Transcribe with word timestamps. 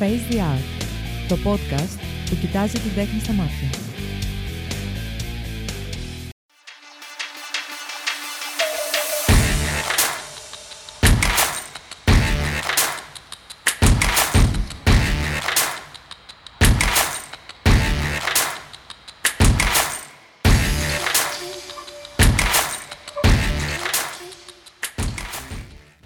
Face 0.00 0.32
the 0.32 0.38
Art, 0.38 0.84
το 1.28 1.36
podcast 1.44 1.98
που 2.30 2.36
κοιτάζει 2.40 2.78
την 2.78 2.94
τέχνη 2.94 3.20
στα 3.20 3.32
μάτια. 3.32 3.68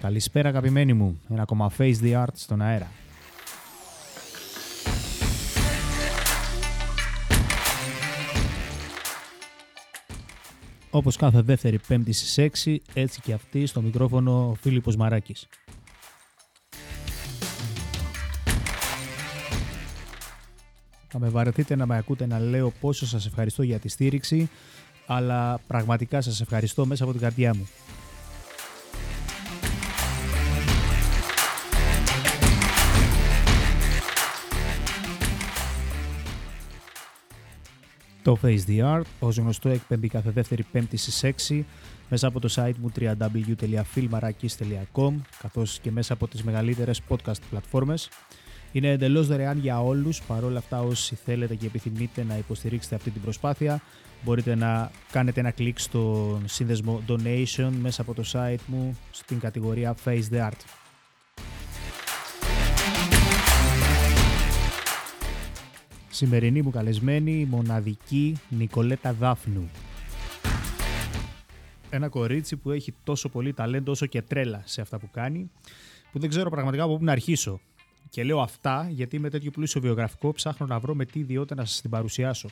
Καλησπέρα 0.01 0.49
αγαπημένοι 0.49 0.93
μου. 0.93 1.21
Ένα 1.29 1.41
ακόμα 1.41 1.71
Face 1.77 1.95
the 2.03 2.23
Art 2.23 2.33
στον 2.33 2.61
αέρα. 2.61 2.91
Όπως 10.95 11.15
κάθε 11.15 11.41
δεύτερη 11.41 11.79
πέμπτη 11.87 12.11
στις 12.13 12.63
6, 12.65 12.75
έτσι 12.93 13.21
και 13.21 13.33
αυτή 13.33 13.65
στο 13.65 13.81
μικρόφωνο 13.81 14.49
ο 14.49 14.53
Φίλιππος 14.53 14.95
Μαράκης. 14.95 15.47
Θα 21.07 21.19
με 21.19 21.29
βαρεθείτε 21.29 21.75
να 21.75 21.85
με 21.85 21.97
ακούτε 21.97 22.25
να 22.25 22.39
λέω 22.39 22.73
πόσο 22.79 23.05
σας 23.07 23.25
ευχαριστώ 23.25 23.63
για 23.63 23.79
τη 23.79 23.87
στήριξη, 23.87 24.49
αλλά 25.05 25.59
πραγματικά 25.67 26.21
σας 26.21 26.41
ευχαριστώ 26.41 26.85
μέσα 26.85 27.03
από 27.03 27.11
την 27.11 27.21
καρδιά 27.21 27.55
μου. 27.55 27.67
Το 38.25 38.37
Face 38.43 38.59
the 38.67 38.79
Art, 38.79 39.01
ως 39.19 39.37
γνωστό 39.37 39.69
εκπέμπει 39.69 40.07
κάθε 40.07 40.31
δεύτερη 40.31 40.65
πέμπτη 40.71 40.97
στις 40.97 41.23
6 41.47 41.63
μέσα 42.09 42.27
από 42.27 42.39
το 42.39 42.53
site 42.55 42.73
μου 42.81 42.91
www.filmarakis.com 42.99 45.13
καθώς 45.41 45.79
και 45.79 45.91
μέσα 45.91 46.13
από 46.13 46.27
τις 46.27 46.43
μεγαλύτερες 46.43 47.01
podcast 47.09 47.39
πλατφόρμες. 47.49 48.09
Είναι 48.71 48.89
εντελώς 48.89 49.27
δωρεάν 49.27 49.59
για 49.59 49.81
όλους, 49.81 50.21
παρόλα 50.21 50.57
αυτά 50.57 50.81
όσοι 50.81 51.15
θέλετε 51.15 51.55
και 51.55 51.65
επιθυμείτε 51.65 52.23
να 52.23 52.37
υποστηρίξετε 52.37 52.95
αυτή 52.95 53.09
την 53.09 53.21
προσπάθεια 53.21 53.81
μπορείτε 54.23 54.55
να 54.55 54.91
κάνετε 55.11 55.39
ένα 55.39 55.51
κλικ 55.51 55.79
στο 55.79 56.37
σύνδεσμο 56.45 57.03
Donation 57.07 57.71
μέσα 57.81 58.01
από 58.01 58.13
το 58.13 58.23
site 58.31 58.61
μου 58.65 58.97
στην 59.11 59.39
κατηγορία 59.39 59.95
Face 60.05 60.23
the 60.31 60.47
Art. 60.47 60.84
Σημερινή 66.15 66.61
μου 66.61 66.69
καλεσμένη 66.69 67.31
η 67.31 67.45
μοναδική 67.45 68.37
Νικολέτα 68.49 69.13
Δάφνου. 69.13 69.69
Ένα 71.89 72.09
κορίτσι 72.09 72.55
που 72.55 72.71
έχει 72.71 72.93
τόσο 73.03 73.29
πολύ 73.29 73.53
ταλέντο 73.53 73.91
όσο 73.91 74.05
και 74.05 74.21
τρέλα 74.21 74.61
σε 74.65 74.81
αυτά 74.81 74.99
που 74.99 75.09
κάνει, 75.11 75.51
που 76.11 76.19
δεν 76.19 76.29
ξέρω 76.29 76.49
πραγματικά 76.49 76.83
από 76.83 76.97
πού 76.97 77.03
να 77.03 77.11
αρχίσω. 77.11 77.59
Και 78.09 78.23
λέω 78.23 78.41
αυτά 78.41 78.87
γιατί 78.89 79.19
με 79.19 79.29
τέτοιο 79.29 79.51
πλούσιο 79.51 79.81
βιογραφικό 79.81 80.31
ψάχνω 80.31 80.65
να 80.65 80.79
βρω 80.79 80.95
με 80.95 81.05
τι 81.05 81.19
ιδιότητα 81.19 81.55
να 81.55 81.65
σας 81.65 81.81
την 81.81 81.89
παρουσιάσω. 81.89 82.49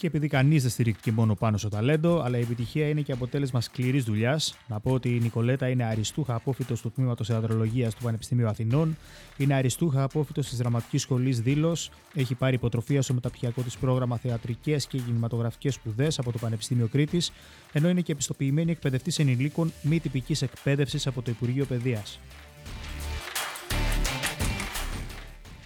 Και 0.00 0.06
επειδή 0.06 0.28
κανείς 0.28 0.62
δεν 0.62 0.70
στηρίχθηκε 0.70 1.12
μόνο 1.12 1.34
πάνω 1.34 1.56
στο 1.56 1.68
ταλέντο, 1.68 2.20
αλλά 2.20 2.38
η 2.38 2.40
επιτυχία 2.40 2.88
είναι 2.88 3.00
και 3.00 3.12
αποτέλεσμα 3.12 3.60
σκληρής 3.60 4.04
δουλειάς. 4.04 4.56
Να 4.68 4.80
πω 4.80 4.90
ότι 4.92 5.16
η 5.16 5.20
Νικολέτα 5.20 5.68
είναι 5.68 5.84
αριστούχα 5.84 6.34
απόφυτος 6.34 6.80
του 6.80 6.90
τμήματος 6.90 7.26
Θεατρολογίας 7.26 7.94
του 7.94 8.02
Πανεπιστημίου 8.02 8.48
Αθηνών, 8.48 8.96
είναι 9.36 9.54
αριστούχα 9.54 10.02
απόφυτος 10.02 10.48
της 10.48 10.58
Δραματικής 10.58 11.02
Σχολής 11.02 11.40
Δήλος, 11.40 11.90
έχει 12.14 12.34
πάρει 12.34 12.54
υποτροφία 12.54 13.02
στο 13.02 13.14
μεταπτυχιακό 13.14 13.62
της 13.62 13.76
πρόγραμμα 13.76 14.16
Θεατρικές 14.16 14.86
και 14.86 14.98
Κινηματογραφικές 14.98 15.74
Σπουδές 15.74 16.18
από 16.18 16.32
το 16.32 16.38
Πανεπιστήμιο 16.38 16.86
Κρήτης, 16.86 17.32
ενώ 17.72 17.88
είναι 17.88 18.00
και 18.00 18.12
επιστοποιημένη 18.12 18.70
εκπαιδευτής 18.70 19.18
ενηλίκων 19.18 19.72
μη 19.82 20.00
τυπικής 20.00 20.42
εκπαίδευσης 20.42 21.06
από 21.06 21.22
το 21.22 21.30
Υπουργείο 21.30 21.64
Παιδείας. 21.64 22.18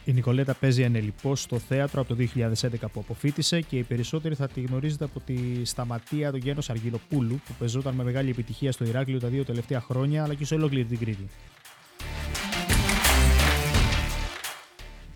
Η 0.04 0.12
Νικολέτα 0.12 0.54
παίζει 0.54 0.82
ενελιπώς 0.82 1.40
στο 1.40 1.58
θέατρο 1.58 2.00
από 2.00 2.14
το 2.14 2.26
2011 2.34 2.68
που 2.92 3.00
αποφύτησε 3.00 3.60
και 3.60 3.78
οι 3.78 3.82
περισσότεροι 3.82 4.34
θα 4.34 4.48
τη 4.48 4.60
γνωρίζετε 4.60 5.04
από 5.04 5.20
τη 5.20 5.64
σταματία 5.64 6.30
του 6.30 6.36
Γένο 6.36 6.60
Αργυλοπούλου 6.68 7.40
που 7.46 7.52
πεζόταν 7.58 7.94
με 7.94 8.04
μεγάλη 8.04 8.30
επιτυχία 8.30 8.72
στο 8.72 8.84
Ηράκλειο 8.84 9.20
τα 9.20 9.28
δύο 9.28 9.44
τελευταία 9.44 9.80
χρόνια 9.80 10.22
αλλά 10.22 10.34
και 10.34 10.44
σε 10.44 10.54
ολόκληρη 10.54 10.84
την 10.84 10.98
Κρήτη. 10.98 11.26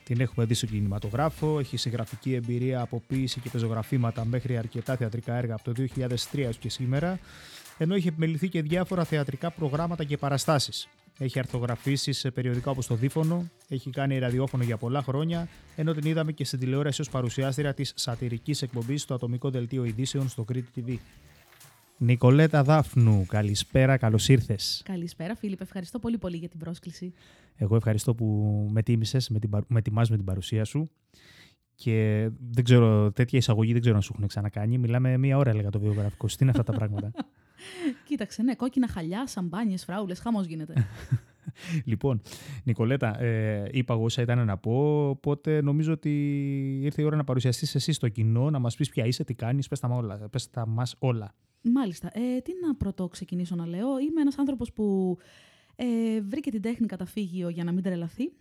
Την 0.04 0.20
έχουμε 0.20 0.46
δει 0.46 0.54
στο 0.54 0.66
κινηματογράφο, 0.66 1.58
έχει 1.58 1.76
συγγραφική 1.76 2.34
εμπειρία 2.34 2.80
από 2.80 3.02
ποίηση 3.06 3.40
και 3.40 3.50
πεζογραφήματα 3.50 4.24
μέχρι 4.24 4.56
αρκετά 4.56 4.96
θεατρικά 4.96 5.34
έργα 5.34 5.54
από 5.54 5.74
το 5.74 5.84
2003 5.96 6.06
έως 6.38 6.56
και 6.56 6.70
σήμερα, 6.70 7.18
ενώ 7.78 7.94
έχει 7.94 8.08
επιμεληθεί 8.08 8.48
και 8.48 8.62
διάφορα 8.62 9.04
θεατρικά 9.04 9.50
προγράμματα 9.50 10.04
και 10.04 10.16
παραστάσεις. 10.16 10.88
Έχει 11.18 11.38
αρθογραφήσει 11.38 12.12
σε 12.12 12.30
περιοδικά 12.30 12.70
όπως 12.70 12.86
το 12.86 12.94
Δίφωνο, 12.94 13.50
έχει 13.68 13.90
κάνει 13.90 14.18
ραδιόφωνο 14.18 14.62
για 14.62 14.76
πολλά 14.76 15.02
χρόνια, 15.02 15.48
ενώ 15.76 15.92
την 15.94 16.10
είδαμε 16.10 16.32
και 16.32 16.44
στην 16.44 16.58
τηλεόραση 16.58 17.00
ως 17.00 17.08
παρουσιάστρια 17.08 17.74
της 17.74 17.92
σατυρικής 17.96 18.62
εκπομπής 18.62 19.02
στο 19.02 19.14
Ατομικό 19.14 19.50
Δελτίο 19.50 19.84
Ειδήσεων 19.84 20.28
στο 20.28 20.44
Κρήτη 20.44 20.84
TV. 20.86 20.96
Νικολέτα 21.96 22.62
Δάφνου, 22.62 23.26
καλησπέρα, 23.26 23.96
καλώς 23.96 24.28
ήρθες. 24.28 24.82
Καλησπέρα, 24.84 25.36
Φίλιππ. 25.36 25.60
Ευχαριστώ 25.60 25.98
πολύ 25.98 26.18
πολύ 26.18 26.36
για 26.36 26.48
την 26.48 26.58
πρόσκληση. 26.58 27.12
Εγώ 27.56 27.76
ευχαριστώ 27.76 28.14
που 28.14 28.26
με 28.70 28.82
τίμησες, 28.82 29.28
με, 29.28 29.38
την, 29.38 29.50
με 29.66 29.82
τιμάς 29.82 30.10
με 30.10 30.16
την 30.16 30.24
παρουσία 30.24 30.64
σου. 30.64 30.90
Και 31.74 32.28
δεν 32.50 32.64
ξέρω, 32.64 33.12
τέτοια 33.12 33.38
εισαγωγή 33.38 33.72
δεν 33.72 33.80
ξέρω 33.80 33.96
να 33.96 34.00
σου 34.00 34.12
έχουν 34.14 34.26
ξανακάνει. 34.26 34.78
Μιλάμε 34.78 35.16
μία 35.16 35.36
ώρα, 35.36 35.50
έλεγα 35.50 35.70
το 35.70 35.80
βιογραφικό. 35.80 36.26
Τι 36.26 36.36
είναι 36.40 36.50
αυτά 36.50 36.62
τα 36.62 36.72
πράγματα; 36.72 37.10
Κοίταξε, 38.04 38.42
ναι, 38.42 38.54
κόκκινα 38.54 38.88
χαλιά, 38.88 39.26
σαμπάνιες, 39.26 39.84
φράουλες, 39.84 40.18
χαμός 40.18 40.46
γίνεται. 40.46 40.74
λοιπόν, 41.84 42.20
Νικολέτα, 42.64 43.20
ε, 43.20 43.68
είπα 43.72 43.94
εγώ 43.94 44.04
όσα 44.04 44.22
ήταν 44.22 44.44
να 44.44 44.56
πω, 44.56 45.08
οπότε 45.08 45.60
νομίζω 45.60 45.92
ότι 45.92 46.10
ήρθε 46.82 47.02
η 47.02 47.04
ώρα 47.04 47.16
να 47.16 47.24
παρουσιαστείς 47.24 47.74
εσύ 47.74 47.92
στο 47.92 48.08
κοινό, 48.08 48.50
να 48.50 48.58
μας 48.58 48.76
πεις 48.76 48.88
ποια 48.88 49.04
είσαι, 49.04 49.24
τι 49.24 49.34
κάνεις, 49.34 49.68
πες 49.68 49.80
τα, 49.80 49.88
όλα, 49.88 50.28
πες 50.30 50.50
τα 50.50 50.66
μας 50.66 50.94
όλα. 50.98 51.34
Μάλιστα. 51.62 52.10
Ε, 52.12 52.40
τι 52.40 52.52
να 52.66 52.74
πρωτό 52.74 53.08
ξεκινήσω 53.08 53.54
να 53.54 53.66
λέω. 53.66 53.98
Είμαι 53.98 54.20
ένας 54.20 54.38
άνθρωπος 54.38 54.72
που 54.72 55.16
ε, 55.76 56.20
βρήκε 56.20 56.50
την 56.50 56.62
τέχνη 56.62 56.86
καταφύγιο 56.86 57.48
για 57.48 57.64
να 57.64 57.72
μην 57.72 57.82
τρελαθεί 57.82 58.32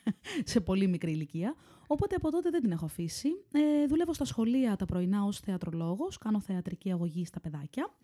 σε 0.52 0.60
πολύ 0.60 0.86
μικρή 0.86 1.10
ηλικία. 1.10 1.54
Οπότε 1.86 2.14
από 2.14 2.30
τότε 2.30 2.50
δεν 2.50 2.60
την 2.60 2.70
έχω 2.70 2.84
αφήσει. 2.84 3.28
Ε, 3.52 3.86
δουλεύω 3.86 4.14
στα 4.14 4.24
σχολεία 4.24 4.76
τα 4.76 4.84
πρωινά 4.84 5.24
ως 5.24 5.38
θεατρολόγος, 5.40 6.18
κάνω 6.18 6.40
θεατρική 6.40 6.92
αγωγή 6.92 7.24
στα 7.24 7.40
παιδάκια. 7.40 7.94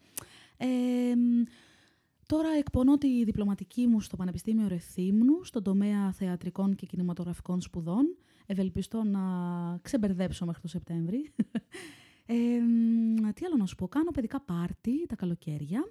Ε, 0.57 0.67
τώρα 2.27 2.49
εκπονώ 2.59 2.99
τη 2.99 3.25
διπλωματική 3.25 3.87
μου 3.87 4.01
στο 4.01 4.17
Πανεπιστήμιο 4.17 4.69
Ρεθύμνου, 4.69 5.45
στον 5.45 5.63
τομέα 5.63 6.13
θεατρικών 6.13 6.75
και 6.75 6.87
κινηματογραφικών 6.87 7.61
σπουδών. 7.61 8.17
Ευελπιστώ 8.47 9.03
να 9.03 9.21
ξεμπερδέψω 9.83 10.47
μέχρι 10.47 10.61
το 10.63 10.69
Σεπτέμβρη. 10.69 11.31
Ε, 12.29 12.35
τι 13.33 13.45
άλλο 13.45 13.57
να 13.57 13.67
σου 13.67 13.75
πω, 13.75 13.89
κάνω 13.89 14.11
παιδικά 14.11 14.41
πάρτι 14.41 15.07
τα 15.07 15.17
καλοκαίρια. 15.17 15.85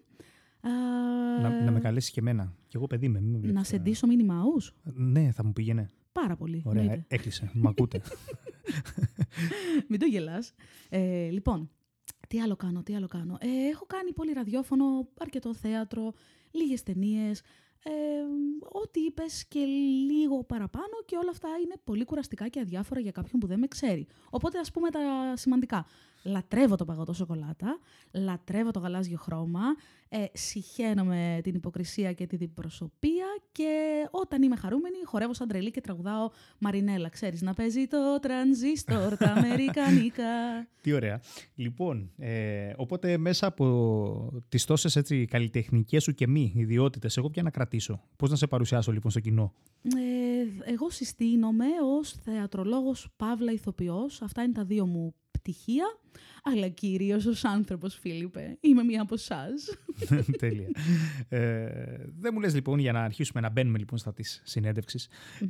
Να, 1.41 1.63
να 1.63 1.71
με 1.71 1.79
καλέσεις 1.79 2.11
και 2.11 2.19
εμένα. 2.19 2.53
Και 2.67 2.77
εγώ 2.77 2.87
παιδί 2.87 3.07
με. 3.07 3.19
να 3.41 3.63
σε 3.63 3.77
ντύσω 3.77 4.07
μήνυμα 4.07 4.43
Ναι, 4.83 5.31
θα 5.31 5.45
μου 5.45 5.53
πήγαινε. 5.53 5.89
Πάρα 6.11 6.35
πολύ. 6.35 6.61
Ωραία, 6.65 7.05
έκλεισε. 7.07 7.51
Μ' 7.53 7.67
ακούτε. 7.67 8.01
Μην 9.89 9.99
το 9.99 10.05
γελάς. 10.05 10.53
Ε, 10.89 11.29
λοιπόν, 11.29 11.69
τι 12.27 12.41
άλλο 12.41 12.55
κάνω, 12.55 12.83
τι 12.83 12.95
άλλο 12.95 13.07
κάνω. 13.07 13.37
Ε, 13.39 13.67
έχω 13.67 13.85
κάνει 13.85 14.13
πολύ 14.13 14.33
ραδιόφωνο, 14.33 15.07
αρκετό 15.19 15.53
θέατρο, 15.53 16.13
λίγες 16.51 16.83
ταινίες. 16.83 17.41
Ε, 17.83 17.91
ό,τι 18.71 18.99
είπες 18.99 19.45
και 19.47 19.59
λίγο 20.09 20.43
παραπάνω 20.43 21.01
και 21.05 21.17
όλα 21.17 21.29
αυτά 21.29 21.49
είναι 21.63 21.75
πολύ 21.83 22.05
κουραστικά 22.05 22.47
και 22.47 22.59
αδιάφορα 22.59 22.99
για 22.99 23.11
κάποιον 23.11 23.39
που 23.39 23.47
δεν 23.47 23.59
με 23.59 23.67
ξέρει. 23.67 24.07
Οπότε 24.29 24.59
ας 24.59 24.71
πούμε 24.71 24.89
τα 24.89 25.33
σημαντικά. 25.35 25.85
Λατρεύω 26.25 26.75
το 26.75 26.85
παγωτό 26.85 27.13
σοκολάτα, 27.13 27.79
λατρεύω 28.11 28.71
το 28.71 28.79
γαλάζιο 28.79 29.17
χρώμα, 29.17 29.61
ε, 30.09 30.25
συχαίνω 30.33 31.03
με 31.03 31.39
την 31.43 31.55
υποκρισία 31.55 32.13
και 32.13 32.27
την 32.27 32.53
προσωπία 32.53 33.25
και 33.51 34.03
όταν 34.11 34.41
είμαι 34.41 34.55
χαρούμενη 34.55 34.95
χορεύω 35.03 35.33
σαν 35.33 35.47
τρελή 35.47 35.71
και 35.71 35.81
τραγουδάω 35.81 36.29
Μαρινέλα. 36.59 37.09
Ξέρεις 37.09 37.41
να 37.41 37.53
παίζει 37.53 37.87
το 37.87 38.19
τρανζίστορ, 38.21 39.17
τα 39.17 39.31
αμερικανικά. 39.37 40.67
Τι 40.81 40.93
ωραία. 40.93 41.21
Λοιπόν, 41.55 42.11
ε, 42.17 42.73
οπότε 42.77 43.17
μέσα 43.17 43.47
από 43.47 44.43
τις 44.49 44.65
τόσες 44.65 44.95
έτσι 44.95 45.25
καλλιτεχνικές 45.25 46.03
σου 46.03 46.13
και 46.13 46.27
μη 46.27 46.53
ιδιότητες, 46.55 47.17
εγώ 47.17 47.29
πια 47.29 47.43
να 47.43 47.49
κρατήσω; 47.49 48.01
Πώς 48.15 48.29
να 48.29 48.35
σε 48.35 48.47
παρουσιάσω 48.47 48.91
λοιπόν 48.91 49.11
στο 49.11 49.19
κοινό; 49.19 49.53
Ε, 49.83 50.71
εγώ 50.71 50.89
συστήνομαι 50.89 51.65
ως 51.99 52.11
θεατρολόγος 52.11 53.07
Παύλα 53.15 53.51
Ηθοποιός. 53.51 54.21
Αυτά 54.21 54.43
είναι 54.43 54.53
τα 54.53 54.63
δύο 54.63 54.85
μου 54.85 55.13
επιτυχία, 55.45 55.85
αλλά 56.43 56.67
κυρίως 56.67 57.25
ως 57.25 57.43
άνθρωπος, 57.43 57.95
Φίλιππε. 57.95 58.57
Είμαι 58.61 58.83
μία 58.83 59.01
από 59.01 59.13
εσάς. 59.13 59.77
Τέλεια. 60.39 60.67
Ε, 61.29 61.67
δεν 62.19 62.31
μου 62.33 62.39
λες 62.39 62.53
λοιπόν, 62.53 62.79
για 62.79 62.91
να 62.91 63.03
αρχίσουμε 63.03 63.41
να 63.41 63.49
μπαίνουμε 63.49 63.77
λοιπόν 63.77 63.97
στα 63.97 64.13
της 64.13 64.41
συνεντευξης 64.45 65.07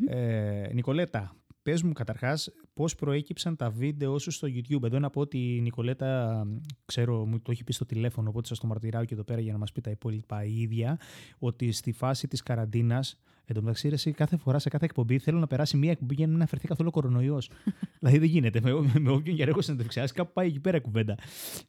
Ε, 0.08 0.70
Νικολέτα, 0.74 1.36
πες 1.62 1.82
μου 1.84 1.92
καταρχάς 1.94 2.50
πώς 2.74 2.96
προέκυψαν 2.96 3.56
τα 3.56 3.70
βίντεο 3.70 4.20
σου 4.20 4.32
στο 4.32 4.48
YouTube; 4.48 4.84
Εδώ 4.84 5.00
να 5.00 5.10
πω 5.10 5.22
ότι 5.22 5.56
η 5.56 5.62
Νικολέτα, 5.62 6.44
ξέρω, 6.86 7.26
μου 7.26 7.40
το 7.40 7.52
έχει 7.52 7.64
πει 7.64 7.74
στο 7.74 7.86
τηλέφωνο, 7.86 8.30
οπότε 8.30 8.48
σας 8.48 8.60
το 8.60 8.68
μαρτυράω 8.68 9.06
και 9.06 9.14
εδώ 9.14 9.24
πέρα 9.24 9.42
για 9.42 9.52
να 9.52 9.58
μας 9.58 9.72
πει 9.72 9.82
τα 9.82 9.90
υπόλοιπα 9.90 10.44
η 10.44 10.62
ίδια, 10.62 11.00
ότι 11.40 11.72
στη 11.72 11.92
φάση 11.92 12.28
της 12.28 12.44
καραντίνας 12.44 13.20
Εν 13.48 13.56
τω 13.56 13.62
μεταξύ, 13.62 13.88
εσύ 13.88 14.12
κάθε 14.12 14.38
φορά 14.38 14.60
σε 14.60 14.70
κάθε 14.70 14.86
εκπομπή 14.86 15.20
θέλω 15.20 15.40
να 15.40 15.48
περάσει 15.48 15.78
μία 15.78 15.92
εκπομπή 15.92 16.14
για 16.14 16.26
να 16.28 16.34
μην 16.34 16.42
αφαιρθεί 16.42 16.68
καθόλου 16.68 16.92
κορονοϊός. 16.92 17.50
δηλαδή 18.00 18.18
δεν 18.18 18.28
γίνεται. 18.30 18.62
Με, 18.62 19.00
με 19.00 19.12
όποιον 19.12 19.36
για 19.36 19.54
συνεντευξιάσει, 19.58 20.14
κάπου 20.14 20.34
πάει 20.34 20.48
εκεί 20.48 20.60
πέρα 20.60 20.80
κουβέντα. 20.80 21.16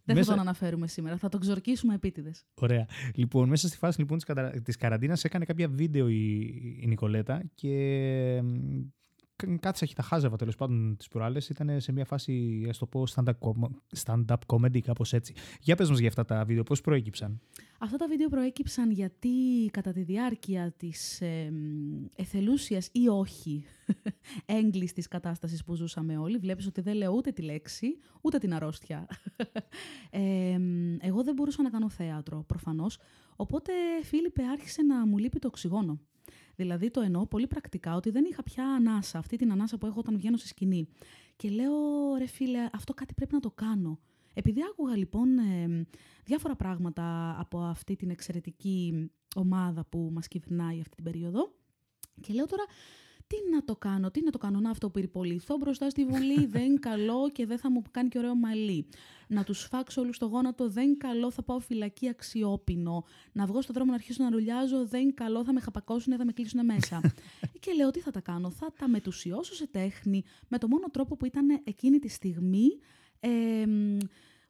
Δεν 0.04 0.16
μέσα... 0.16 0.28
θα 0.28 0.36
τον 0.36 0.40
αναφέρουμε 0.40 0.86
σήμερα. 0.86 1.16
Θα 1.16 1.28
τον 1.28 1.40
ξορκίσουμε 1.40 1.94
επίτηδες. 1.94 2.44
Ωραία. 2.54 2.86
Λοιπόν, 3.14 3.48
μέσα 3.48 3.68
στη 3.68 3.76
φάση 3.76 4.00
λοιπόν, 4.00 4.18
της 4.62 4.76
καραντίνας 4.76 5.24
έκανε 5.24 5.44
κάποια 5.44 5.68
βίντεο 5.68 6.08
η, 6.08 6.40
η 6.80 6.86
Νικολέτα 6.86 7.42
και 7.54 8.42
κάτι 9.60 9.94
τα 9.94 10.02
χάζευα 10.02 10.36
τέλος 10.36 10.56
πάντων 10.56 10.96
τις 10.96 11.08
προάλλες. 11.08 11.48
Ήταν 11.48 11.80
σε 11.80 11.92
μια 11.92 12.04
φάση, 12.04 12.66
ας 12.68 12.78
το 12.78 12.86
πω, 12.86 13.04
stand-up 14.04 14.38
comedy, 14.46 14.80
κάπως 14.80 15.12
έτσι. 15.12 15.34
Για 15.60 15.76
πες 15.76 15.90
μας 15.90 15.98
για 15.98 16.08
αυτά 16.08 16.24
τα 16.24 16.44
βίντεο, 16.44 16.62
πώς 16.62 16.80
προέκυψαν; 16.80 17.40
Αυτά 17.78 17.96
τα 17.96 18.08
βίντεο 18.08 18.28
προέκυψαν 18.28 18.90
γιατί 18.90 19.30
κατά 19.70 19.92
τη 19.92 20.02
διάρκεια 20.02 20.72
της 20.76 21.20
ε, 21.20 21.52
εθελούσιας 22.16 22.88
ή 22.92 23.08
όχι 23.08 23.64
έγκλης 24.46 24.92
της 24.92 25.08
κατάστασης 25.08 25.64
που 25.64 25.74
ζούσαμε 25.74 26.16
όλοι, 26.16 26.38
βλέπεις 26.38 26.66
ότι 26.66 26.80
δεν 26.80 26.94
λέω 26.94 27.12
ούτε 27.12 27.32
τη 27.32 27.42
λέξη, 27.42 27.98
ούτε 28.20 28.38
την 28.38 28.54
αρρώστια. 28.54 29.06
ε, 30.10 30.58
εγώ 31.00 31.22
δεν 31.22 31.34
μπορούσα 31.34 31.62
να 31.62 31.70
κάνω 31.70 31.88
θέατρο, 31.88 32.44
προφανώς, 32.46 32.98
οπότε 33.36 33.72
Φίλιππε 34.02 34.42
άρχισε 34.42 34.82
να 34.82 35.06
μου 35.06 35.18
λείπει 35.18 35.38
το 35.38 35.46
οξυγόνο. 35.46 36.00
Δηλαδή 36.56 36.90
το 36.90 37.00
εννοώ 37.00 37.26
πολύ 37.26 37.46
πρακτικά 37.46 37.94
ότι 37.94 38.10
δεν 38.10 38.24
είχα 38.24 38.42
πια 38.42 38.64
ανάσα, 38.64 39.18
αυτή 39.18 39.36
την 39.36 39.52
ανάσα 39.52 39.78
που 39.78 39.86
έχω 39.86 39.98
όταν 39.98 40.16
βγαίνω 40.16 40.36
στη 40.36 40.48
σκηνή. 40.48 40.88
Και 41.36 41.50
λέω, 41.50 41.74
ρε 42.18 42.26
φίλε, 42.26 42.68
αυτό 42.72 42.94
κάτι 42.94 43.14
πρέπει 43.14 43.34
να 43.34 43.40
το 43.40 43.50
κάνω. 43.50 43.98
Επειδή 44.38 44.60
άκουγα 44.70 44.96
λοιπόν 44.96 45.28
διάφορα 46.24 46.56
πράγματα 46.56 47.36
από 47.40 47.58
αυτή 47.58 47.96
την 47.96 48.10
εξαιρετική 48.10 49.10
ομάδα 49.36 49.84
που 49.84 50.10
μας 50.12 50.28
κυβερνάει 50.28 50.80
αυτή 50.80 50.94
την 50.94 51.04
περίοδο 51.04 51.52
και 52.20 52.32
λέω 52.32 52.46
τώρα 52.46 52.64
τι 53.26 53.36
να 53.52 53.64
το 53.64 53.76
κάνω, 53.76 54.10
τι 54.10 54.24
να 54.24 54.30
το 54.30 54.38
κάνω, 54.38 54.60
να 54.60 54.70
αυτοπυρποληθώ 54.70 55.56
μπροστά 55.56 55.90
στη 55.90 56.04
Βουλή, 56.04 56.46
δεν 56.56 56.80
καλό 56.80 57.30
και 57.30 57.46
δεν 57.46 57.58
θα 57.58 57.70
μου 57.70 57.82
κάνει 57.90 58.08
και 58.08 58.18
ωραίο 58.18 58.34
μαλλί. 58.34 58.86
Να 59.28 59.44
τους 59.44 59.62
φάξω 59.62 60.00
όλους 60.00 60.16
στο 60.16 60.26
γόνατο, 60.26 60.68
δεν 60.68 60.98
καλό, 60.98 61.30
θα 61.30 61.42
πάω 61.42 61.58
φυλακή 61.58 62.08
αξιόπινο. 62.08 63.04
Να 63.32 63.46
βγω 63.46 63.62
στον 63.62 63.74
δρόμο 63.74 63.90
να 63.90 63.96
αρχίσω 63.96 64.22
να 64.24 64.30
ρουλιάζω, 64.30 64.86
δεν 64.86 65.14
καλό, 65.14 65.44
θα 65.44 65.52
με 65.52 65.60
χαπακώσουν, 65.60 66.16
θα 66.16 66.24
με 66.24 66.32
κλείσουν 66.32 66.64
μέσα. 66.64 67.00
και 67.60 67.72
λέω 67.72 67.90
τι 67.90 68.00
θα 68.00 68.10
τα 68.10 68.20
κάνω, 68.20 68.50
θα 68.50 68.72
τα 68.78 68.88
μετουσιώσω 68.88 69.54
σε 69.54 69.66
τέχνη, 69.66 70.22
με 70.48 70.58
το 70.58 70.68
μόνο 70.68 70.86
τρόπο 70.92 71.16
που 71.16 71.26
ήταν 71.26 71.60
εκείνη 71.64 71.98
τη 71.98 72.08
στιγμή 72.08 72.68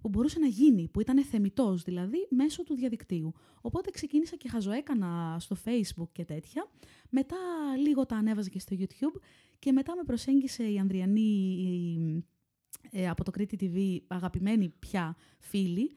που 0.01 0.09
μπορούσε 0.09 0.39
να 0.39 0.47
γίνει, 0.47 0.89
που 0.89 1.01
ήταν 1.01 1.25
θεμητός 1.25 1.83
δηλαδή, 1.83 2.27
μέσω 2.31 2.63
του 2.63 2.75
διαδικτύου. 2.75 3.33
Οπότε 3.61 3.91
ξεκίνησα 3.91 4.37
και 4.37 4.49
χαζοέκανα 4.49 5.37
στο 5.41 5.57
Facebook 5.65 6.09
και 6.13 6.25
τέτοια. 6.25 6.71
Μετά 7.11 7.37
λίγο 7.79 8.07
τα 8.07 8.17
ανέβαζα 8.17 8.49
και 8.49 8.59
στο 8.59 8.77
YouTube 8.79 9.21
και 9.59 9.73
μετά 9.73 9.97
με 9.97 10.03
προσέγγισε 10.03 10.71
η 10.71 10.79
Ανδριανή 10.79 12.25
ε, 12.91 13.09
από 13.09 13.25
το 13.25 13.31
Κρήτη 13.31 13.57
TV, 13.61 14.05
αγαπημένη 14.17 14.69
πια 14.79 15.17
φίλη, 15.39 15.97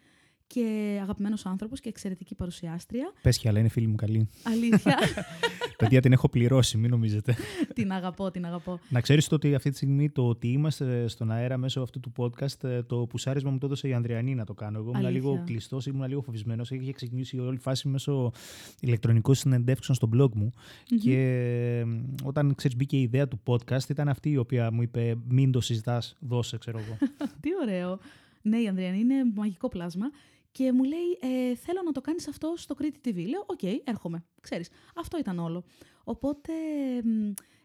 και 0.54 0.98
αγαπημένος 1.02 1.46
άνθρωπος 1.46 1.80
και 1.80 1.90
εξαιρετική 1.90 2.36
παρουσιάστρια. 2.36 3.14
Πες 3.22 3.38
και 3.38 3.48
αλλά 3.48 3.60
είναι 3.60 3.68
φίλη 3.68 3.88
μου 3.88 3.96
καλή. 3.96 4.30
Αλήθεια. 4.44 4.98
Παιδιά 5.78 6.02
την 6.02 6.12
έχω 6.12 6.30
πληρώσει, 6.30 6.78
μην 6.78 6.90
νομίζετε. 6.90 7.36
την 7.74 7.92
αγαπώ, 7.92 8.32
την 8.32 8.46
αγαπώ. 8.46 8.80
Να 8.90 9.02
ξέρεις 9.02 9.32
ότι 9.32 9.56
αυτή 9.56 9.70
τη 9.70 9.76
στιγμή 9.76 10.10
το 10.10 10.28
ότι 10.28 10.48
είμαστε 10.48 11.08
στον 11.08 11.32
αέρα 11.32 11.58
μέσω 11.58 11.82
αυτού 11.82 12.00
του 12.00 12.12
podcast, 12.18 12.64
ε, 12.64 12.84
το 12.84 12.96
πουσάρισμα 12.96 13.52
μου 13.52 13.58
το 13.58 13.66
έδωσε 13.66 13.88
η 13.88 13.94
Ανδριανή 13.94 14.36
να 14.36 14.46
το 14.46 14.54
κάνω. 14.54 14.80
Εγώ 14.80 14.92
ήμουν 14.96 15.12
λίγο 15.12 15.44
κλειστός, 15.46 15.86
ήμουν 15.86 16.08
λίγο 16.08 16.22
φοβισμένος. 16.22 16.72
Είχε 16.72 16.92
ξεκινήσει 16.92 17.40
όλη 17.40 17.56
η 17.56 17.60
φάση 17.60 17.88
μέσω 17.88 18.32
ηλεκτρονικών 18.80 19.36
συνεντεύξεων 19.36 19.98
στο 19.98 20.10
blog 20.14 20.34
μου. 20.34 20.54
Και 21.02 21.86
όταν 22.24 22.56
ξέρεις, 22.56 22.78
μπήκε 22.78 22.98
η 22.98 23.02
ιδέα 23.02 23.28
του 23.28 23.40
podcast, 23.46 23.90
ήταν 23.90 24.10
αυτή 24.10 24.30
η 24.30 24.38
οποία 24.38 24.72
μου 24.72 24.82
είπε: 24.82 25.16
Μην 25.28 25.52
το 25.52 25.62
συζητάς, 25.62 26.18
δώσε, 26.20 26.58
ξέρω 26.58 26.80
εγώ. 26.80 26.98
Τι 27.42 27.50
ωραίο. 27.62 28.00
Ναι, 28.42 28.58
η 28.58 28.68
Ανδριανή 28.68 29.00
είναι 29.00 29.16
μαγικό 29.36 29.70
πλάσμα 29.70 30.06
και 30.52 30.72
μου 30.72 30.84
λέει, 30.84 31.18
ε, 31.20 31.56
θέλω 31.56 31.82
να 31.86 31.92
το 31.92 32.02
κάνεις 32.02 32.28
αυτό 32.28 32.54
στο 32.58 32.76
Crete 32.80 33.08
TV. 33.08 33.16
Λέω, 33.16 33.44
OK, 33.46 33.60
okay, 33.62 33.76
έρχομαι. 33.84 34.26
Ξέρεις, 34.42 34.70
αυτό 34.96 35.18
ήταν 35.18 35.40
όλο. 35.40 35.64
Οπότε 36.04 36.54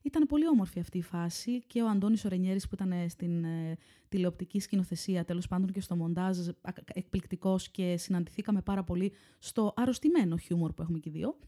ήταν 0.03 0.27
πολύ 0.27 0.49
όμορφη 0.49 0.81
αυτή 0.81 0.99
η 0.99 1.03
φάση 1.03 1.63
και 1.67 1.83
ο 1.83 1.89
Αντώνης 1.89 2.25
ο 2.25 2.30
Ρενιέρης 2.30 2.69
που 2.69 2.75
ήταν 2.75 3.09
στην 3.09 3.45
ε, 3.45 3.77
τηλεοπτική 4.09 4.61
σκηνοθεσία, 4.61 5.25
τέλος 5.25 5.49
πάντων 5.49 5.73
και 5.73 5.81
στο 5.81 5.97
μοντάζ, 5.97 6.39
εκπληκτικός 6.93 7.71
και 7.71 7.97
συναντηθήκαμε 7.97 8.61
πάρα 8.61 8.85
πολύ 8.85 9.13
στο 9.39 9.73
αρρωστημένο 9.77 10.37
χιούμορ 10.37 10.73
που 10.73 10.83
έχουμε 10.83 10.99
και 10.99 11.09
οι 11.09 11.13
δύο. 11.13 11.39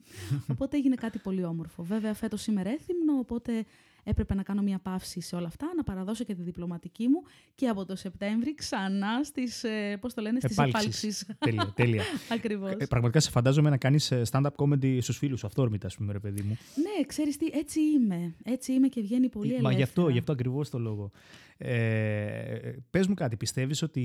οπότε 0.52 0.76
έγινε 0.76 0.94
κάτι 0.94 1.18
πολύ 1.18 1.44
όμορφο. 1.44 1.82
Βέβαια 1.82 2.14
φέτος 2.14 2.46
είμαι 2.46 2.60
έθιμνο, 2.60 3.18
οπότε 3.18 3.64
έπρεπε 4.04 4.34
να 4.34 4.42
κάνω 4.42 4.62
μια 4.62 4.78
παύση 4.78 5.20
σε 5.20 5.36
όλα 5.36 5.46
αυτά, 5.46 5.66
να 5.76 5.82
παραδώσω 5.82 6.24
και 6.24 6.34
τη 6.34 6.42
διπλωματική 6.42 7.08
μου 7.08 7.22
και 7.54 7.68
από 7.68 7.84
το 7.84 7.96
Σεπτέμβρη 7.96 8.54
ξανά 8.54 9.24
στις, 9.24 9.64
ε, 9.64 9.96
πώς 10.00 10.14
το 10.14 10.22
λένε, 10.22 10.40
στις 10.40 10.58
επάλξεις. 10.58 11.26
τέλεια, 11.38 11.72
τέλεια. 11.74 12.02
Ακριβώς. 12.36 12.72
Ε, 12.78 12.86
πραγματικά 12.86 13.20
σε 13.20 13.30
φαντάζομαι 13.30 13.70
να 13.70 13.76
κάνεις 13.76 14.10
ε, 14.10 14.22
stand-up 14.30 14.54
comedy 14.56 14.98
στους 15.00 15.16
φίλους 15.18 15.38
σου, 15.38 15.46
αυθόρμητα, 15.46 15.86
ας 15.86 15.96
πούμε, 15.96 16.12
ρε 16.12 16.18
παιδί 16.18 16.42
μου. 16.42 16.58
Ναι, 16.74 17.04
ξέρεις 17.06 17.36
τι, 17.36 17.46
έτσι 17.52 17.80
είμαι. 17.80 18.34
Έτσι 18.44 18.72
είμαι 18.72 18.88
και 18.88 19.00
βγαίνει 19.00 19.28
πολύ 19.28 19.46
ελεύθερα. 19.46 19.70
Μα 19.70 19.76
γι' 19.76 19.82
αυτό, 19.82 20.08
γι 20.08 20.18
αυτό 20.18 20.32
ακριβώς 20.32 20.70
το 20.70 20.78
λόγο. 20.78 21.10
Ε, 21.56 22.72
πες 22.90 23.06
μου 23.06 23.14
κάτι, 23.14 23.36
πιστεύεις 23.36 23.82
ότι 23.82 24.00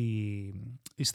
η 0.96 1.06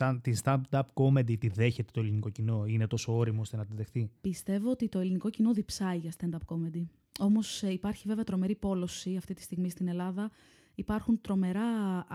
stand-up 0.42 0.82
comedy 0.94 1.38
τη 1.38 1.48
δέχεται 1.48 1.90
το 1.92 2.00
ελληνικό 2.00 2.30
κοινό, 2.30 2.64
είναι 2.66 2.86
τόσο 2.86 3.16
όριμο 3.16 3.40
ώστε 3.40 3.56
να 3.56 3.64
τη 3.64 3.74
δεχτεί; 3.74 4.10
Πιστεύω 4.20 4.70
ότι 4.70 4.88
το 4.88 4.98
ελληνικό 4.98 5.30
κοινό 5.30 5.52
διψάει 5.52 5.98
για 5.98 6.12
stand-up 6.18 6.54
comedy. 6.54 6.84
Όμως 7.18 7.62
ε, 7.62 7.72
υπάρχει 7.72 8.08
βέβαια 8.08 8.24
τρομερή 8.24 8.54
πόλωση 8.54 9.16
αυτή 9.16 9.34
τη 9.34 9.42
στιγμή 9.42 9.70
στην 9.70 9.88
Ελλάδα. 9.88 10.30
Υπάρχουν 10.74 11.20
τρομερά 11.20 12.06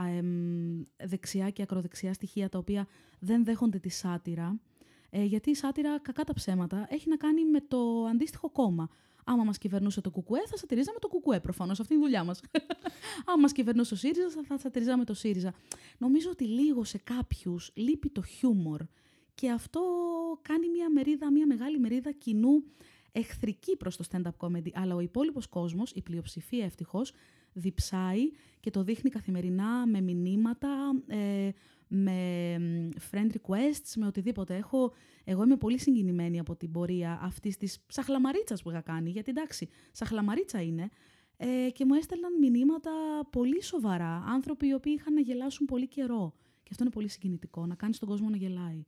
δεξιά 0.97 1.49
και 1.49 1.61
ακροδεξιά 1.61 2.13
στοιχεία 2.13 2.49
τα 2.49 2.57
οποία 2.57 2.87
δεν 3.19 3.43
δέχονται 3.43 3.79
τη 3.79 3.89
σάτυρα. 3.89 4.59
Ε, 5.09 5.23
γιατί 5.23 5.49
η 5.49 5.55
σάτυρα, 5.55 5.99
κακά 5.99 6.23
τα 6.23 6.33
ψέματα, 6.33 6.87
έχει 6.89 7.09
να 7.09 7.17
κάνει 7.17 7.45
με 7.45 7.61
το 7.61 8.05
αντίστοιχο 8.05 8.49
κόμμα. 8.49 8.89
Άμα 9.23 9.43
μας 9.43 9.57
κυβερνούσε 9.57 10.01
το 10.01 10.09
Κουκουέ, 10.09 10.39
θα 10.47 10.57
σατυρίζαμε 10.57 10.99
το 10.99 11.07
Κουκουέ 11.07 11.39
προφανώς. 11.39 11.79
Αυτή 11.79 11.93
είναι 11.93 12.01
η 12.03 12.05
δουλειά 12.05 12.23
μας. 12.23 12.41
Άμα 13.25 13.41
μας 13.41 13.51
κυβερνούσε 13.51 13.93
ο 13.93 13.97
ΣΥΡΙΖΑ, 13.97 14.43
θα 14.47 14.57
σατυρίζαμε 14.57 15.03
το 15.03 15.13
ΣΥΡΙΖΑ. 15.13 15.53
Νομίζω 15.97 16.29
ότι 16.29 16.43
λίγο 16.43 16.83
σε 16.83 16.97
κάποιους 16.97 17.71
λείπει 17.73 18.09
το 18.09 18.21
χιούμορ. 18.21 18.81
Και 19.33 19.51
αυτό 19.51 19.81
κάνει 20.41 20.69
μια 20.69 20.91
μερίδα, 20.91 21.31
μια 21.31 21.45
μεγάλη 21.45 21.79
μερίδα 21.79 22.11
κοινού 22.11 22.63
εχθρική 23.19 23.77
προς 23.77 23.97
το 23.97 24.03
stand-up 24.11 24.47
comedy, 24.47 24.69
αλλά 24.73 24.95
ο 24.95 24.99
υπόλοιπος 24.99 25.47
κόσμος, 25.47 25.91
η 25.91 26.01
πλειοψηφία 26.01 26.65
ευτυχώς, 26.65 27.13
διψάει 27.53 28.31
και 28.59 28.69
το 28.69 28.83
δείχνει 28.83 29.09
καθημερινά 29.09 29.87
με 29.87 30.01
μηνύματα, 30.01 30.69
ε, 31.07 31.49
με 31.87 32.11
friend 33.11 33.29
requests, 33.31 33.93
με 33.95 34.05
οτιδήποτε. 34.05 34.55
Έχω, 34.55 34.93
εγώ 35.23 35.43
είμαι 35.43 35.57
πολύ 35.57 35.79
συγκινημένη 35.79 36.39
από 36.39 36.55
την 36.55 36.71
πορεία 36.71 37.19
αυτής 37.21 37.57
της 37.57 37.83
σαχλαμαρίτσας 37.87 38.61
που 38.61 38.69
είχα 38.69 38.81
κάνει, 38.81 39.09
γιατί 39.09 39.29
εντάξει, 39.29 39.69
σαχλαμαρίτσα 39.91 40.61
είναι, 40.61 40.89
ε, 41.37 41.69
και 41.69 41.85
μου 41.85 41.93
έστελναν 41.93 42.31
μηνύματα 42.39 42.91
πολύ 43.29 43.63
σοβαρά, 43.63 44.23
άνθρωποι 44.27 44.67
οι 44.67 44.73
οποίοι 44.73 44.95
είχαν 44.97 45.13
να 45.13 45.21
γελάσουν 45.21 45.65
πολύ 45.65 45.87
καιρό. 45.87 46.33
Και 46.63 46.69
αυτό 46.71 46.83
είναι 46.83 46.93
πολύ 46.93 47.07
συγκινητικό, 47.07 47.65
να 47.65 47.75
κάνεις 47.75 47.99
τον 47.99 48.07
κόσμο 48.07 48.29
να 48.29 48.37
γελάει. 48.37 48.85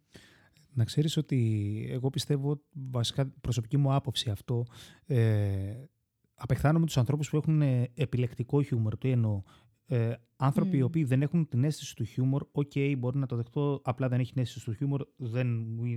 Να 0.74 0.84
ξέρεις 0.84 1.18
ότι 1.18 1.88
εγώ 1.92 2.10
πιστεύω, 2.10 2.62
βασικά 2.72 3.28
προσωπική 3.42 3.78
μου 3.78 3.94
άποψη 3.94 4.30
αυτό, 4.30 4.66
ε, 5.06 5.84
απεχθάνομαι 6.34 6.86
τους 6.86 6.98
ανθρώπους 6.98 7.30
που 7.30 7.38
έχουν 7.38 7.62
ε, 7.62 7.92
επιλεκτικό 7.94 8.62
χιούμορ. 8.62 8.98
Το 8.98 9.08
εννοώ. 9.08 9.42
Ε, 9.86 10.14
άνθρωποι 10.42 10.78
οι 10.78 10.82
οποίοι 10.82 11.04
δεν 11.04 11.22
έχουν 11.22 11.48
την 11.48 11.64
αίσθηση 11.64 11.96
του 11.96 12.04
χιούμορ, 12.04 12.46
OK, 12.52 12.72
okay, 12.76 12.96
μπορεί 12.98 13.18
να 13.18 13.26
το 13.26 13.36
δεχτώ, 13.36 13.82
απλά 13.84 14.08
δεν 14.08 14.20
έχει 14.20 14.34
την 14.34 14.42
αίσθηση 14.42 14.66
του 14.66 14.74
χιούμορ, 14.74 15.06
δεν 15.18 15.48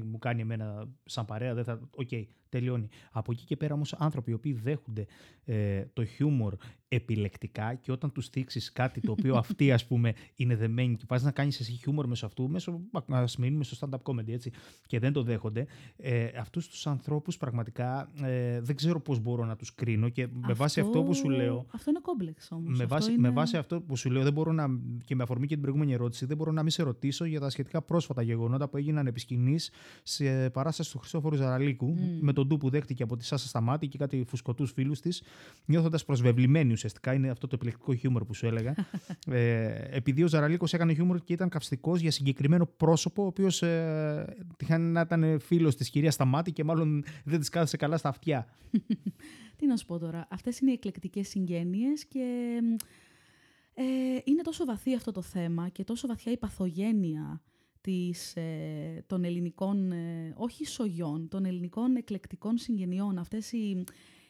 μου 0.05 0.19
κάνει 0.19 0.41
εμένα 0.41 0.89
σαν 1.05 1.25
παρέα, 1.25 1.55
δεν 1.55 1.65
θα, 1.65 1.81
OK, 1.91 2.09
okay, 2.11 2.25
τελειώνει. 2.49 2.89
Από 3.11 3.33
εκεί 3.33 3.45
και 3.45 3.57
πέρα 3.57 3.75
όμως 3.75 3.93
άνθρωποι 3.93 4.31
οι 4.31 4.35
οποίοι 4.35 4.53
δέχονται 4.53 5.07
ε, 5.45 5.85
το 5.93 6.05
χιούμορ 6.05 6.55
επιλεκτικά 6.89 7.75
και 7.75 7.93
όταν 7.93 8.13
τους 8.13 8.29
θίξεις 8.29 8.73
κάτι 8.73 9.01
το 9.01 9.13
οποίο 9.13 9.37
αυτοί 9.45 9.73
ας 9.73 9.87
πούμε 9.87 10.13
είναι 10.35 10.57
δεμένοι 10.57 10.97
και 10.97 11.05
πας 11.07 11.23
να 11.23 11.31
κάνεις 11.31 11.61
εσύ 11.61 11.73
χιούμορ 11.73 12.07
μέσω 12.07 12.27
αυτού, 12.27 12.49
μέσω, 12.49 12.81
να 13.07 13.25
μείνουμε 13.39 13.65
στο 13.65 13.77
stand-up 13.81 14.13
comedy 14.13 14.29
έτσι, 14.29 14.51
και 14.87 14.99
δεν 14.99 15.13
το 15.13 15.23
δέχονται, 15.23 15.67
ε, 15.97 16.29
αυτούς 16.39 16.69
τους 16.69 16.87
ανθρώπους 16.87 17.37
πραγματικά 17.37 18.11
ε, 18.23 18.61
δεν 18.61 18.77
ξέρω 18.77 19.01
πώς 19.01 19.19
μπορώ 19.19 19.45
να 19.45 19.57
τους 19.57 19.75
κρίνω 19.75 20.09
και 20.09 20.29
με 20.33 20.53
βάση 20.53 20.81
αυτό 20.81 21.03
που 21.03 21.15
σου 21.15 21.29
λέω... 21.29 21.67
Αυτό 21.71 21.91
είναι 21.91 22.01
κόμπλεξ 22.03 22.51
όμως. 22.51 22.79
Με 22.79 22.85
βάση, 22.85 23.13
είναι... 23.13 23.21
με 23.21 23.31
βάση 23.31 23.57
αυτό 23.57 23.81
που 23.81 23.97
σου 23.97 24.11
λέω 24.11 24.23
δεν 24.23 24.33
μπορώ 24.35 24.53
να, 24.53 24.67
και 25.05 25.14
με 25.14 25.23
αφορμή 25.23 25.47
και 25.47 25.53
την 25.53 25.62
προηγούμενη 25.62 25.93
ερώτηση, 25.93 26.26
δεν 26.26 26.37
μπορώ 26.37 26.53
να 26.53 26.62
μην 26.62 26.71
σε 26.71 26.83
ρωτήσω 26.83 27.25
για 27.25 27.41
τα 27.41 27.50
σχετικά 27.50 27.83
πρόσφατα 27.83 28.23
γεγονότα 28.23 28.69
που 28.69 28.76
έγιναν 28.76 29.07
επί 29.07 29.21
σκηνής 29.21 29.71
σε 30.03 30.50
παράσταση 30.50 30.93
του 30.93 30.99
Χριστόφορου 30.99 31.37
Ζαραλίκου, 31.37 31.95
με 32.21 32.33
τον 32.33 32.47
ντου 32.47 32.57
που 32.57 32.71
δέχτηκε 32.71 33.03
από 33.03 33.17
τη 33.17 33.25
Σάσα 33.25 33.49
Σταμάτη 33.49 33.88
και 33.88 33.99
κάτι 33.99 34.25
φουσκωτούς 34.29 34.73
φίλους 34.73 35.00
της, 35.00 35.23
νιώθοντας 35.64 36.05
προσβεβλημένη 36.05 36.73
ουσιαστικά. 36.73 37.12
Είναι 37.12 37.31
αυτό 37.31 37.47
το 37.47 37.55
επιλεκτικό 37.55 37.95
χιούμορ 37.95 38.25
που 38.25 38.35
σου 38.35 38.47
έλεγα. 38.47 38.75
ε, 39.26 39.67
επειδή 39.91 40.23
ο 40.23 40.26
Ζαραλίκος 40.26 40.73
έκανε 40.73 40.93
χιούμορ 40.93 41.19
και 41.25 41.33
ήταν 41.33 41.49
καυστικός 41.49 42.00
για 42.00 42.11
συγκεκριμένο 42.11 42.67
πρόσωπο, 42.67 43.23
ο 43.23 43.26
οποίος 43.26 43.62
ε, 43.62 44.37
τυχάνει 44.57 44.85
να 44.85 45.00
ήταν 45.00 45.41
φίλος 45.41 45.76
της 45.76 45.91
κυρίας 45.91 46.14
Σταμάτη 46.14 46.53
και 46.53 46.64
μάλλον 46.64 47.05
δεν 47.25 47.41
της 47.41 47.49
κάθεσε 47.49 47.76
καλά 47.76 47.97
στα 47.97 48.09
αυτιά. 48.09 48.47
Τι 49.57 49.67
να 49.67 49.76
σου 49.76 49.87
πω 49.87 49.99
τώρα. 49.99 50.26
Αυτές 50.31 50.59
είναι 50.59 50.71
οι 50.71 50.75
εκλεκτικές 50.75 51.29
συγγένειες 51.29 52.05
και 52.05 52.23
ε, 53.75 53.83
είναι 54.25 54.43
τόσο 54.43 54.64
βαθύ 54.64 54.95
αυτό 54.95 55.12
το 55.12 55.23
θέμα 55.23 55.69
και 55.69 55.85
τόσο 55.85 56.07
βαθιά 56.07 56.33
η 56.33 56.37
παθογένεια 56.37 57.43
της, 57.81 58.37
ε, 58.37 59.04
των 59.07 59.25
ελληνικών, 59.25 59.93
ε, 59.93 60.35
όχι 60.37 60.66
σογιών, 60.66 61.28
των 61.28 61.45
ελληνικών 61.45 61.97
εκλεκτικών 61.97 62.59
συγγενειών. 62.59 63.19
Αυτές 63.19 63.52
οι 63.52 63.85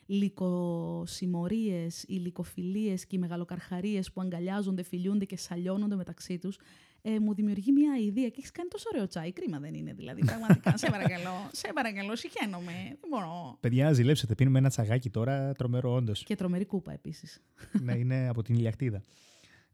λυκοσημωρίες, 0.06 2.02
οι 2.02 2.14
λυκοφιλίες 2.14 3.06
και 3.06 3.16
οι 3.16 3.18
μεγαλοκαρχαρίες 3.18 4.12
που 4.12 4.20
αγκαλιάζονται, 4.20 4.82
φιλιούνται 4.82 5.24
και 5.24 5.36
σαλιώνονται 5.36 5.96
μεταξύ 5.96 6.38
τους, 6.38 6.58
ε, 7.02 7.18
μου 7.18 7.34
δημιουργεί 7.34 7.72
μια 7.72 7.96
ιδέα 7.96 8.28
και 8.28 8.34
έχεις 8.38 8.50
κάνει 8.50 8.68
τόσο 8.68 8.88
ωραίο 8.92 9.06
τσάι. 9.06 9.32
Κρίμα 9.32 9.58
δεν 9.58 9.74
είναι 9.74 9.92
δηλαδή. 9.92 10.24
Πραγματικά, 10.24 10.76
σε 10.76 10.90
παρακαλώ, 10.90 11.48
σε 11.52 11.70
παρακαλώ, 11.74 12.16
συχαίνομαι. 12.16 12.72
Δεν 13.00 13.10
μπορώ. 13.10 13.56
Παιδιά, 13.60 13.92
ζηλέψτε, 13.92 14.34
πίνουμε 14.34 14.58
ένα 14.58 14.68
τσαγάκι 14.68 15.10
τώρα, 15.10 15.52
τρομερό 15.52 15.94
όντως. 15.94 16.22
Και 16.22 16.36
τρομερή 16.36 16.64
κούπα 16.64 16.92
επίσης. 16.92 17.42
ναι, 17.82 17.92
είναι 17.92 18.28
από 18.28 18.42
την 18.42 18.54
ηλιακτίδα. 18.54 19.02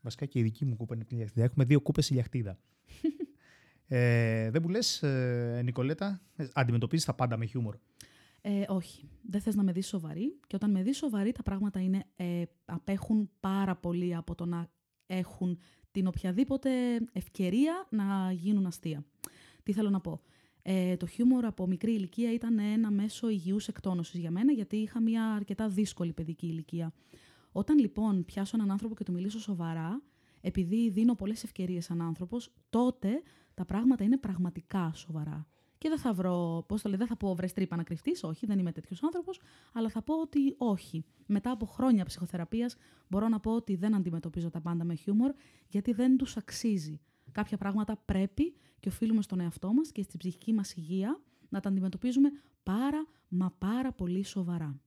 Βασικά 0.00 0.26
και 0.26 0.38
η 0.38 0.42
δική 0.42 0.64
μου 0.64 0.76
κούπα 0.76 0.95
είναι 0.95 1.02
από 1.02 1.11
την 1.11 1.19
ηλιακτίδα. 1.19 1.47
Έχουμε 1.47 1.64
δύο 1.64 1.80
κούπες 1.80 2.11
ηλιακτίδα. 2.11 2.59
ε, 3.87 4.50
δεν 4.50 4.62
μου 4.64 4.69
λες, 4.69 5.02
ε, 5.02 5.61
Νικολέτα, 5.64 6.21
αντιμετωπίζεις 6.52 7.04
τα 7.04 7.14
πάντα 7.14 7.37
με 7.37 7.47
χιούμορ; 7.47 7.76
Ε, 8.40 8.64
όχι. 8.69 9.09
Δεν 9.23 9.40
θες 9.40 9.54
να 9.54 9.62
με 9.62 9.73
δεις 9.73 9.87
σοβαρή. 9.87 10.38
Και 10.47 10.57
όταν 10.57 10.71
με 10.71 10.83
δεις 10.83 10.97
σοβαρή, 10.97 11.33
τα 11.33 11.42
πράγματα 11.42 11.80
είναι, 11.80 12.04
ε, 12.16 12.42
απέχουν 12.64 13.30
πάρα 13.40 13.76
πολύ 13.76 14.14
από 14.14 14.35
το 14.35 14.47
να 14.47 14.71
έχουν 15.07 15.59
την 15.90 16.07
οποιαδήποτε 16.07 16.71
ευκαιρία 17.12 17.87
να 17.90 18.33
γίνουν 18.33 18.66
αστεία. 18.66 19.04
Τι 19.62 19.73
θέλω 19.73 19.90
να 19.90 20.00
πω; 20.00 20.21
Ε, 20.62 20.97
το 20.97 21.07
χιούμορ 21.07 21.45
από 21.45 21.66
μικρή 21.66 21.92
ηλικία 21.92 22.33
ήταν 22.33 22.59
ένα 22.59 22.90
μέσο 22.90 23.28
υγιούς 23.28 23.69
εκτόνωσης 23.69 24.21
για 24.21 24.30
μένα, 24.30 24.52
γιατί 24.52 24.76
είχα 24.76 25.00
μια 25.00 25.33
αρκετά 25.33 25.69
δύσκολη 25.69 26.12
παιδική 26.12 26.47
ηλικία. 26.47 26.92
Όταν 27.52 27.78
λοιπόν 27.78 28.25
πιάσω 28.25 28.57
έναν 28.57 28.71
άνθρωπο 28.71 28.95
και 28.95 29.04
του 29.04 29.12
μιλήσω 29.12 29.40
σοβαρά, 29.40 30.02
επειδή 30.40 30.90
δίνω 30.90 31.14
πολλές 31.14 31.45
ευκαιρίες 31.45 31.85
σαν 31.85 32.02
άνθρωπος, 32.02 32.52
τότε 32.71 33.23
τα 33.54 33.64
πράγματα 33.64 34.04
είναι 34.04 34.16
πραγματικά 34.19 34.92
σοβαρά. 34.95 35.47
Και 35.78 35.88
δεν 35.88 35.99
θα 35.99 36.12
βρω, 36.12 36.64
πώς 36.69 36.83
το 36.83 36.88
λέει, 36.88 36.99
δεν 36.99 37.07
θα 37.07 37.16
πω 37.16 37.35
βρες 37.35 37.52
τρύπα 37.52 37.76
να 37.76 37.83
κρυφτείς, 37.83 38.23
όχι, 38.23 38.47
δεν 38.47 38.59
είμαι 38.59 38.73
τέτοιος 38.73 39.02
άνθρωπος, 39.02 39.40
αλλά 39.73 39.88
θα 39.88 40.02
πω 40.02 40.21
ότι 40.21 40.54
όχι. 40.59 41.04
Μετά 41.26 41.50
από 41.50 41.66
χρόνια 41.66 42.04
ψυχοθεραπείας, 42.04 42.76
μπορώ 43.09 43.28
να 43.28 43.40
πω 43.40 43.54
ότι 43.54 43.76
δεν 43.76 43.95
αντιμετωπίζω 43.95 44.50
τα 44.50 44.61
πάντα 44.61 44.85
με 44.85 44.95
χιούμορ, 44.95 45.33
γιατί 45.69 45.92
δεν 45.92 46.16
τους 46.16 46.37
αξίζει. 46.37 47.00
Κάποια 47.33 47.57
πράγματα 47.57 47.97
πρέπει 48.04 48.54
και 48.80 48.88
οφείλουμε 48.88 49.23
στον 49.23 49.40
εαυτό 49.40 49.73
μας 49.73 49.92
και 49.92 50.02
στην 50.02 50.19
ψυχική 50.19 50.52
μας 50.52 50.75
υγεία 50.75 51.21
να 51.49 51.61
τα 51.61 51.69
αντιμετωπίζουμε 51.69 52.30
πάρα 52.62 53.07
μα 53.28 53.50
πάρα 53.59 53.92
πολύ 53.92 54.25
σοβαρά. 54.25 54.80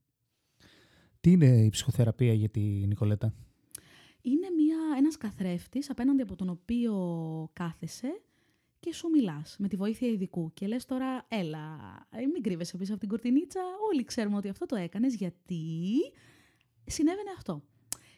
Τι 1.23 1.31
είναι 1.31 1.45
η 1.45 1.69
ψυχοθεραπεία 1.69 2.33
για 2.33 2.49
τη 2.49 2.59
Νικολέτα; 2.59 3.33
Είναι 4.21 4.49
μια, 4.49 4.77
ένας 4.97 5.17
καθρέφτης 5.17 5.89
απέναντι 5.89 6.21
από 6.21 6.35
τον 6.35 6.49
οποίο 6.49 6.93
κάθεσαι 7.53 8.21
και 8.79 8.93
σου 8.93 9.09
μιλάς 9.09 9.55
με 9.59 9.67
τη 9.67 9.75
βοήθεια 9.75 10.07
ειδικού. 10.07 10.51
Και 10.53 10.67
λες 10.67 10.85
τώρα, 10.85 11.25
έλα, 11.27 11.77
ε, 12.09 12.25
μην 12.25 12.43
κρύβεσαι 12.43 12.77
πίσω 12.77 12.91
από 12.91 12.99
την 12.99 13.09
κουρτινίτσα. 13.09 13.61
Όλοι 13.91 14.03
ξέρουμε 14.03 14.37
ότι 14.37 14.49
αυτό 14.49 14.65
το 14.65 14.75
έκανες 14.75 15.15
γιατί 15.15 15.65
συνέβαινε 16.85 17.29
αυτό. 17.37 17.63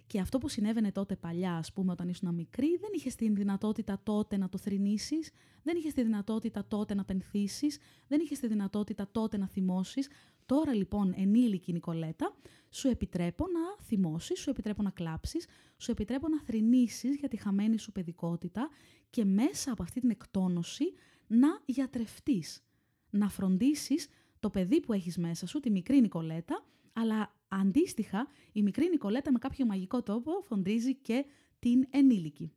Και 0.07 0.19
αυτό 0.19 0.37
που 0.37 0.49
συνέβαινε 0.49 0.91
τότε 0.91 1.15
παλιά, 1.15 1.55
ας 1.55 1.73
πούμε, 1.73 1.91
όταν 1.91 2.09
ήσουν 2.09 2.33
μικρή, 2.33 2.77
δεν 2.77 2.89
είχε 2.93 3.09
την 3.09 3.35
δυνατότητα 3.35 3.99
τότε 4.03 4.37
να 4.37 4.49
το 4.49 4.57
θρυνήσει, 4.57 5.15
δεν 5.63 5.77
είχε 5.77 5.91
τη 5.91 6.03
δυνατότητα 6.03 6.65
τότε 6.67 6.93
να 6.93 7.05
πενθήσεις, 7.05 7.77
δεν 8.07 8.19
είχε 8.19 8.35
τη 8.35 8.47
δυνατότητα 8.47 9.07
τότε 9.11 9.37
να 9.37 9.47
θυμώσεις. 9.47 10.09
Τώρα 10.45 10.73
λοιπόν, 10.73 11.13
ενήλικη 11.17 11.73
Νικολέτα, 11.73 12.35
σου 12.69 12.87
επιτρέπω 12.87 13.45
να 13.47 13.83
θυμώσεις, 13.85 14.39
σου 14.39 14.49
επιτρέπω 14.49 14.83
να 14.83 14.89
κλάψεις, 14.89 15.47
σου 15.77 15.91
επιτρέπω 15.91 16.27
να 16.27 16.41
θρυνήσει 16.41 17.09
για 17.09 17.27
τη 17.27 17.37
χαμένη 17.37 17.77
σου 17.77 17.91
παιδικότητα 17.91 18.69
και 19.09 19.25
μέσα 19.25 19.71
από 19.71 19.83
αυτή 19.83 19.99
την 19.99 20.09
εκτόνωση 20.09 20.93
να 21.27 21.61
γιατρευτείς, 21.65 22.63
να 23.09 23.29
φροντίσεις 23.29 24.07
το 24.39 24.49
παιδί 24.49 24.79
που 24.79 24.93
έχεις 24.93 25.17
μέσα 25.17 25.47
σου, 25.47 25.59
τη 25.59 25.69
μικρή 25.69 26.01
Νικολέτα, 26.01 26.65
αλλά 26.93 27.35
αντίστοιχα 27.59 28.27
η 28.51 28.61
μικρή 28.61 28.89
Νικολέτα 28.89 29.31
με 29.31 29.39
κάποιο 29.39 29.65
μαγικό 29.65 30.03
τόπο 30.03 30.31
φροντίζει 30.47 30.95
και 30.95 31.25
την 31.59 31.85
ενήλικη. 31.89 32.51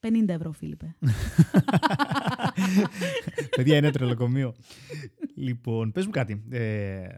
50 0.00 0.28
ευρώ, 0.28 0.52
Φίλιππε. 0.52 0.96
Παιδιά, 3.56 3.76
είναι 3.76 3.90
τρελοκομείο. 3.90 4.54
λοιπόν, 5.34 5.92
πες 5.92 6.04
μου 6.04 6.10
κάτι. 6.10 6.44
Ε, 6.50 7.08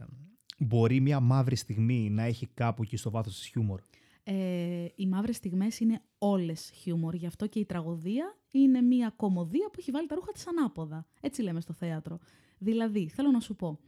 μπορεί 0.59 1.01
μια 1.01 1.21
μαύρη 1.21 1.57
στιγμή 1.57 2.11
να 2.11 2.23
έχει 2.23 2.47
κάπου 2.47 2.83
εκεί 2.83 2.97
στο 2.97 3.11
βάθος 3.11 3.39
της 3.39 3.47
χιούμορ; 3.47 3.81
Ε, 4.23 4.87
οι 4.95 5.07
μαύρες 5.07 5.37
στιγμές 5.37 5.81
είναι 5.81 6.03
όλες 6.19 6.71
χιούμορ. 6.75 7.15
Γι' 7.15 7.27
αυτό 7.27 7.47
και 7.47 7.59
η 7.59 7.65
τραγωδία 7.65 8.37
είναι 8.51 8.81
μια 8.81 9.13
κομμωδία 9.17 9.69
που 9.73 9.77
έχει 9.79 9.91
βάλει 9.91 10.07
τα 10.07 10.15
ρούχα 10.15 10.33
της 10.33 10.47
ανάποδα. 10.47 11.07
Έτσι 11.21 11.43
λέμε 11.43 11.61
στο 11.61 11.73
θέατρο. 11.73 12.19
Δηλαδή, 12.59 13.09
θέλω 13.09 13.31
να 13.31 13.41
σου 13.41 13.57
πω, 13.57 13.79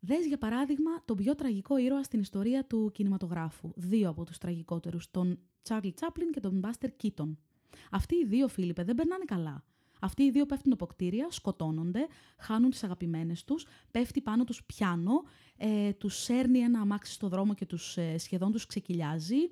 Δες 0.00 0.26
για 0.26 0.38
παράδειγμα 0.38 0.90
τον 1.04 1.16
πιο 1.16 1.34
τραγικό 1.34 1.76
ήρωα 1.76 2.02
στην 2.02 2.20
ιστορία 2.20 2.64
του 2.64 2.90
κινηματογράφου. 2.94 3.70
Δύο 3.76 4.08
από 4.08 4.24
τους 4.24 4.38
τραγικότερους, 4.38 5.10
τον 5.10 5.38
Τσάρλι 5.62 5.92
Τσάπλιν 5.92 6.30
και 6.30 6.40
τον 6.40 6.58
Μπάστερ 6.58 6.96
Κίτον. 6.96 7.38
Αυτοί 7.90 8.14
οι 8.16 8.24
δύο, 8.24 8.48
Φίλιππε, 8.48 8.84
δεν 8.84 8.94
περνάνε 8.94 9.24
καλά. 9.24 9.64
Αυτοί 10.00 10.22
οι 10.22 10.30
δύο 10.30 10.46
πέφτουν 10.46 10.72
από 10.72 10.86
κτίρια, 10.86 11.26
σκοτώνονται, 11.30 12.06
χάνουν 12.38 12.70
τις 12.70 12.84
αγαπημένες 12.84 13.44
τους, 13.44 13.66
πέφτει 13.90 14.20
πάνω 14.20 14.44
τους 14.44 14.64
πιάνο, 14.64 15.22
ε, 15.56 15.92
τους 15.92 16.22
σέρνει 16.22 16.58
ένα 16.58 16.80
αμάξι 16.80 17.12
στο 17.12 17.28
δρόμο 17.28 17.54
και 17.54 17.66
τους, 17.66 17.96
ε, 17.96 18.18
σχεδόν 18.18 18.52
τους 18.52 18.66
ξεκυλιάζει. 18.66 19.50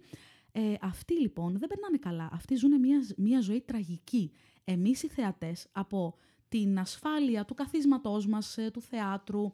Ε, 0.52 0.74
αυτοί 0.80 1.20
λοιπόν 1.20 1.58
δεν 1.58 1.68
περνάνε 1.68 1.96
καλά. 1.98 2.28
Αυτοί 2.32 2.54
ζουν 2.54 2.80
μια, 2.80 3.06
μια 3.16 3.40
ζωή 3.40 3.60
τραγική. 3.60 4.32
Εμείς 4.64 5.02
οι 5.02 5.08
θεατές 5.08 5.66
από 5.72 6.14
την 6.48 6.78
ασφάλεια 6.78 7.44
του 7.44 7.54
καθίσματός 7.54 8.26
μας, 8.26 8.58
ε, 8.58 8.70
του 8.70 8.80
θεάτρου, 8.80 9.52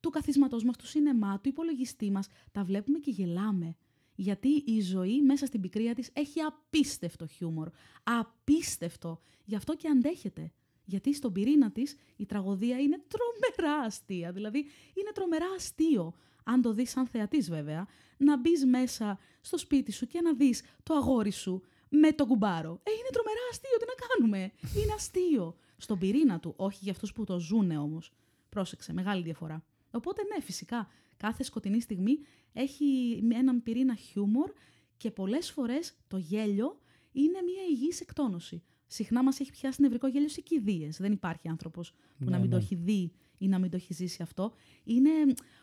του 0.00 0.10
καθίσματός 0.10 0.64
μας, 0.64 0.76
του 0.76 0.86
σινεμά, 0.86 1.40
του 1.40 1.48
υπολογιστή 1.48 2.10
μας, 2.10 2.28
τα 2.52 2.64
βλέπουμε 2.64 2.98
και 2.98 3.10
γελάμε. 3.10 3.76
Γιατί 4.14 4.48
η 4.48 4.80
ζωή 4.80 5.22
μέσα 5.22 5.46
στην 5.46 5.60
πικρία 5.60 5.94
της 5.94 6.10
έχει 6.12 6.40
απίστευτο 6.40 7.26
χιούμορ. 7.26 7.68
Απίστευτο. 8.02 9.20
Γι' 9.44 9.56
αυτό 9.56 9.76
και 9.76 9.88
αντέχεται. 9.88 10.52
Γιατί 10.84 11.14
στον 11.14 11.32
πυρήνα 11.32 11.70
της 11.70 11.96
η 12.16 12.26
τραγωδία 12.26 12.78
είναι 12.78 13.00
τρομερά 13.08 13.78
αστεία. 13.78 14.32
Δηλαδή 14.32 14.58
είναι 14.94 15.10
τρομερά 15.14 15.46
αστείο 15.56 16.14
αν 16.48 16.62
το 16.62 16.72
δεις 16.72 16.90
σαν 16.90 17.06
θεατής 17.06 17.50
βέβαια, 17.50 17.86
να 18.16 18.38
μπεις 18.38 18.64
μέσα 18.64 19.18
στο 19.40 19.58
σπίτι 19.58 19.92
σου 19.92 20.06
και 20.06 20.20
να 20.20 20.34
δεις 20.34 20.62
το 20.82 20.94
αγόρι 20.94 21.30
σου 21.30 21.62
με 21.88 22.12
το 22.12 22.26
κουμπάρο. 22.26 22.80
Ε, 22.82 22.90
είναι 22.90 23.08
τρομερά 23.12 23.40
αστείο, 23.50 23.76
τι 23.78 23.84
να 23.86 24.06
κάνουμε; 24.06 24.52
Είναι 24.82 24.92
αστείο. 24.94 25.56
Στον 25.76 25.98
πυρήνα 25.98 26.40
του, 26.40 26.54
όχι 26.56 26.78
για 26.82 26.92
αυτούς 26.92 27.12
που 27.12 27.24
το 27.24 27.38
ζούνε 27.38 27.78
όμως. 27.78 28.12
Πρόσεξε, 28.48 28.92
μεγάλη 28.92 29.22
διαφορά. 29.22 29.64
Οπότε 29.96 30.22
ναι, 30.22 30.42
φυσικά, 30.42 30.88
κάθε 31.16 31.42
σκοτεινή 31.42 31.80
στιγμή 31.80 32.18
έχει 32.52 33.20
έναν 33.32 33.62
πυρήνα 33.62 33.94
χιούμορ 33.94 34.52
και 34.96 35.10
πολλές 35.10 35.50
φορές 35.50 35.96
το 36.06 36.16
γέλιο 36.16 36.80
είναι 37.12 37.42
μια 37.42 37.62
υγιής 37.70 38.00
εκτόνωση. 38.00 38.62
Συχνά 38.86 39.22
μας 39.22 39.40
έχει 39.40 39.50
πιάσει 39.50 39.82
νευρικό 39.82 40.06
γέλιο 40.06 40.28
σε 40.28 40.40
κηδείες. 40.40 40.96
Δεν 40.96 41.12
υπάρχει 41.12 41.48
άνθρωπος 41.48 41.92
που 42.18 42.24
να 42.24 42.30
Ναι, 42.30 42.38
μην 42.38 42.50
το 42.50 42.56
ναι. 42.56 42.62
έχει 42.62 42.74
δει 42.74 43.12
ή 43.38 43.48
να 43.48 43.58
μην 43.58 43.70
το 43.70 43.76
έχει 43.76 43.92
ζήσει 43.92 44.22
αυτό. 44.22 44.52
Είναι, 44.84 45.10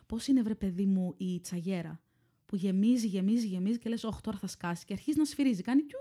πώς 0.06 0.28
είναι 0.28 0.42
βρε 0.42 0.56
παιδί 0.56 0.86
μου 0.86 1.14
η 1.18 1.40
τσαγέρα 1.40 2.02
που 2.46 2.56
γεμίζει, 2.56 3.08
γεμίζει, 3.08 3.48
γεμίζει 3.48 3.78
και 3.78 3.90
λες 3.90 4.04
«Ωχ, 4.04 4.22
τώρα 4.22 4.38
θα 4.38 4.48
σκάσει» 4.48 4.86
και 4.86 4.94
αρχίζει 4.94 5.18
να 5.18 5.26
σφυρίζει, 5.26 5.62
κάνει 5.62 5.82
«Κιου». 5.84 5.98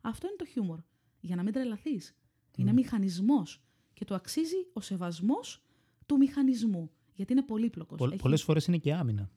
Αυτό 0.00 0.26
είναι 0.26 0.36
το 0.36 0.44
χιούμορ. 0.44 0.78
Για 1.20 1.36
να 1.36 1.42
μην 1.42 1.52
τρελαθείς. 1.52 2.16
Είναι 2.56 2.72
μηχανισμός 2.72 3.62
και 3.92 4.04
του 4.04 4.14
αξίζει 4.14 4.66
ο 4.72 4.80
σεβασμός 4.80 5.62
του 6.06 6.16
μηχανισμού. 6.16 6.90
Γιατί 7.16 7.32
είναι 7.32 7.42
πολύπλοκος. 7.42 7.98
Πο- 7.98 8.06
Έχει- 8.06 8.16
Πολλές 8.22 8.42
φορές 8.42 8.66
είναι 8.66 8.76
και 8.76 8.94
άμυνα. 8.94 9.30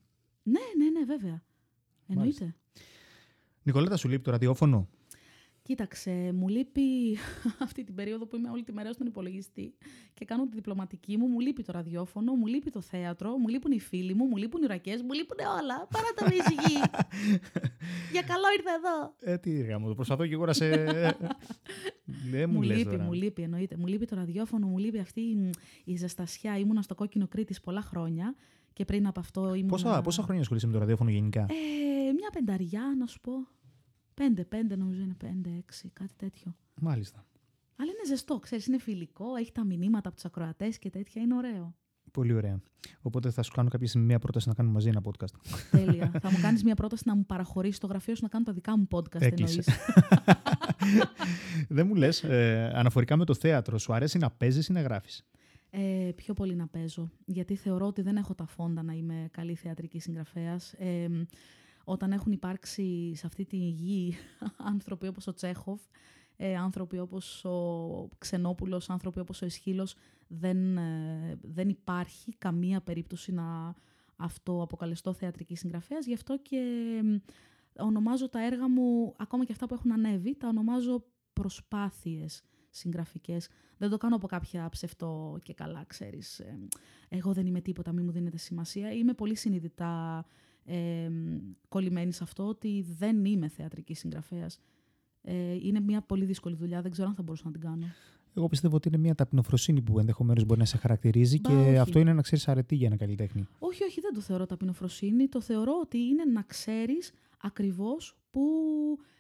Ναι, 0.44 0.60
ναι, 0.78 1.00
ναι, 1.00 1.06
βέβαια. 1.06 1.44
Εννοείται. 2.08 2.56
Νικολέτα, 3.64 3.98
σου 3.98 4.08
λείπει 4.10 4.24
το 4.24 4.32
ραδιόφωνο; 4.32 4.88
Κοίταξε, 5.70 6.32
μου 6.34 6.48
λείπει 6.48 6.82
αυτή 7.66 7.84
την 7.84 7.96
περίοδο 7.96 8.26
που 8.26 8.36
είμαι 8.36 8.50
όλη 8.50 8.64
τη 8.64 8.74
μέρα 8.74 8.92
στον 8.94 9.08
υπολογιστή 9.08 9.74
και 10.14 10.26
κάνω 10.26 10.44
τη 10.48 10.56
διπλωματική 10.56 11.18
μου, 11.18 11.28
μου 11.28 11.40
λείπει 11.40 11.64
το 11.64 11.72
ραδιόφωνο, 11.72 12.34
μου 12.34 12.46
λείπει 12.46 12.70
το 12.70 12.82
θέατρο, 12.82 13.38
μου 13.38 13.48
λείπουν 13.48 13.72
οι 13.72 13.80
φίλοι 13.80 14.14
μου, 14.14 14.26
μου 14.26 14.36
λείπουν 14.36 14.64
οι 14.64 14.66
ρακές, 14.66 15.02
μου 15.02 15.12
λείπουν 15.14 15.38
όλα. 15.62 15.88
Παρά 15.92 16.08
τα 16.16 16.26
μισή 16.26 16.56
Για 18.14 18.22
καλό 18.22 18.44
ήρθα 18.58 18.72
εδώ. 18.78 19.16
Ε, 19.34 19.38
τι 19.38 19.50
ήρθα, 19.52 19.80
μου 19.80 19.94
προσπαθώ 19.96 20.28
και 20.28 20.34
εγώ 20.34 20.46
να 20.46 20.54
σε... 20.54 20.70
Δεν 22.30 22.48
μου, 22.50 22.56
μου 22.56 22.62
λες 22.62 22.78
λείπει, 22.78 22.90
τώρα. 22.90 23.04
μου 23.04 23.14
λείπει, 23.14 23.42
εννοείται. 23.42 23.78
Μου 23.78 23.86
λείπει 23.88 24.06
το 24.06 24.16
ραδιόφωνο, 24.16 24.68
μου 24.68 24.78
λείπει 24.78 25.00
αυτή 25.00 25.22
η- 25.22 25.50
η 25.86 25.96
ζεστασιά. 25.96 26.58
Ήμουνα 26.58 26.82
στο 26.82 26.96
κόκκινο 26.96 27.28
Κρήτης 27.28 27.60
πολλά 27.60 27.82
χρόνια 27.82 28.36
και 28.74 28.86
πριν 28.86 29.08
από 29.08 29.20
αυτό 29.20 29.54
ήμουνα... 29.54 29.68
Πόσα, 29.68 30.02
πόσα 30.02 30.22
χρόνια 30.24 30.42
ασχολείσαι 30.42 30.68
με 30.68 30.74
το 30.74 30.80
ραδιόφωνο 30.80 31.10
γενικά; 31.10 31.42
Ε, 31.42 32.12
μια 32.14 32.30
πενταριά, 32.34 32.96
να 33.00 33.06
σου 33.06 33.20
πω. 33.22 33.32
Πέντε, 34.20 34.46
πέντε 34.46 34.76
νομίζω 34.76 35.02
είναι 35.02 35.14
πέντε, 35.18 35.50
έξι, 35.58 35.90
κάτι 35.94 36.14
τέτοιο. 36.16 36.56
Μάλιστα. 36.82 37.26
Αλλά 37.76 37.92
είναι 37.92 38.06
ζεστό, 38.08 38.40
ξέρεις, 38.40 38.68
είναι 38.68 38.80
φιλικό, 38.80 39.36
έχει 39.36 39.52
τα 39.52 39.64
μηνύματα 39.64 40.08
από 40.08 40.16
τους 40.16 40.26
ακροατές 40.26 40.80
και 40.80 40.90
τέτοια, 40.90 41.22
είναι 41.22 41.36
ωραίο. 41.36 41.76
Πολύ 42.12 42.34
ωραία. 42.34 42.62
Οπότε 43.02 43.32
θα 43.32 43.44
σου 43.44 43.52
κάνω 43.52 43.70
κάποια 43.70 43.88
στιγμή 43.88 44.08
μια 44.08 44.20
πρόταση 44.20 44.48
να 44.48 44.54
κάνουμε 44.54 44.74
μαζί 44.74 44.90
ένα 44.90 45.02
podcast. 45.04 45.58
Τέλεια. 45.72 46.12
θα 46.22 46.32
μου 46.32 46.38
κάνεις 46.42 46.64
μια 46.64 46.76
πρόταση 46.76 47.04
να 47.06 47.16
μου 47.16 47.26
παραχωρήσεις 47.26 47.80
το 47.80 47.88
γραφείο 47.88 48.16
σου 48.16 48.24
να 48.24 48.30
κάνω 48.30 48.44
τα 48.44 48.54
δικά 48.54 48.78
μου 48.78 48.88
podcast, 48.92 49.22
Έκλεισε. 49.22 49.64
εννοείς. 49.66 49.68
Δεν 51.78 51.88
μου 51.88 51.96
λες, 51.96 52.24
ε, 52.24 52.72
αναφορικά 52.74 53.18
με 53.18 53.26
το 53.26 53.34
θέατρο, 53.34 53.78
σου 53.78 53.94
αρέσει 53.94 54.18
να 54.18 54.32
παίζεις 54.32 54.68
ή 54.68 54.72
να 54.72 54.82
γράφεις; 54.82 55.26
Ε, 55.70 56.12
πιο 56.16 56.34
πολύ 56.34 56.56
να 56.56 56.68
παίζω, 56.68 57.12
γιατί 57.26 57.56
θεωρώ 57.56 57.86
ότι 57.86 58.02
δεν 58.02 58.16
έχω 58.16 58.36
τα 58.36 58.46
φόντα 58.46 58.84
να 58.84 58.94
είμαι 58.94 59.28
καλή 59.32 59.56
θεατρική 59.56 60.00
συγγραφέας. 60.00 60.74
Ε, 60.74 61.08
όταν 61.90 62.12
έχουν 62.12 62.32
υπάρξει 62.32 63.12
σε 63.16 63.26
αυτή 63.26 63.46
τη 63.46 63.58
γη 63.58 64.16
άνθρωποι 64.74 65.08
όπως 65.08 65.28
ο 65.28 65.34
Τσέχοφ, 65.34 65.82
ε, 66.36 66.56
άνθρωποι 66.56 67.00
όπως 67.00 67.46
ο 67.46 68.10
Ξενόπουλος, 68.18 68.90
άνθρωποι 68.90 69.20
όπως 69.20 69.42
ο 69.42 69.46
Εσχύλος, 69.46 69.96
δεν, 70.28 70.78
ε, 70.78 71.40
δεν 71.42 71.70
υπάρχει 71.70 72.36
καμία 72.38 72.82
περίπτωση 72.82 73.32
να 73.32 73.76
αυτό 74.16 74.62
αποκαλεστώ 74.62 75.14
θεατρική 75.14 75.56
συγγραφέας. 75.56 76.06
Γι' 76.06 76.14
αυτό 76.14 76.38
και 76.38 76.60
μ, 77.04 77.16
ονομάζω 77.80 78.30
τα 78.30 78.46
έργα 78.46 78.70
μου, 78.70 79.14
ακόμα 79.18 79.46
και 79.46 79.52
αυτά 79.52 79.66
που 79.66 79.74
έχουν 79.74 79.92
ανέβει, 79.92 80.36
τα 80.38 80.48
ονομάζω 80.48 81.04
προσπάθειες 81.34 82.42
συγγραφικές. 82.70 83.48
Δεν 83.78 83.90
το 83.90 83.98
κάνω 83.98 84.16
από 84.16 84.28
κάποια 84.28 84.70
ψευτό 84.70 85.40
και 85.44 85.54
καλά, 85.54 85.84
ξέρεις. 85.88 86.40
ε, 86.40 86.68
Εγώ 87.10 87.34
δεν 87.34 87.46
είμαι 87.46 87.62
τίποτα, 87.62 87.92
μη 87.92 88.02
μου 88.02 88.12
δίνετε 88.12 88.38
σημασία. 88.38 88.92
Είμαι 88.92 89.14
πολύ 89.14 89.36
συνειδητά 89.36 90.26
ε, 90.70 91.10
κολλημένη 91.68 92.12
σε 92.12 92.24
αυτό 92.24 92.48
ότι 92.48 92.86
δεν 92.98 93.26
είμαι 93.26 93.48
θεατρική 93.48 93.94
συγγραφέας. 93.94 94.60
Ε, 95.22 95.54
είναι 95.54 95.80
μια 95.80 96.02
πολύ 96.02 96.26
δύσκολη 96.26 96.56
δουλειά, 96.56 96.82
δεν 96.82 96.92
ξέρω 96.92 97.08
αν 97.08 97.16
θα 97.16 97.22
μπορούσα 97.24 97.44
να 97.46 97.52
την 97.52 97.62
κάνω. 97.62 97.86
Εγώ 98.34 98.48
πιστεύω 98.48 98.76
ότι 98.76 98.88
είναι 98.88 98.98
μια 98.98 99.16
ταπεινοφροσύνη 99.16 99.82
που 99.82 100.00
ενδεχομένως 100.00 100.46
μπορεί 100.46 100.60
να 100.60 100.66
σε 100.66 100.78
χαρακτηρίζει 100.78 101.40
Μπα, 101.40 101.50
και 101.50 101.56
όχι. 101.56 101.78
αυτό 101.78 102.00
είναι 102.00 102.14
να 102.14 102.22
ξέρεις 102.22 102.48
αρετή 102.48 102.76
για 102.76 102.88
ένα 102.88 102.96
καλλιτέχνη. 102.96 103.48
Όχι, 103.60 103.84
όχι, 103.84 104.02
δεν 104.02 104.14
το 104.14 104.22
θεωρώ 104.22 104.46
ταπεινοφροσύνη. 104.46 105.28
Το 105.28 105.42
θεωρώ 105.42 105.80
ότι 105.82 105.98
είναι 105.98 106.24
να 106.26 106.42
ξέρεις 106.42 107.12
ακριβώς 107.42 108.18
πού 108.32 108.42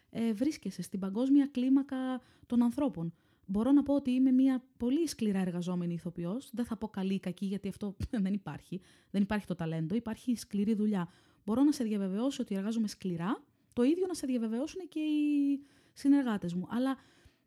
ε, 0.09 0.33
βρίσκεσαι 0.33 0.81
στην 0.81 0.99
παγκόσμια 0.99 1.49
κλίμακα 1.51 2.21
των 2.45 2.63
ανθρώπων. 2.63 3.13
Μπορώ 3.45 3.71
να 3.71 3.83
πω 3.83 3.95
ότι 3.95 4.11
είμαι 4.11 4.31
μια 4.31 4.63
πολύ 4.77 5.07
σκληρά 5.07 5.39
εργαζόμενη 5.39 5.93
ηθοποιός. 5.93 6.49
Δεν 6.53 6.65
θα 6.65 6.77
πω 6.77 6.87
καλή 6.87 7.13
ή 7.13 7.19
κακή, 7.19 7.45
γιατί 7.45 7.67
αυτό 7.67 7.95
δεν 8.23 8.33
υπάρχει. 8.33 8.81
Δεν 9.11 9.21
υπάρχει 9.21 9.45
το 9.45 9.55
ταλέντο, 9.55 9.95
υπάρχει 9.95 10.35
σκληρή 10.35 10.73
δουλειά. 10.73 11.07
Μπορώ 11.45 11.63
να 11.63 11.71
σε 11.71 11.83
διαβεβαιώσω 11.83 12.41
ότι 12.41 12.55
εργάζομαι 12.55 12.87
σκληρά, 12.87 13.43
το 13.73 13.83
ίδιο 13.83 14.05
να 14.07 14.13
σε 14.13 14.27
διαβεβαιώσουν 14.27 14.81
και 14.89 14.99
οι 14.99 15.59
συνεργάτες 15.93 16.53
μου. 16.53 16.67
Αλλά 16.69 16.97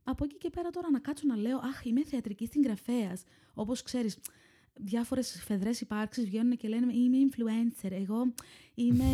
από 0.04 0.24
εκεί 0.24 0.36
και 0.36 0.50
πέρα 0.50 0.70
τώρα 0.70 0.90
να 0.90 0.98
κάτσω 0.98 1.26
να 1.26 1.36
λέω 1.36 1.56
«Αχ, 1.56 1.84
είμαι 1.84 2.04
θεατρική 2.04 2.46
συγγραφέας. 2.46 3.22
Όπως 3.54 3.82
ξέρεις, 3.82 4.18
διάφορες 4.74 5.42
φεδρές 5.44 5.80
υπάρξεις 5.80 6.24
βγαίνουν 6.24 6.56
και 6.56 6.68
λένε 6.68 6.92
«Είμαι 6.94 7.16
influencer, 7.30 7.90
εγώ 7.90 8.34
είμαι, 8.74 9.04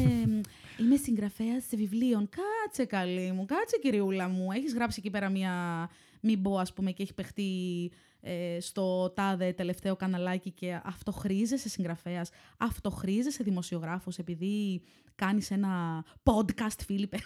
είμαι 0.80 0.96
συγγραφέας 0.96 1.64
σε 1.64 1.76
βιβλίων». 1.76 2.28
Κάτσε 2.28 2.84
καλή 2.84 3.32
μου, 3.32 3.44
κάτσε 3.44 3.78
κυριούλα 3.82 4.28
μου. 4.28 4.52
Έχεις 4.52 4.74
γράψει 4.74 5.00
εκεί 5.00 5.10
πέρα 5.10 5.28
μια 5.28 5.88
μην 6.20 6.42
πω 6.42 6.58
ας 6.58 6.72
πούμε 6.72 6.92
και 6.92 7.02
έχει 7.02 7.14
παιχτεί 7.14 7.42
ε, 7.84 7.96
στο 8.60 9.10
τάδε 9.10 9.52
τελευταίο 9.52 9.96
καναλάκι 9.96 10.50
και 10.50 10.80
αυτό 10.84 11.12
χρήζεσαι 11.12 11.68
συγγραφέας, 11.68 12.30
αυτό 12.58 12.90
χρήζεσαι 12.90 13.42
δημοσιογράφος 13.42 14.18
επειδή 14.18 14.82
κάνεις 15.14 15.50
ένα 15.50 16.04
podcast, 16.22 16.80
Φίλιππε. 16.84 17.18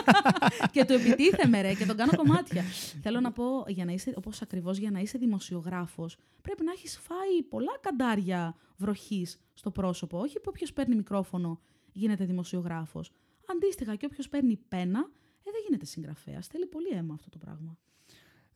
και 0.72 0.84
του 0.84 0.92
επιτίθεμαι 0.92 1.60
ρε 1.60 1.74
και 1.74 1.86
τον 1.86 1.96
κάνω 1.96 2.12
κομμάτια. 2.16 2.62
Θέλω 3.02 3.20
να 3.20 3.32
πω, 3.32 3.64
για 3.66 3.84
να 3.84 3.92
είσαι, 3.92 4.12
όπως 4.16 4.42
ακριβώς 4.42 4.78
για 4.78 4.90
να 4.90 5.00
είσαι 5.00 5.18
δημοσιογράφος, 5.18 6.16
πρέπει 6.42 6.64
να 6.64 6.72
έχεις 6.72 6.98
φάει 6.98 7.42
πολλά 7.48 7.78
καντάρια 7.80 8.56
βροχής 8.76 9.38
στο 9.54 9.70
πρόσωπο. 9.70 10.18
Όχι 10.18 10.34
που 10.34 10.46
όποιος 10.48 10.72
παίρνει 10.72 10.94
μικρόφωνο 10.94 11.60
γίνεται 11.92 12.24
δημοσιογράφος. 12.24 13.10
Αντίστοιχα 13.46 13.96
και 13.96 14.06
όποιος 14.06 14.28
παίρνει 14.28 14.56
πένα, 14.56 14.98
ε, 15.42 15.50
δεν 15.50 15.62
γίνεται 15.66 15.84
συγγραφέας. 15.84 16.46
Θέλει 16.46 16.66
πολύ 16.66 16.88
αίμα 16.88 17.14
αυτό 17.14 17.28
το 17.28 17.38
πράγμα. 17.38 17.78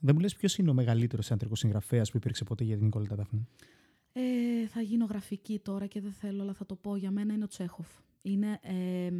Δεν 0.04 0.14
μου 0.14 0.20
λες 0.20 0.34
ποιος 0.34 0.58
είναι 0.58 0.70
ο 0.70 0.74
μεγαλύτερος 0.74 1.26
θεατρικό 1.26 1.54
συγγραφέας 1.54 2.10
που 2.10 2.16
υπήρξε 2.16 2.44
ποτέ 2.44 2.64
για 2.64 2.76
την 2.76 2.84
Νικόλα 2.84 3.06
Δάφνη. 3.14 3.48
Ε, 4.12 4.66
θα 4.66 4.80
γίνω 4.80 5.04
γραφική 5.04 5.58
τώρα 5.58 5.86
και 5.86 6.00
δεν 6.00 6.12
θέλω, 6.12 6.42
αλλά 6.42 6.52
θα 6.52 6.66
το 6.66 6.74
πω. 6.74 6.96
Για 6.96 7.10
μένα 7.10 7.34
είναι 7.34 7.44
ο 7.44 7.46
Τσέχοφ. 7.46 7.88
Είναι, 8.22 8.58
ε, 8.62 9.10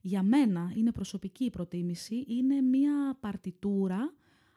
για 0.00 0.22
μένα 0.22 0.72
είναι 0.76 0.92
προσωπική 0.92 1.44
η 1.44 1.50
προτίμηση. 1.50 2.24
Είναι 2.28 2.60
μια 2.60 3.16
παρτιτούρα 3.20 4.14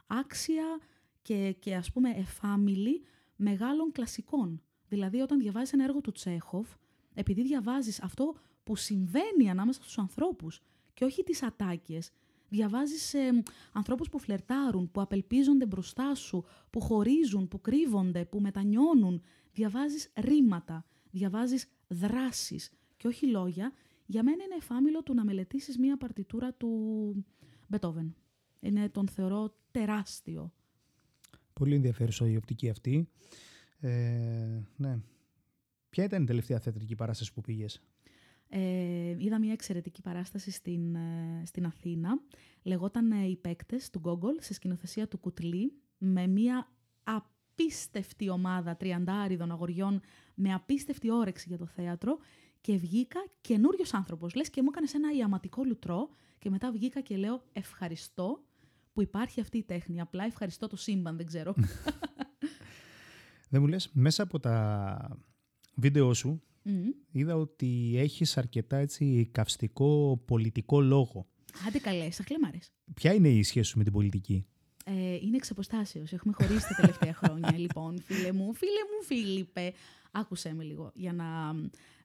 άξια 0.07 0.79
και, 1.21 1.55
και 1.59 1.75
ας 1.75 1.91
πούμε 1.91 2.09
εφάμιλη 2.09 3.01
μεγάλων 3.35 3.91
κλασικών. 3.91 4.61
Δηλαδή 4.87 5.19
όταν 5.19 5.39
διαβάζεις 5.39 5.73
ένα 5.73 5.83
έργο 5.83 6.01
του 6.01 6.11
Τσέχοφ, 6.11 6.69
επειδή 7.13 7.41
διαβάζεις 7.41 8.01
αυτό 8.01 8.35
που 8.63 8.75
συμβαίνει 8.75 9.49
ανάμεσα 9.49 9.81
στους 9.81 9.97
ανθρώπους 9.97 10.61
και 10.93 11.05
όχι 11.05 11.23
τις 11.23 11.43
ατάκες, 11.43 12.11
διαβάζεις 12.51 13.13
ε, 13.13 13.43
ανθρώπους 13.71 14.09
που 14.09 14.19
φλερτάρουν, 14.19 14.91
που 14.91 15.01
απελπίζονται 15.01 15.65
μπροστά 15.65 16.15
σου, 16.15 16.45
που 16.69 16.79
χωρίζουν, 16.79 17.47
που 17.47 17.61
κρύβονται, 17.61 18.25
που 18.25 18.41
μετανιώνουν. 18.41 19.21
Διαβάζεις 19.53 20.11
ρήματα, 20.15 20.85
διαβάζεις 21.11 21.67
δράσεις 21.87 22.71
και 22.97 23.07
όχι 23.07 23.27
λόγια. 23.27 23.73
Για 24.05 24.23
μένα 24.23 24.43
είναι 24.43 24.55
εφάμιλο 24.55 25.03
του 25.03 25.13
να 25.13 25.23
μελετήσεις 25.23 25.77
μία 25.77 25.97
παρτιτούρα 25.97 26.53
του 26.53 27.25
Μπετόβεν. 27.67 28.15
Είναι, 28.59 28.89
τον 28.89 29.07
θεωρώ 29.07 29.53
τεράστιο. 29.71 30.53
Πολύ 31.53 31.75
ενδιαφέρουσα 31.75 32.27
η 32.27 32.35
οπτική 32.35 32.69
αυτή. 32.69 33.09
Ε, 33.79 34.61
ναι. 34.75 34.99
Ποια 35.89 36.03
ήταν 36.03 36.23
η 36.23 36.25
τελευταία 36.25 36.59
θεατρική 36.59 36.95
παράσταση 36.95 37.33
που 37.33 37.41
πήγες, 37.41 37.81
Ε, 38.53 39.15
είδα 39.17 39.39
μια 39.39 39.51
εξαιρετική 39.51 40.01
παράσταση 40.01 40.51
στην, 40.51 40.95
ε, 40.95 41.41
στην 41.45 41.65
Αθήνα. 41.65 42.21
Λεγόταν 42.63 43.11
ε, 43.11 43.25
«Οι 43.25 43.35
παίκτες» 43.35 43.89
του 43.89 43.99
Γκόγκολ, 43.99 44.35
σε 44.39 44.53
σκηνοθεσία 44.53 45.07
του 45.07 45.17
Κουτλή, 45.17 45.73
με 45.97 46.27
μια 46.27 46.67
απίστευτη 47.03 48.29
ομάδα 48.29 48.75
τριαντάριδων 48.75 49.51
αγοριών, 49.51 50.01
με 50.35 50.53
απίστευτη 50.53 51.11
όρεξη 51.11 51.45
για 51.47 51.57
το 51.57 51.65
θέατρο 51.65 52.17
και 52.61 52.75
βγήκα 52.77 53.19
καινούριος 53.41 53.93
άνθρωπος. 53.93 54.35
Λες 54.35 54.49
και 54.49 54.61
μου 54.61 54.67
έκανες 54.71 54.93
ένα 54.93 55.11
ιαματικό 55.13 55.63
λουτρό 55.63 56.09
και 56.39 56.49
μετά 56.49 56.71
βγήκα 56.71 57.01
και 57.01 57.17
λέω 57.17 57.43
ευχαριστώ 57.53 58.43
που 58.93 59.01
υπάρχει 59.01 59.41
αυτή 59.41 59.57
η 59.57 59.63
τέχνη. 59.63 60.01
Απλά 60.01 60.23
ευχαριστώ 60.23 60.67
το 60.67 60.75
σύμπαν, 60.75 61.17
δεν 61.17 61.25
ξέρω. 61.25 61.55
Δεν 63.49 63.61
μου 63.61 63.67
λες, 63.67 63.89
μέσα 63.93 64.23
από 64.23 64.39
τα 64.39 65.19
βίντεο 65.75 66.13
σου 66.13 66.41
Μμμ. 66.63 66.89
είδα 67.11 67.35
ότι 67.35 67.93
έχεις 67.97 68.37
αρκετά 68.37 68.77
έτσι 68.77 69.29
καυστικό 69.31 70.21
πολιτικό 70.25 70.81
λόγο. 70.81 71.27
Άντε 71.67 71.79
καλέ, 71.79 72.11
στα 72.11 72.23
χλέμαρες. 72.23 72.71
Ποια 72.93 73.13
είναι 73.13 73.29
η 73.29 73.43
σχέση 73.43 73.69
σου 73.69 73.77
με 73.77 73.83
την 73.83 73.93
πολιτική; 73.93 74.45
Ε, 74.85 75.15
είναι 75.15 75.35
εξ 75.35 75.51
αποστάσεως. 75.51 76.11
Έχουμε 76.11 76.33
χωρίσει 76.33 76.67
τα 76.67 76.75
τελευταία 76.75 77.13
χρόνια. 77.13 77.57
λοιπόν, 77.57 78.01
φίλε 78.01 78.31
μου, 78.31 78.53
φίλε 78.53 78.81
μου, 78.91 79.05
Φίλιππε. 79.05 79.73
Άκουσέ 80.11 80.53
με 80.53 80.63
λίγο 80.63 80.91
για 80.93 81.13
να 81.13 81.25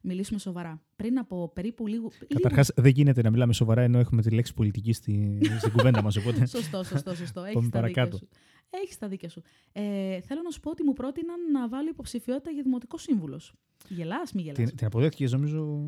μιλήσουμε 0.01 0.39
σοβαρά. 0.39 0.81
Πριν 0.95 1.17
από 1.17 1.51
περίπου 1.55 1.87
λίγο. 1.87 2.11
Καταρχάς, 2.27 2.71
δεν 2.75 2.91
γίνεται 2.91 3.21
να 3.21 3.29
μιλάμε 3.29 3.53
σοβαρά 3.53 3.81
ενώ 3.81 3.99
έχουμε 3.99 4.21
τη 4.21 4.29
λέξη 4.31 4.53
πολιτική 4.53 4.93
στη, 4.93 5.39
στην 5.59 5.71
κουβέντα 5.71 6.01
μας. 6.03 6.15
Οπότε. 6.15 6.45
Σωστό, 6.57 6.83
σωστό, 6.83 7.15
σωστό. 7.15 7.43
Έχεις 7.43 7.53
Πάμε 7.55 7.69
τα 7.69 7.81
δίκια 7.81 7.93
παρακάτω. 7.93 8.17
σου. 8.17 8.27
Έχεις 8.69 8.97
τα 8.97 9.07
δίκια 9.07 9.29
σου. 9.29 9.41
Ε, 9.71 10.21
θέλω 10.21 10.41
να 10.43 10.49
σου 10.49 10.59
πω 10.59 10.69
ότι 10.69 10.83
μου 10.83 10.93
πρότειναν 10.93 11.51
να 11.51 11.67
βάλω 11.69 11.89
υποψηφιότητα 11.89 12.49
για 12.51 12.63
δημοτικό 12.63 12.97
σύμβουλος. 12.97 13.53
Γελάς, 13.87 14.33
μη 14.33 14.41
γελάς. 14.41 14.57
την, 14.57 14.75
την 14.75 14.85
αποδέχτηκες, 14.85 15.31
νομίζω. 15.31 15.79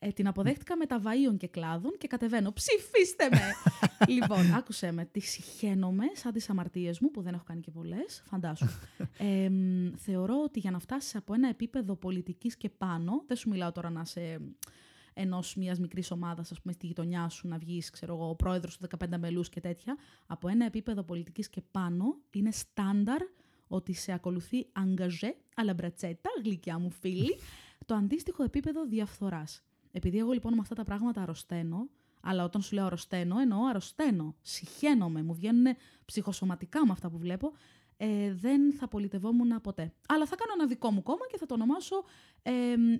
Ε, 0.00 0.08
την 0.08 0.26
αποδέχτηκα 0.26 0.76
με 0.76 0.86
τα 0.86 1.00
βαΐων 1.04 1.36
και 1.36 1.48
κλάδων 1.48 1.92
και 1.98 2.06
κατεβαίνω. 2.06 2.52
Ψηφίστε 2.52 3.28
με! 3.30 3.52
λοιπόν, 4.14 4.54
άκουσέ 4.54 4.92
με. 4.92 5.04
Τη 5.04 5.20
συχαίνομαι 5.20 6.04
σαν 6.12 6.32
τις 6.32 6.50
αμαρτίες 6.50 7.00
μου, 7.00 7.10
που 7.10 7.22
δεν 7.22 7.34
έχω 7.34 7.44
κάνει 7.46 7.60
και 7.60 7.70
πολλές. 7.70 8.22
Φαντάσου. 8.26 8.66
Ε, 9.18 9.48
μ, 9.48 9.96
θεωρώ 9.96 10.42
ότι 10.44 10.60
για 10.60 10.70
να 10.70 10.78
φτάσεις 10.78 11.16
από 11.16 11.34
ένα 11.34 11.48
επίπεδο 11.48 11.94
πολιτικής 11.96 12.56
και 12.56 12.68
πάνω, 12.68 13.22
δεν 13.26 13.36
σου 13.36 13.48
μιλάω 13.48 13.72
τώρα 13.72 13.90
να 13.90 14.00
είσαι 14.04 14.40
ενός 15.14 15.54
μιας 15.54 15.78
μικρής 15.78 16.10
ομάδας, 16.10 16.52
ας 16.52 16.60
πούμε, 16.60 16.72
στη 16.72 16.86
γειτονιά 16.86 17.28
σου 17.28 17.48
να 17.48 17.58
βγεις, 17.58 17.90
ξέρω 17.90 18.14
εγώ, 18.14 18.28
ο 18.28 18.34
πρόεδρος 18.34 18.76
του 18.76 18.88
15 18.98 19.18
μελούς 19.18 19.48
και 19.48 19.60
τέτοια. 19.60 19.96
Από 20.26 20.48
ένα 20.48 20.64
επίπεδο 20.64 21.02
πολιτικής 21.02 21.48
και 21.48 21.60
πάνω 21.70 22.16
είναι 22.30 22.50
στάνταρ 22.50 23.20
ότι 23.68 23.92
σε 23.92 24.12
ακολουθεί 24.12 24.66
αγκαζέ, 24.72 25.36
αλλά 25.54 25.74
μπρατσέτα, 25.74 26.30
γλυκιά 26.44 26.78
μου 26.78 26.90
φίλη, 26.90 27.38
το 27.86 27.94
αντίστοιχο 27.94 28.42
επίπεδο 28.42 28.86
διαφθοράς. 28.86 29.62
Επειδή 29.98 30.18
εγώ 30.18 30.32
λοιπόν 30.32 30.54
με 30.54 30.60
αυτά 30.60 30.74
τα 30.74 30.84
πράγματα 30.84 31.22
αρρωσταίνω, 31.22 31.88
αλλά 32.20 32.44
όταν 32.44 32.62
σου 32.62 32.74
λέω 32.74 32.84
αρρωσταίνω, 32.84 33.38
εννοώ 33.38 33.66
αρρωσταίνω. 33.66 34.34
Συχαίνομαι, 34.40 35.22
μου 35.22 35.34
βγαίνουν 35.34 35.66
ψυχοσωματικά 36.04 36.86
με 36.86 36.92
αυτά 36.92 37.10
που 37.10 37.18
βλέπω. 37.18 37.52
Ε, 38.00 38.34
δεν 38.34 38.72
θα 38.72 38.88
πολιτευόμουν 38.88 39.60
ποτέ. 39.60 39.92
Αλλά 40.08 40.26
θα 40.26 40.36
κάνω 40.36 40.52
ένα 40.54 40.66
δικό 40.66 40.90
μου 40.90 41.02
κόμμα 41.02 41.26
και 41.30 41.36
θα 41.38 41.46
το 41.46 41.54
ονομάσω 41.54 42.04
ε, 42.42 42.52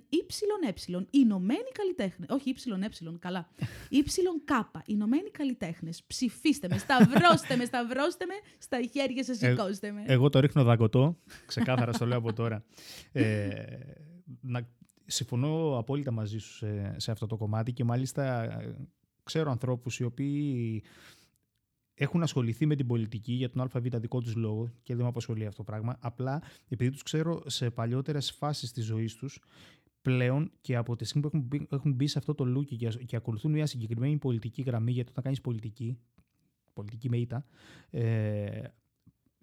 ＹΕ. 0.09 1.05
Ηνωμένοι 1.09 1.71
καλλιτέχνες. 1.73 2.29
Όχι 2.29 2.49
ＹΕ, 2.49 3.17
καλά. 3.19 3.49
YΚ. 3.99 4.49
Ηνωμένοι 4.85 5.29
καλλιτέχνες. 5.29 6.03
Ψηφίστε 6.07 6.67
με, 6.67 6.77
σταυρώστε 6.77 7.55
με, 7.55 7.65
σταυρώστε 7.65 8.25
με, 8.25 8.33
στα 8.57 8.81
χέρια 8.81 9.23
σας 9.23 9.37
σηκώστε 9.37 9.91
με. 9.91 10.03
Εγώ 10.05 10.29
το 10.29 10.39
ρίχνω 10.39 10.63
δαγκωτό. 10.63 11.17
Ξεκάθαρα 11.45 11.93
στο 11.93 12.05
λέω 12.05 12.17
από 12.17 12.33
τώρα. 12.33 12.63
Ε, 13.11 13.49
να, 14.41 14.67
συμφωνώ 15.09 15.77
απόλυτα 15.77 16.11
μαζί 16.11 16.37
σου 16.37 16.53
σε, 16.53 16.95
σε 16.97 17.11
αυτό 17.11 17.27
το 17.27 17.37
κομμάτι 17.37 17.73
και 17.73 17.83
μάλιστα 17.83 18.47
ξέρω 19.23 19.51
ανθρώπους 19.51 19.99
οι 19.99 20.03
οποίοι 20.03 20.83
έχουν 21.93 22.23
ασχοληθεί 22.23 22.65
με 22.65 22.75
την 22.75 22.87
πολιτική 22.87 23.33
για 23.33 23.49
τον 23.49 23.61
ΑΒ 23.61 23.85
δικό 23.87 24.21
τους 24.21 24.35
λόγο 24.35 24.69
και 24.83 24.93
δεν 24.95 25.03
με 25.03 25.09
απασχολεί 25.09 25.45
αυτό 25.45 25.57
το 25.57 25.63
πράγμα. 25.63 25.97
Απλά 25.99 26.41
επειδή 26.67 26.91
τους 26.91 27.03
ξέρω 27.03 27.43
σε 27.45 27.69
παλιότερες 27.69 28.31
φάσεις 28.31 28.71
της 28.71 28.85
ζωής 28.85 29.15
τους, 29.15 29.39
πλέον 30.01 30.51
και 30.61 30.75
από 30.75 30.95
τη 30.95 31.05
στιγμή 31.05 31.29
που 31.29 31.35
έχουν 31.35 31.47
μπει, 31.47 31.67
έχουν 31.71 31.93
μπει 31.93 32.07
σε 32.07 32.17
αυτό 32.17 32.35
το 32.35 32.57
look 32.57 32.65
και, 32.65 32.87
και 32.87 33.15
ακολουθούν 33.15 33.51
μια 33.51 33.65
συγκεκριμένη 33.65 34.17
πολιτική 34.17 34.61
γραμμή, 34.61 34.91
γιατί 34.91 35.09
όταν 35.09 35.23
κάνεις 35.23 35.41
πολιτική, 35.41 35.97
πολιτική 36.73 37.09
με 37.09 37.17
ήττα, 37.17 37.45
ε, 37.89 38.61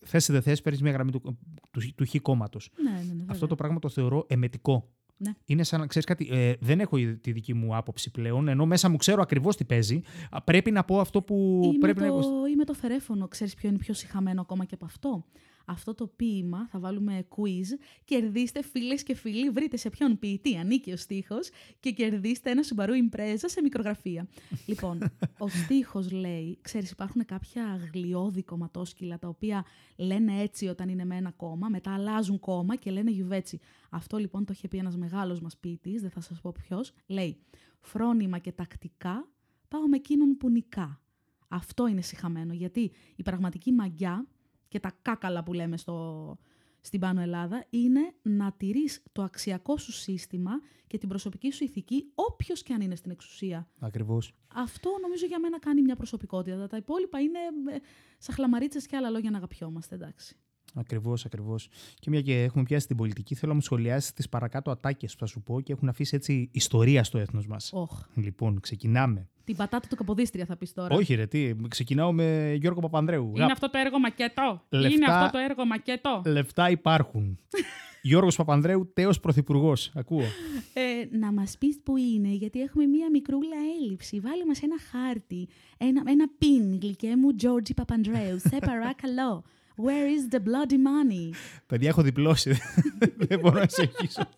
θες 0.05 0.29
ή 0.29 0.33
δεν 0.33 0.43
θες, 0.43 0.63
παίρνεις 0.63 0.83
μια 0.83 0.93
γραμμή 0.93 1.11
του, 1.11 1.21
του, 1.21 1.39
του, 1.71 1.95
του 1.95 2.07
χ 2.07 2.17
κόμματος. 2.23 2.71
Ναι, 2.83 2.91
ναι, 2.91 3.13
ναι, 3.13 3.25
αυτό 3.29 3.47
το 3.47 3.55
πράγμα 3.55 3.79
το 3.79 3.89
θεωρώ 3.89 4.25
εμετικό. 4.29 4.91
Ναι. 5.17 5.33
Είναι 5.45 5.63
σαν 5.63 5.81
να 5.81 5.87
ξέρεις 5.87 6.07
κάτι. 6.07 6.29
Ε, 6.31 6.53
δεν 6.61 6.81
έχω 6.81 6.97
τη 7.21 7.33
δική 7.33 7.55
μου 7.55 7.77
άποψη 7.77 8.11
πλέον, 8.11 8.49
ενώ 8.49 8.67
μέσα 8.67 8.89
μου 8.89 8.97
ξέρω 8.97 9.23
ακριβώς 9.23 9.57
τι 9.57 9.65
παίζει. 9.65 10.01
Πρέπει 10.45 10.71
να 10.71 10.85
πω 10.85 11.01
αυτό 11.01 11.23
που 11.23 11.61
Είμαι 11.65 11.79
πρέπει 11.79 12.01
το, 12.01 12.07
να. 12.07 12.49
Είμαι 12.49 12.65
το 12.65 12.75
φερέφωνο. 12.75 13.29
Ξέρεις 13.29 13.55
ποιο 13.55 13.69
είναι 13.69 13.79
πιο 13.79 13.95
συχαμένο 13.95 14.41
ακόμα 14.41 14.65
και 14.65 14.75
από 14.75 14.85
αυτό 14.85 15.25
αυτό 15.69 15.95
το 15.95 16.07
ποίημα, 16.07 16.69
θα 16.71 16.79
βάλουμε 16.79 17.27
quiz, 17.37 17.79
κερδίστε 18.05 18.63
φίλες 18.63 19.03
και 19.03 19.15
φίλοι, 19.15 19.51
βρείτε 19.51 19.77
σε 19.77 19.91
ποιον 19.91 20.19
ποιητή 20.19 20.57
ανήκει 20.57 20.93
ο 20.93 20.97
στίχος 20.97 21.49
και 21.81 21.91
κερδίστε 21.91 22.51
ένα 22.51 22.63
Subaru 22.63 22.91
Impreza 22.91 23.45
σε 23.45 23.63
μικρογραφία. 23.63 24.29
λοιπόν, 24.67 24.99
ο 25.39 25.49
στίχος 25.49 26.11
λέει, 26.11 26.59
ξέρεις 26.61 26.91
υπάρχουν 26.91 27.25
κάποια 27.25 27.65
αγλιώδη 27.67 28.43
κομματόσκυλα 28.43 29.19
τα 29.19 29.29
οποία 29.29 29.65
λένε 29.97 30.41
έτσι 30.43 30.67
όταν 30.67 30.89
είναι 30.89 31.05
με 31.05 31.17
ένα 31.17 31.31
κόμμα, 31.31 31.69
μετά 31.69 31.95
αλλάζουν 31.95 32.39
κόμμα 32.39 32.77
και 32.77 32.91
λένε 32.91 33.11
γιουβέτσι. 33.11 33.59
Αυτό 33.91 34.17
λοιπόν 34.17 34.45
το 34.45 34.53
είχε 34.57 34.69
πει 34.69 34.79
ένας 34.79 34.97
μεγάλος 34.97 35.41
μας 35.41 35.57
ποιητής, 35.57 36.01
δεν 36.01 36.11
θα 36.11 36.21
σας 36.21 36.41
πω 36.41 36.53
ποιος, 36.53 36.93
λέει 37.07 37.39
«Φρόνημα 37.81 38.39
και 38.39 38.53
τακτικά 38.53 39.29
πάω 39.69 39.89
με 39.89 39.97
εκείνον 39.97 40.37
που 40.37 40.51
νικά». 40.51 41.01
Αυτό 41.49 41.87
είναι 41.87 42.01
συχαμένο, 42.01 42.53
γιατί 42.53 42.93
η 43.17 43.23
πραγματική 43.23 43.73
μαγιά 43.73 44.27
και 44.69 44.81
τα 44.81 44.93
κάκαλα 45.03 45.43
που 45.43 45.53
λέμε 45.53 45.77
στο, 45.77 46.39
στην 46.81 47.01
Πάνω 47.01 47.21
Ελλάδα 47.21 47.65
είναι 47.71 48.15
να 48.23 48.53
τηρείς 48.53 49.03
το 49.13 49.23
αξιακό 49.23 49.77
σου 49.77 49.93
σύστημα 49.93 50.61
και 50.87 50.99
την 50.99 51.09
προσωπική 51.09 51.53
σου 51.53 51.65
ηθική 51.65 52.11
όποιος 52.15 52.63
και 52.63 52.73
αν 52.73 52.81
είναι 52.81 52.97
στην 52.97 53.11
εξουσία. 53.11 53.69
Ακριβώς. 53.79 54.35
Αυτό 54.55 54.91
νομίζω 55.03 55.27
για 55.27 55.41
μένα 55.41 55.59
κάνει 55.59 55.83
μια 55.83 55.97
προσωπικότητα. 55.97 56.67
Τα 56.67 56.77
υπόλοιπα 56.77 57.21
είναι 57.21 57.39
ε, 57.75 57.79
σαν 58.19 58.35
χλαμαρίτσες 58.35 58.87
και 58.87 58.97
άλλα 58.97 59.11
λόγια 59.11 59.31
να 59.31 59.37
αγαπιόμαστε, 59.37 59.95
εντάξει. 59.95 60.37
Ακριβώς, 60.79 61.25
ακριβώς. 61.25 61.69
Και 61.95 62.11
μια 62.11 62.21
και 62.21 62.43
έχουμε 62.43 62.65
πιάσει 62.65 62.87
την 62.87 62.97
πολιτική, 62.97 63.35
θέλω 63.35 63.51
να 63.51 63.57
μου 63.57 63.63
σχολιάσεις 63.63 64.13
τις 64.13 64.29
παρακάτω 64.29 64.71
ατάκες 64.71 65.13
που 65.13 65.19
θα 65.19 65.27
σου 65.27 65.43
πω 65.43 65.61
και 65.61 65.73
έχουν 65.73 65.89
αφήσει 65.89 66.17
έτσι 66.17 66.49
ιστορία 66.53 67.05
στο 67.05 67.19
έθνος 67.19 67.47
μας. 67.47 67.73
Oh. 67.75 68.05
Λοιπόν, 68.15 68.61
ξεκινάμε. 68.61 69.29
Την 69.45 69.57
πατάτα 69.57 69.89
του 69.89 69.97
Καποδίστρια 69.97 70.45
θα 70.45 70.57
πεις 70.57 70.73
τώρα. 70.73 70.95
Όχι, 70.95 71.15
ρε, 71.15 71.27
τι. 71.27 71.55
Ξεκινάω 71.69 72.13
με 72.13 72.55
Γιώργο 72.61 72.81
Παπανδρέου. 72.81 73.33
Είναι 73.35 73.53
αυτό 73.53 73.71
το 73.71 73.79
έργο 73.79 73.99
μακέτο. 73.99 74.63
Λεφτά, 74.69 74.95
Είναι 74.95 75.07
αυτό 75.09 75.39
το 75.39 75.39
έργο 75.39 75.67
μακέτο. 75.67 76.23
Λεφτά 76.25 76.71
υπάρχουν. 76.71 77.39
Γιώργος 78.03 78.37
Παπανδρέου, 78.37 78.93
τέος 78.93 79.21
πρωθυπουργός. 79.21 79.93
Ακούω. 79.95 80.25
Ε, 80.73 81.17
να 81.19 81.33
μας 81.33 81.59
πεις 81.59 81.81
που 81.83 81.97
είναι, 81.97 82.29
γιατί 82.29 82.61
έχουμε 82.61 82.87
μία 82.87 83.11
μικρούλα 83.11 83.57
έλλειψη. 83.81 84.21
Βάλε 84.21 84.47
μας 84.47 84.63
ένα 84.63 84.77
χάρτη. 84.91 85.49
Ένα, 85.79 86.03
ένα 86.07 86.29
πιν, 86.39 86.79
γλυκέ 86.81 87.17
μου, 87.17 87.35
Τζόρτζι 87.35 87.75
Παπανδρέου. 87.75 88.39
Σε 88.39 88.59
παρακαλώ. 88.67 89.45
Where 89.77 90.07
is 90.07 90.35
the 90.35 90.39
bloody 90.39 90.79
money? 90.79 91.31
Παιδιά, 91.67 91.89
έχω 91.89 92.03
διπλώσει. 92.03 92.57
Δεν 93.29 93.41
μπορώ 93.41 93.59
να 93.59 93.69
συνεχίσω. 93.69 94.29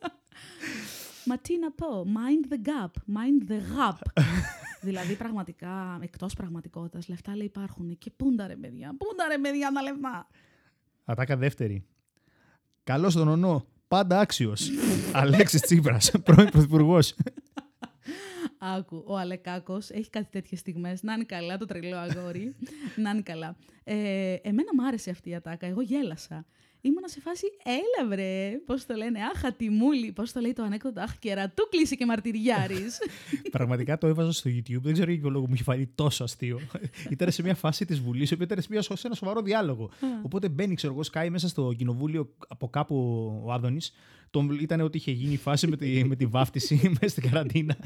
Μα 1.24 1.38
τι 1.38 1.58
να 1.58 1.70
πω, 1.70 2.04
mind 2.04 2.52
the 2.52 2.56
gap, 2.68 2.90
mind 3.16 3.50
the 3.50 3.56
gap. 3.56 4.22
δηλαδή, 4.80 5.14
πραγματικά, 5.14 5.98
εκτός 6.02 6.34
πραγματικότητας, 6.34 7.08
λεφτά 7.08 7.36
λέει 7.36 7.46
υπάρχουν. 7.46 7.98
Και 7.98 8.10
πούντα 8.16 8.46
ρε 8.46 8.56
παιδιά, 8.56 8.94
πούντα 8.98 9.28
ρε 9.28 9.38
παιδιά 9.38 9.70
τα 9.72 9.82
λεφτά. 9.82 10.28
Ατάκα 11.04 11.36
δεύτερη. 11.36 11.84
Καλώς 12.84 13.14
τον 13.14 13.28
ονό, 13.28 13.66
πάντα 13.88 14.18
άξιος. 14.20 14.70
Αλέξης 15.12 15.60
Τσίπρας, 15.60 16.10
πρώην 16.24 16.50
πρωθυπουργός. 16.50 17.14
Άκου, 18.58 19.02
ο 19.06 19.16
Αλεκάκος 19.16 19.90
έχει 19.90 20.10
κάτι 20.10 20.28
τέτοιες 20.30 20.60
στιγμές. 20.60 21.02
Να 21.02 21.12
είναι 21.12 21.24
καλά, 21.24 21.56
το 21.56 21.64
τρελό 21.64 21.96
αγόρι. 21.96 22.54
να 23.04 23.10
είναι 23.10 23.22
καλά. 23.22 23.56
Ε, 23.84 24.36
εμένα 24.42 24.68
μου 24.74 24.86
άρεσε 24.86 25.10
αυτή 25.10 25.30
η 25.30 25.34
ατάκα. 25.34 25.66
Εγώ 25.66 25.80
γέλασα. 25.80 26.46
Ήμουνα 26.80 27.08
σε 27.08 27.20
φάση, 27.20 27.46
έλα 27.64 28.08
βρε, 28.08 28.60
πώς 28.66 28.86
το 28.86 28.94
λένε, 28.94 29.18
Αχ, 29.34 29.44
ατιμούλη. 29.44 30.12
Πώς 30.12 30.32
το 30.32 30.40
λέει 30.40 30.52
το 30.52 30.62
ανέκδοτο, 30.62 31.00
Αχ, 31.00 31.18
κερατού 31.18 31.68
κλείσει 31.70 31.96
και 31.96 32.06
μαρτυριάρης. 32.06 32.98
Πραγματικά 33.50 33.98
το 33.98 34.06
έβαζα 34.06 34.32
στο 34.32 34.50
YouTube. 34.50 34.80
Δεν 34.80 34.92
ξέρω 34.92 35.10
για 35.10 35.20
ποιο 35.20 35.30
λόγο 35.30 35.46
μου 35.46 35.54
είχε 35.54 35.62
φανεί 35.62 35.86
τόσο 35.86 36.24
αστείο. 36.24 36.60
ήταν 37.10 37.30
σε 37.30 37.42
μια 37.42 37.54
φάση 37.54 37.84
της 37.84 38.00
Βουλής, 38.00 38.30
η 38.30 38.34
οποία 38.34 38.46
ήταν 38.46 38.62
σε, 38.62 38.68
μια, 38.70 38.82
σε 38.82 39.06
ένα 39.06 39.14
σοβαρό 39.14 39.42
διάλογο. 39.42 39.90
Οπότε 40.22 40.48
μπαίνει, 40.48 40.74
ξέρω 40.74 40.92
εγώ, 40.92 41.02
σκάει 41.02 41.30
μέσα 41.30 41.48
στο 41.48 41.72
κοινοβούλιο 41.76 42.34
από 42.48 42.68
κάπου 42.68 42.96
ο 43.44 43.52
Άδωνης 43.52 43.92
τον, 44.30 44.50
ήταν 44.60 44.80
ότι 44.80 44.96
είχε 44.96 45.10
γίνει 45.10 45.32
η 45.32 45.36
φάση 45.36 45.66
με 45.66 45.76
τη, 45.76 46.04
με 46.04 46.16
τη 46.16 46.26
βάφτιση 46.26 46.80
μέσα 47.00 47.08
στην 47.08 47.30
καραντίνα. 47.30 47.76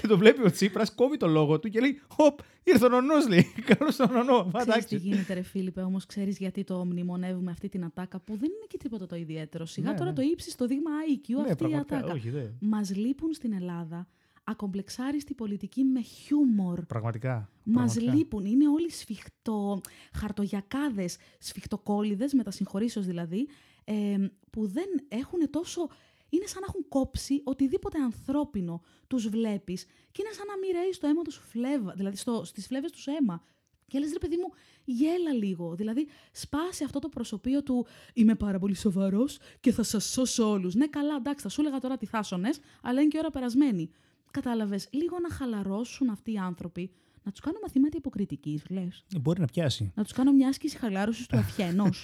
και 0.00 0.06
το 0.06 0.18
βλέπει 0.18 0.46
ο 0.46 0.50
Τσίπρας, 0.50 0.94
κόβει 0.94 1.16
το 1.16 1.26
λόγο 1.26 1.58
του 1.58 1.68
και 1.68 1.80
λέει: 1.80 2.00
Χοπ, 2.08 2.38
ήρθε 2.62 2.84
ο 2.84 2.88
νονός, 2.88 3.28
λέει. 3.28 3.52
Καλώς 3.76 3.96
τον 3.96 4.12
νονό. 4.12 4.50
Ξέρεις 4.56 4.84
τι 4.84 4.96
γίνεται, 4.96 5.34
ρε 5.34 5.42
Φίλιππε, 5.42 5.80
όμως 5.80 6.06
ξέρεις 6.06 6.38
γιατί 6.38 6.64
το 6.64 6.84
μνημονεύουμε 6.84 7.50
αυτή 7.50 7.68
την 7.68 7.84
ατάκα 7.84 8.20
που 8.20 8.32
δεν 8.36 8.50
είναι 8.50 8.66
και 8.68 8.78
τίποτα 8.78 9.06
το 9.06 9.16
ιδιαίτερο. 9.16 9.66
Σιγά 9.66 9.90
ναι, 9.90 9.96
τώρα 9.96 10.10
ναι. 10.10 10.16
το 10.16 10.22
ύψει 10.22 10.56
το 10.56 10.66
δείγμα 10.66 10.90
IQ 10.90 11.28
Ναι, 11.28 11.40
αυτή 11.40 11.52
η 11.52 11.56
πραγματικά, 11.56 11.96
ατάκα. 11.96 12.12
όχι, 12.12 12.30
δε. 12.30 12.44
Μας 12.60 12.96
λείπουν 12.96 13.32
στην 13.32 13.52
Ελλάδα 13.52 14.06
ακομπλεξάριστη 14.48 15.34
πολιτική 15.34 15.84
με 15.84 16.00
χιούμορ. 16.00 16.84
Πραγματικά. 16.86 17.50
Μας 17.62 17.74
πραγματικά. 17.92 18.14
λείπουν. 18.14 18.44
Είναι 18.44 18.68
όλοι 18.68 18.90
σφιχτο... 18.90 19.80
χαρτογιακάδες, 20.12 21.16
σφιχτοκόλληδες, 21.38 22.32
μετασυγχωρήσεω 22.32 23.02
δηλαδή, 23.02 23.48
ε, 23.86 24.16
που 24.50 24.66
δεν 24.66 24.86
έχουν 25.08 25.50
τόσο. 25.50 25.88
Είναι 26.28 26.46
σαν 26.46 26.60
να 26.60 26.66
έχουν 26.68 26.88
κόψει 26.88 27.40
οτιδήποτε 27.44 27.98
ανθρώπινο 27.98 28.82
τους 29.06 29.28
βλέπεις 29.28 29.84
και 29.84 30.22
είναι 30.24 30.34
σαν 30.34 30.46
να 30.46 30.58
μοιραίεις 30.58 30.96
στο 30.96 31.06
αίμα 31.06 31.22
τους 31.22 31.34
σου 31.34 31.42
φλέβα, 31.42 31.92
δηλαδή 31.96 32.16
στο, 32.16 32.44
στις 32.44 32.66
φλέβες 32.66 32.90
τους 32.90 33.06
αίμα. 33.06 33.42
Και 33.88 33.98
λες 33.98 34.12
ρε 34.12 34.18
παιδί 34.18 34.36
μου, 34.36 34.52
γέλα 34.84 35.32
λίγο. 35.32 35.74
Δηλαδή, 35.74 36.06
σπάσει 36.32 36.84
αυτό 36.84 36.98
το 36.98 37.08
προσωπείο 37.08 37.62
του 37.62 37.86
Είμαι 38.14 38.34
πάρα 38.34 38.58
πολύ 38.58 38.74
σοβαρός 38.74 39.38
και 39.60 39.72
θα 39.72 39.82
σας 39.82 40.04
σώσω 40.04 40.50
όλους. 40.50 40.74
Ναι, 40.74 40.86
καλά, 40.86 41.16
εντάξει, 41.16 41.42
θα 41.42 41.48
σου 41.48 41.60
έλεγα 41.60 41.78
τώρα 41.78 41.96
τι 41.96 42.06
θάσονες, 42.06 42.60
αλλά 42.82 43.00
είναι 43.00 43.08
και 43.08 43.18
ώρα 43.18 43.30
περασμένη. 43.30 43.90
Κατάλαβες, 44.30 44.88
λίγο 44.90 45.18
να 45.18 45.30
χαλαρώσουν 45.30 46.08
αυτοί 46.08 46.32
οι 46.32 46.38
άνθρωποι, 46.38 46.90
να 47.22 47.30
τους 47.30 47.40
κάνω 47.40 47.58
μαθήματα 47.62 47.96
υποκριτικής, 47.96 48.62
λες. 48.68 49.04
Ε, 49.14 49.18
Μπορεί 49.18 49.40
να 49.40 49.46
πιάσει. 49.46 49.92
Να 49.94 50.02
τους 50.02 50.12
κάνω 50.12 50.32
μια 50.32 50.48
άσκηση 50.48 50.76
χαλάρωσης 50.76 51.26
του 51.26 51.36
αυχένου. 51.36 51.88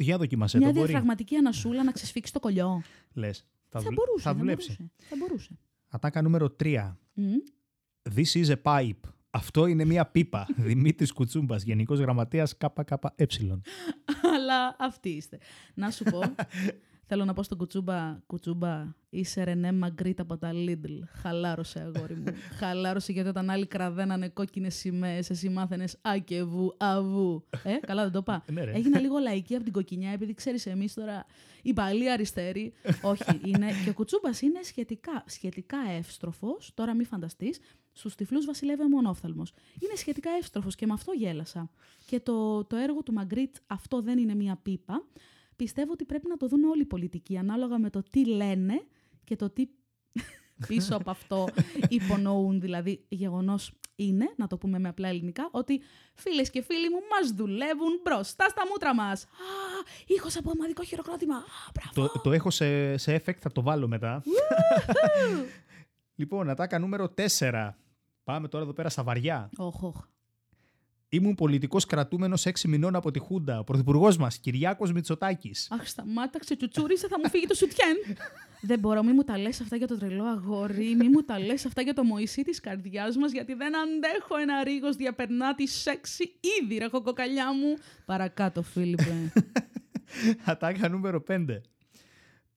Για 0.00 0.18
δοκίμασέ 0.18 0.58
μια 0.58 0.66
το. 0.66 0.72
Μπορεί. 0.72 0.86
διαφραγματική 0.86 1.36
ανασούλα 1.36 1.84
να 1.84 1.92
ξεσφίξει 1.92 2.32
το 2.32 2.40
κολλιό. 2.40 2.82
Λες. 3.12 3.46
Θα, 3.68 3.78
Θα 3.80 3.84
δουλ- 3.84 3.94
μπορούσε. 3.94 4.22
Θα 4.24 4.30
θα 4.32 4.38
δουλέψει. 4.38 4.66
μπορούσε. 4.78 4.92
Θα 5.08 5.16
μπορούσε. 5.18 5.50
Ατάκα 5.88 6.22
νούμερο 6.22 6.50
3. 6.62 6.96
Μμ. 7.14 7.32
This 8.14 8.44
is 8.44 8.46
a 8.48 8.62
pipe. 8.62 9.10
Αυτό 9.30 9.66
είναι 9.66 9.84
μια 9.84 10.06
πίπα. 10.06 10.46
Δημήτρης 10.68 11.12
Κουτσούμπας, 11.12 11.62
Γενικός 11.62 11.98
Γραμματέας 11.98 12.56
ΚΚΕ. 12.56 12.98
Αλλά 14.34 14.76
αυτοί 14.78 15.08
είστε. 15.08 15.38
Να 15.74 15.90
σου 15.90 16.04
πω. 16.04 16.20
Θέλω 17.10 17.24
να 17.24 17.32
πω 17.32 17.42
στον 17.42 17.58
κουτσούμπα, 17.58 18.18
κουτσούμπα, 18.26 18.94
είσαι 19.10 19.42
Ρενέ 19.42 19.72
Μαγκρίτ 19.72 20.20
από 20.20 20.36
τα 20.38 20.50
Lidl. 20.52 21.02
Χαλάρωσε, 21.12 21.78
αγόρι 21.78 22.14
μου. 22.14 22.24
Χαλάρωσε 22.60 23.12
γιατί 23.12 23.28
όταν 23.28 23.50
άλλοι 23.50 23.66
κραδένανε 23.66 24.28
κόκκινες 24.28 24.74
σημαίες, 24.74 25.30
εσύ 25.30 25.48
μάθαινες 25.48 25.96
α 26.08 26.18
και 26.24 26.42
βου, 26.42 26.74
αβού. 26.76 27.44
Ε, 27.62 27.76
καλά 27.76 28.02
δεν 28.02 28.12
το 28.12 28.18
είπα. 28.18 28.44
Ναι, 28.52 28.64
ρε. 28.64 28.72
Έγινα 28.72 29.00
λίγο 29.00 29.18
λαϊκή 29.18 29.54
από 29.54 29.64
την 29.64 29.72
κοκκινιά, 29.72 30.10
επειδή 30.10 30.34
ξέρεις 30.34 30.66
εμείς 30.66 30.94
τώρα 30.94 31.26
οι 31.62 31.72
παλιοί 31.72 32.10
αριστεροί. 32.10 32.72
Όχι, 33.02 33.40
είναι. 33.44 33.66
Και 33.84 33.90
ο 33.90 33.92
κουτσούμπας 33.92 34.40
είναι 34.40 34.62
σχετικά, 34.62 35.24
σχετικά 35.26 35.78
εύστροφος. 35.96 36.70
Τώρα 36.74 36.94
μη 36.94 37.04
φανταστείς. 37.04 37.58
Στους 37.92 38.14
τυφλούς 38.14 38.46
βασιλεύει 38.46 38.82
ο 38.82 38.88
μονόφθαλμος. 38.88 39.52
Είναι 39.80 39.94
σχετικά 39.94 40.30
εύστροφος 40.38 40.74
και 40.74 40.86
με 40.86 40.92
αυτό 40.92 41.12
γέλασα. 41.12 41.70
Και 42.06 42.20
το, 42.20 42.64
το 42.64 42.76
έργο 42.76 43.02
του 43.02 43.12
Μαγκρίτ 43.12 43.56
αυτό 43.66 44.02
δεν 44.02 44.18
είναι 44.18 44.34
μία 44.34 44.58
πίπα 44.62 45.04
πιστεύω 45.58 45.92
ότι 45.92 46.04
πρέπει 46.04 46.28
να 46.28 46.36
το 46.36 46.48
δουν 46.48 46.64
όλοι 46.64 46.82
οι 46.82 46.86
πολιτικοί, 46.86 47.38
ανάλογα 47.38 47.78
με 47.78 47.90
το 47.90 48.02
τι 48.10 48.26
λένε 48.26 48.82
και 49.24 49.36
το 49.36 49.50
τι 49.50 49.66
πίσω 50.68 50.96
από 50.96 51.10
αυτό 51.10 51.48
υπονοούν. 51.88 52.60
Δηλαδή, 52.60 53.04
γεγονός 53.08 53.72
είναι, 53.96 54.32
να 54.36 54.46
το 54.46 54.58
πούμε 54.58 54.78
με 54.78 54.88
απλά 54.88 55.08
ελληνικά, 55.08 55.48
ότι 55.52 55.80
φίλες 56.14 56.50
και 56.50 56.62
φίλοι 56.62 56.90
μου 56.90 56.98
μας 57.10 57.30
δουλεύουν 57.30 58.00
μπροστά 58.02 58.48
στα 58.48 58.62
μούτρα 58.70 58.94
μας. 58.94 59.24
Α, 59.24 59.28
ήχος 60.06 60.36
από 60.36 60.50
ομαδικό 60.50 60.84
χειροκρότημα. 60.84 61.36
Α, 61.36 61.70
μπράβο. 61.74 62.12
Το, 62.12 62.20
το 62.20 62.32
έχω 62.32 62.50
σε, 62.50 62.96
σε 62.96 63.14
effect, 63.14 63.38
θα 63.40 63.52
το 63.52 63.62
βάλω 63.62 63.88
μετά. 63.88 64.22
λοιπόν, 66.20 66.48
ατάκα 66.48 66.78
νούμερο 66.78 67.14
4. 67.38 67.70
Πάμε 68.24 68.48
τώρα 68.48 68.64
εδώ 68.64 68.72
πέρα 68.72 68.88
στα 68.88 69.02
βαριά. 69.02 69.50
Οχ, 69.56 69.82
οχ. 69.82 70.06
Ήμουν 71.10 71.34
πολιτικός 71.34 71.86
κρατούμενος 71.86 72.46
6 72.46 72.68
μηνών 72.68 72.96
από 72.96 73.10
τη 73.10 73.18
Χούντα. 73.18 73.58
Ο 73.58 73.64
πρωθυπουργός 73.64 74.16
μας, 74.16 74.38
Κυριάκος 74.38 74.92
Μητσοτάκης. 74.92 75.70
Αχ, 75.70 75.88
σταμάτα, 75.88 76.38
ξετσουτσούρισε, 76.38 77.08
θα 77.08 77.18
μου 77.18 77.28
φύγει 77.28 77.46
το 77.46 77.54
σουτιέν. 77.54 77.96
δεν 78.68 78.78
μπορώ, 78.78 79.02
μη 79.02 79.12
μου 79.12 79.22
τα 79.22 79.38
λες 79.38 79.60
αυτά 79.60 79.76
για 79.76 79.86
το 79.86 79.98
τρελό 79.98 80.24
αγόρι, 80.24 80.94
μη 80.94 81.08
μου 81.08 81.22
τα 81.22 81.38
λες 81.38 81.66
αυτά 81.66 81.82
για 81.82 81.94
το 81.94 82.04
Μωυσή 82.04 82.42
της 82.42 82.60
καρδιάς 82.60 83.16
μας, 83.16 83.32
γιατί 83.32 83.54
δεν 83.54 83.72
αντέχω 83.78 84.36
ένα 84.36 84.64
ρίγος 84.64 84.96
διαπερνά 84.96 85.54
τη 85.54 85.66
σεξι 85.66 86.32
ήδη, 86.62 86.78
ρε 86.78 86.88
κοκαλιά 86.88 87.54
μου. 87.54 87.74
Παρακάτω, 88.04 88.62
Φίλιππε. 88.62 89.32
Ατάκα 90.44 90.88
νούμερο 90.88 91.22
5. 91.28 91.44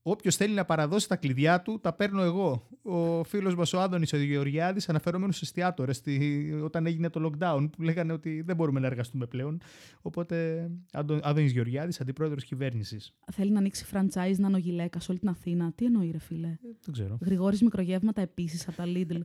Όποιος 0.04 0.36
θέλει 0.36 0.54
να 0.54 0.66
παραδώσει 0.66 1.08
τα 1.08 1.16
κλειδιά 1.16 1.62
του, 1.62 1.80
τα 1.80 1.94
παίρνω 1.94 2.22
εγώ. 2.22 2.68
Ο 2.82 3.24
φίλος 3.24 3.56
μας 3.56 3.74
ο 3.74 3.80
Άδωνης 3.80 4.14
ο 4.14 4.18
Γεωργιάδης, 4.18 4.90
αναφερόμενος 4.90 5.36
σε 5.36 5.46
εστιατόρε, 5.46 5.92
όταν 6.64 6.86
έγινε 6.86 7.10
το 7.10 7.32
lockdown, 7.32 7.70
που 7.72 7.82
λέγανε 7.82 8.14
ότι 8.14 8.42
δεν 8.42 8.56
μπορούμε 8.56 8.80
να 8.80 8.88
εργαστούμε 8.88 9.26
πλέον. 9.26 9.62
Οπότε, 10.02 10.70
Άδωνης 11.22 11.52
Γεωργιάδης, 11.52 12.02
αντιπρόεδρος 12.02 12.44
κυβέρνησης. 12.44 13.14
Θέλει 13.32 13.52
να 13.52 13.60
ανοίξει 13.60 13.86
franchise 13.94 14.36
να 14.38 14.58
γυλαίκας 14.58 15.04
σε 15.04 15.12
όλη 15.12 15.20
την 15.20 15.30
Αθήνα. 15.30 15.72
Τι 15.76 15.86
εννοεί, 15.86 16.12
ρε 16.12 16.20
φίλε; 16.20 16.48
Ε, 16.48 16.58
δεν 16.62 16.94
ξέρω. 16.94 17.18
Γρηγόρης 17.22 17.62
μικρογεύματα 17.62 18.22
επίσης 18.22 18.68
από 18.68 18.78
τα 18.78 18.84
Lidl. 18.88 19.20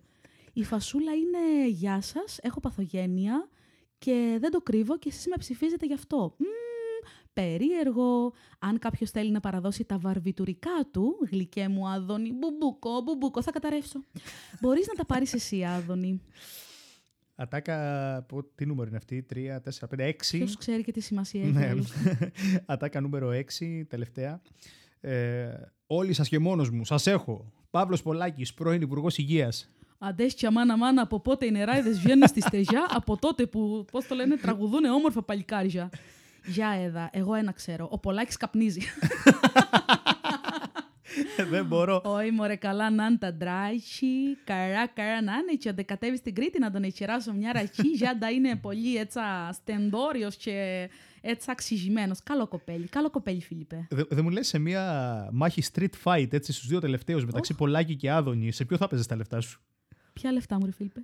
Η 0.53 0.65
φασούλα 0.65 1.13
είναι 1.13 1.69
Γεια 1.69 2.01
σας, 2.01 2.39
έχω 2.43 2.61
παθογένεια 2.61 3.49
και 3.99 4.37
δεν 4.41 4.51
το 4.51 4.61
κρύβω 4.61 4.99
και 4.99 5.09
εσείς 5.09 5.27
με 5.27 5.35
ψηφίζετε 5.39 5.87
γι' 5.87 5.95
αυτό 5.95 6.37
περίεργο. 7.41 8.33
Αν 8.59 8.79
κάποιος 8.79 9.11
θέλει 9.11 9.31
να 9.31 9.41
παραδώσει 9.41 9.85
τα 9.85 9.99
βαρβιτουρικά 9.99 10.89
του, 10.91 11.15
γλυκέ 11.31 11.69
μου 11.69 11.89
Άδωνη, 11.89 12.33
μπουμπούκο, 12.33 13.01
μπουμπούκο, 13.05 13.43
θα 13.43 13.51
καταρρεύσω. 13.51 14.01
Μπορείς 14.61 14.87
να 14.87 14.95
τα 14.95 15.07
πάρεις 15.07 15.35
εσύ, 15.35 15.65
Άδωνη. 15.65 16.21
Ατάκα, 17.35 18.27
τι 18.55 18.67
νούμερο 18.67 18.89
είναι 18.89 18.97
αυτή, 18.97 19.27
3, 19.35 19.37
4, 19.37 19.89
5, 19.99 20.09
6. 20.09 20.13
Ποιος 20.31 20.57
ξέρει 20.57 20.83
και 20.83 20.93
τι 20.93 21.01
σημασία 21.01 21.43
έχει. 21.43 21.53
Ναι. 21.53 21.73
Ατάκα 22.67 23.01
νούμερο 23.01 23.31
6, 23.31 23.83
τελευταία. 23.89 24.41
Ε, 25.01 25.49
όλοι 25.87 26.13
σας 26.13 26.29
και 26.29 26.39
μόνος 26.39 26.71
μου, 26.71 26.85
σας 26.85 27.07
έχω. 27.07 27.53
Παύλος 27.71 28.03
Πολάκης, 28.03 28.55
πρώην 28.55 28.81
Υπουργός 28.83 29.19
Υγείας. 29.19 29.71
Αντέσια 29.99 30.51
μάνα 30.51 30.77
μάνα 30.77 31.03
από 31.03 31.21
πότε 31.21 31.47
οι 31.47 31.51
νεράιδες 31.51 32.01
βγαίνουν 32.01 32.29
στη 32.29 32.41
στεζιά, 32.41 32.87
από 32.91 33.17
τότε 33.17 33.47
που, 33.47 33.85
πώς 33.93 34.07
το 34.07 34.15
λένε, 34.15 34.37
τραγουδούν 34.37 34.85
όμορφα 34.85 35.23
παλικάρια. 35.23 35.91
Γεια 36.47 36.69
Έδα, 36.69 37.11
εγώ 37.13 37.35
ένα 37.35 37.53
ξέρω. 37.53 37.89
Ο 37.91 37.99
Πολάκης 37.99 38.37
καπνίζει. 38.37 38.81
Δεν 41.51 41.67
μπορώ. 41.67 42.01
Όχι, 42.05 42.31
μωρέ, 42.31 42.57
καλά 42.57 42.91
να 42.91 43.07
είναι 43.07 43.17
τα 43.17 43.33
ντράχη, 43.33 44.37
καρά, 44.45 44.87
καρά 44.87 45.23
να 45.23 45.33
είναι 45.33 45.53
και 45.59 45.69
όταν 45.69 45.85
κατέβει 45.85 46.17
στην 46.17 46.35
Κρήτη 46.35 46.59
να 46.59 46.71
τον 46.71 46.83
εχειράσω 46.83 47.33
μια 47.33 47.53
ραχή, 47.53 47.89
γιάντα 47.89 48.31
είναι 48.31 48.57
πολύ 48.57 48.97
έτσι 48.97 49.19
στεντόριος 49.53 50.37
και 50.37 50.89
έτσι 51.21 51.51
αξιζημένος. 51.51 52.23
Καλό 52.23 52.47
κοπέλι, 52.47 52.87
καλό 52.89 53.11
κοπέλι 53.11 53.43
Φίλιππε. 53.43 53.87
Δεν 53.91 54.07
δε 54.11 54.23
μου 54.23 54.31
λες 54.31 54.47
σε 54.47 54.59
μια 54.59 55.29
μάχη 55.33 55.63
street 55.73 55.95
fight 56.05 56.33
έτσι 56.33 56.53
στους 56.53 56.67
δύο 56.67 56.81
τελευταίους 56.81 57.25
μεταξύ 57.25 57.53
oh. 57.55 57.59
Πολάκη 57.59 57.97
και 57.97 58.11
Άδωνη, 58.11 58.53
σε 58.53 58.65
ποιο 58.65 58.77
θα 58.77 58.89
παίζεις 58.89 59.07
τα 59.07 59.17
λεφτά 59.17 59.41
σου; 59.41 59.61
Ποια 60.13 60.33
λεφτά 60.33 60.59
μου 60.59 60.65
ρε 60.65 60.73
Φίλιππε. 60.73 61.01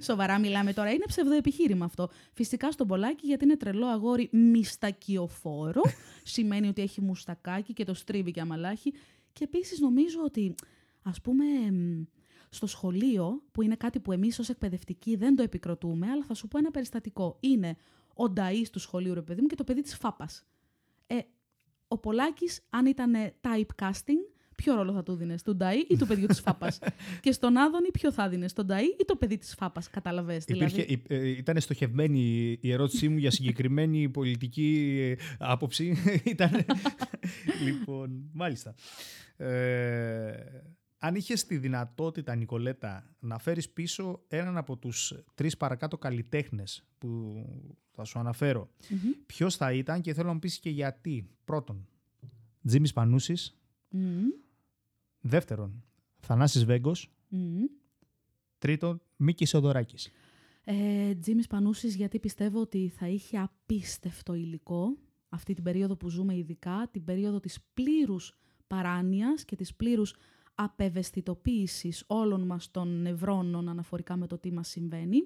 Σοβαρά 0.00 0.38
μιλάμε 0.38 0.72
τώρα. 0.72 0.90
Είναι 0.90 1.04
ψευδοεπιχείρημα 1.06 1.84
αυτό. 1.84 2.08
Φυσικά 2.32 2.72
στον 2.72 2.86
Πολάκη, 2.86 3.26
γιατί 3.26 3.44
είναι 3.44 3.56
τρελό 3.56 3.86
αγόρι 3.86 4.28
μιστακιοφόρο. 4.32 5.82
σημαίνει 6.34 6.68
ότι 6.68 6.82
έχει 6.82 7.00
μουστακάκι 7.00 7.72
και 7.72 7.84
το 7.84 7.94
στρίβει 7.94 8.30
και 8.30 8.40
αμαλάχει. 8.40 8.92
Και 9.32 9.44
επίσης 9.44 9.80
νομίζω 9.80 10.20
ότι, 10.24 10.54
ας 11.02 11.20
πούμε, 11.20 11.44
στο 12.48 12.66
σχολείο, 12.66 13.42
που 13.52 13.62
είναι 13.62 13.76
κάτι 13.76 14.00
που 14.00 14.12
εμείς 14.12 14.38
ως 14.38 14.48
εκπαιδευτικοί 14.48 15.16
δεν 15.16 15.36
το 15.36 15.42
επικροτούμε, 15.42 16.10
αλλά 16.10 16.24
θα 16.24 16.34
σου 16.34 16.48
πω 16.48 16.58
ένα 16.58 16.70
περιστατικό. 16.70 17.36
Είναι 17.40 17.76
ο 18.14 18.32
νταΐς 18.36 18.68
του 18.72 18.78
σχολείου, 18.78 19.14
ρε 19.14 19.22
παιδί 19.22 19.40
μου, 19.40 19.46
και 19.46 19.56
το 19.56 19.64
παιδί 19.64 19.80
της 19.80 19.96
φάπας. 19.96 20.44
Ε, 21.06 21.18
ο 21.88 21.98
Πολάκης, 21.98 22.66
αν 22.70 22.86
ήταν 22.86 23.14
typecasting, 23.40 24.33
ποιο 24.64 24.74
ρόλο 24.74 24.92
θα 24.92 25.02
του 25.02 25.14
δίνει, 25.14 25.38
στον 25.38 25.56
Νταΐ 25.60 25.90
ή 25.90 25.96
του 25.96 26.06
παιδιού 26.06 26.26
της 26.26 26.40
Φάπας; 26.40 26.78
και 27.20 27.32
στον 27.32 27.56
Άδωνη, 27.56 27.90
ποιο 27.90 28.12
θα 28.12 28.28
δίνει, 28.28 28.48
στον 28.48 28.66
Νταΐ 28.66 29.00
ή 29.00 29.04
το 29.04 29.16
παιδί 29.16 29.38
της 29.38 29.54
Φάπας. 29.54 29.90
Καταλαβέ. 29.96 30.38
Δηλαδή; 30.46 31.02
Ε, 31.08 31.28
ήταν 31.28 31.60
στοχευμένη 31.60 32.56
η 32.60 32.72
ερώτησή 32.72 33.08
μου 33.08 33.16
για 33.16 33.30
συγκεκριμένη 33.30 34.08
πολιτική 34.08 34.98
ε, 35.18 35.24
άποψη. 35.38 35.96
ήταν. 36.24 36.50
λοιπόν, 37.64 38.30
μάλιστα. 38.32 38.74
Ε, 39.36 40.32
αν 40.98 41.14
είχες 41.14 41.44
τη 41.44 41.56
δυνατότητα, 41.56 42.34
Νικολέτα, 42.34 43.16
να 43.18 43.38
φέρεις 43.38 43.70
πίσω 43.70 44.22
έναν 44.28 44.56
από 44.56 44.76
τους 44.76 45.14
τρεις 45.34 45.56
παρακάτω 45.56 45.98
καλλιτέχνες 45.98 46.84
που 46.98 47.44
θα 47.90 48.04
σου 48.04 48.18
αναφέρω, 48.18 48.70
mm 48.80 48.94
ποιος 49.26 49.56
θα 49.56 49.72
ήταν 49.72 50.00
και 50.00 50.14
θέλω 50.14 50.26
να 50.26 50.32
μου 50.32 50.38
πεις 50.38 50.58
και 50.58 50.70
γιατί. 50.70 51.28
Πρώτον, 51.44 51.88
Τζίμις 52.66 52.92
Πανούσης, 52.92 53.58
Δεύτερον, 55.26 55.84
Θανάσης 56.20 56.64
Βέγκος. 56.64 57.10
Mm. 57.30 57.36
Τρίτον, 58.58 59.02
Μίκης 59.16 59.48
Σοδωράκης. 59.48 60.10
Ε, 60.64 61.14
Τζίμις 61.14 61.46
Πανούσης 61.46 61.94
γιατί 61.94 62.18
πιστεύω 62.18 62.60
ότι 62.60 62.88
θα 62.88 63.08
είχε 63.08 63.38
απίστευτο 63.38 64.34
υλικό 64.34 64.96
αυτή 65.28 65.54
την 65.54 65.64
περίοδο 65.64 65.96
που 65.96 66.08
ζούμε 66.08 66.36
ειδικά, 66.36 66.88
την 66.90 67.04
περίοδο 67.04 67.40
της 67.40 67.58
πλήρους 67.74 68.38
παράνοιας 68.66 69.44
και 69.44 69.56
της 69.56 69.74
πλήρους 69.74 70.14
απευαισθητοποίησης 70.54 72.04
όλων 72.06 72.42
μας 72.42 72.70
των 72.70 73.00
νευρώνων 73.02 73.68
αναφορικά 73.68 74.16
με 74.16 74.26
το 74.26 74.38
τι 74.38 74.52
μας 74.52 74.68
συμβαίνει 74.68 75.22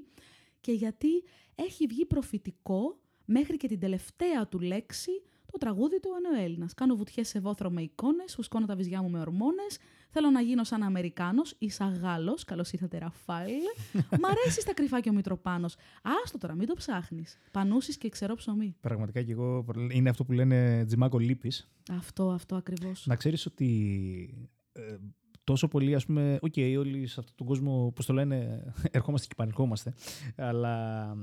και 0.60 0.72
γιατί 0.72 1.08
έχει 1.54 1.86
βγει 1.86 2.06
προφητικό 2.06 3.00
μέχρι 3.24 3.56
και 3.56 3.68
την 3.68 3.80
τελευταία 3.80 4.48
του 4.48 4.58
λέξη 4.60 5.10
το 5.58 5.66
τραγούδι 5.66 6.00
του 6.00 6.08
είναι 6.18 6.38
ο 6.38 6.44
Έλληνας. 6.44 6.74
Κάνω 6.74 6.96
βουτιές 6.96 7.28
σε 7.28 7.40
βόθρο 7.40 7.70
με 7.70 7.82
εικόνες, 7.82 8.34
φουσκώνω 8.34 8.66
τα 8.66 8.76
βυζιά 8.76 9.02
μου 9.02 9.10
με 9.10 9.20
ορμόνες. 9.20 9.78
Θέλω 10.10 10.30
να 10.30 10.40
γίνω 10.40 10.64
σαν 10.64 10.82
Αμερικάνος 10.82 11.54
ή 11.58 11.70
σαν 11.70 11.94
Γάλλο. 11.94 12.38
Καλώς 12.46 12.72
ήρθατε, 12.72 12.98
Ραφάιλ. 12.98 13.62
Μ' 13.92 14.24
αρέσει 14.24 14.64
τα 14.66 14.74
κρυφά 14.74 15.00
και 15.00 15.08
ο 15.08 15.12
Μητροπάνος. 15.12 15.76
Άστο 16.22 16.38
τώρα, 16.38 16.54
μην 16.54 16.66
το 16.66 16.74
ψάχνεις. 16.74 17.38
Πανούση 17.50 17.98
και 17.98 18.08
ξερό 18.08 18.34
ψωμί. 18.34 18.76
Πραγματικά 18.80 19.22
και 19.22 19.32
εγώ 19.32 19.64
είναι 19.90 20.08
αυτό 20.08 20.24
που 20.24 20.32
λένε 20.32 20.84
Τζιμάκο 20.86 21.18
λείπεις. 21.18 21.70
Αυτό, 21.90 22.30
αυτό 22.30 22.56
ακριβώς. 22.56 23.06
Να 23.06 23.16
ξέρεις 23.16 23.46
ότι 23.46 24.50
ε, 24.72 24.96
τόσο 25.44 25.68
πολύ, 25.68 25.94
ας 25.94 26.06
πούμε, 26.06 26.38
OK, 26.40 26.52
okay, 26.56 26.76
όλοι 26.78 27.06
σε 27.06 27.20
αυτόν 27.20 27.34
τον 27.36 27.46
κόσμο, 27.46 27.84
όπως 27.84 28.04
το 28.04 28.12
λένε, 28.12 28.64
ερχόμαστε 28.90 29.26
και 29.26 29.34
παρερχόμαστε. 29.36 29.94
Αλλά 30.36 31.14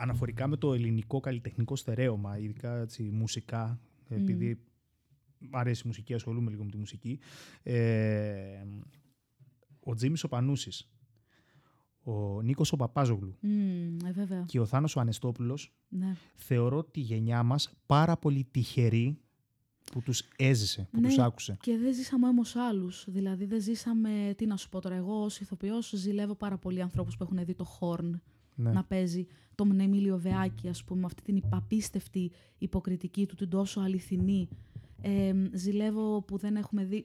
αναφορικά 0.00 0.46
με 0.46 0.56
το 0.56 0.74
ελληνικό 0.74 1.20
καλλιτεχνικό 1.20 1.76
στερέωμα, 1.76 2.38
ειδικά 2.38 2.76
έτσι, 2.76 3.02
μουσικά, 3.02 3.80
επειδή 4.08 4.60
μου 5.38 5.58
αρέσει 5.58 5.82
η 5.84 5.86
μουσική, 5.86 6.14
ασχολούμαι 6.14 6.50
λίγο 6.50 6.64
με 6.64 6.70
τη 6.70 6.76
μουσική, 6.76 7.18
ε, 7.62 8.64
ο 9.80 9.94
Τζίμις 9.94 10.24
ο 10.24 10.28
Πανούσης, 10.28 10.90
ο 12.02 12.42
Νίκος 12.42 12.72
ο 12.72 12.76
Παπάζογλου 12.76 13.36
ε, 13.42 14.42
και 14.46 14.60
ο 14.60 14.66
Θάνος 14.66 14.96
ο 14.96 15.00
Ανεστόπουλος, 15.00 15.72
ναι. 15.88 16.16
θεωρώ 16.34 16.84
τη 16.84 17.00
γενιά 17.00 17.42
μας 17.42 17.72
πάρα 17.86 18.16
πολύ 18.16 18.44
τυχερή 18.50 19.18
που 19.92 20.02
τους 20.02 20.28
έζησε, 20.36 20.88
που 20.90 21.00
ναι, 21.00 21.08
τους 21.08 21.18
άκουσε. 21.18 21.56
Και 21.60 21.76
δεν 21.76 21.94
ζήσαμε 21.94 22.28
όμως 22.28 22.56
άλλους. 22.56 23.04
Δηλαδή 23.08 23.44
δεν 23.44 23.60
ζήσαμε, 23.60 24.34
τι 24.36 24.46
να 24.46 24.56
σου 24.56 24.68
πω 24.68 24.80
τώρα, 24.80 24.94
εγώ 24.94 25.24
ως 25.24 25.40
ηθοποιός 25.40 25.92
ζηλεύω 25.94 26.34
πάρα 26.34 26.58
πολλοί 26.58 26.82
ανθρώπους 26.82 27.16
που 27.16 27.22
έχουν 27.22 27.44
δει 27.44 27.54
το 27.54 27.64
χόρν 27.64 28.22
ναι. 28.54 28.70
να 28.70 28.84
παίζει 28.84 29.26
τον 29.54 29.80
Εμίλιο 29.80 30.18
Βεάκη, 30.18 30.68
ας 30.68 30.84
πούμε, 30.84 31.04
αυτή 31.04 31.22
την 31.22 31.42
απίστευτη 31.50 32.32
υποκριτική 32.58 33.26
του, 33.26 33.34
την 33.34 33.48
τόσο 33.48 33.80
αληθινή. 33.80 34.48
Ε, 35.02 35.34
ζηλεύω 35.52 36.22
που 36.22 36.36
δεν 36.36 36.56
έχουμε 36.56 36.84
δει. 36.84 37.04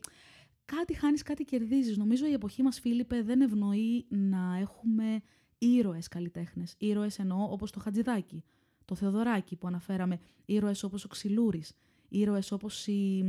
Κάτι 0.66 0.94
χάνεις, 0.94 1.22
κάτι 1.22 1.44
κερδίζεις. 1.44 1.98
Νομίζω 1.98 2.26
η 2.26 2.34
εποχή 2.34 2.64
μας, 2.64 2.80
Φίλιππε, 2.80 3.22
δεν 3.22 3.42
ευνοεί 3.42 4.06
να 4.10 4.58
έχουμε 4.60 5.22
ήρωες 5.58 6.08
καλλιτέχνες. 6.08 6.76
Ήρωες 6.78 7.20
εννοώ 7.20 7.52
όπως 7.52 7.72
το 7.72 7.80
Χατζηδάκι, 7.80 8.44
το 8.86 8.96
Θεοδωράκι 8.96 9.56
που 9.56 9.68
αναφέραμε. 9.68 10.20
Ήρωες 10.46 10.84
όπως 10.84 11.04
ο 11.04 11.08
Ξυλούρης. 11.08 11.74
Ήρωες 12.10 12.52
όπως 12.52 12.88
η, 12.88 13.24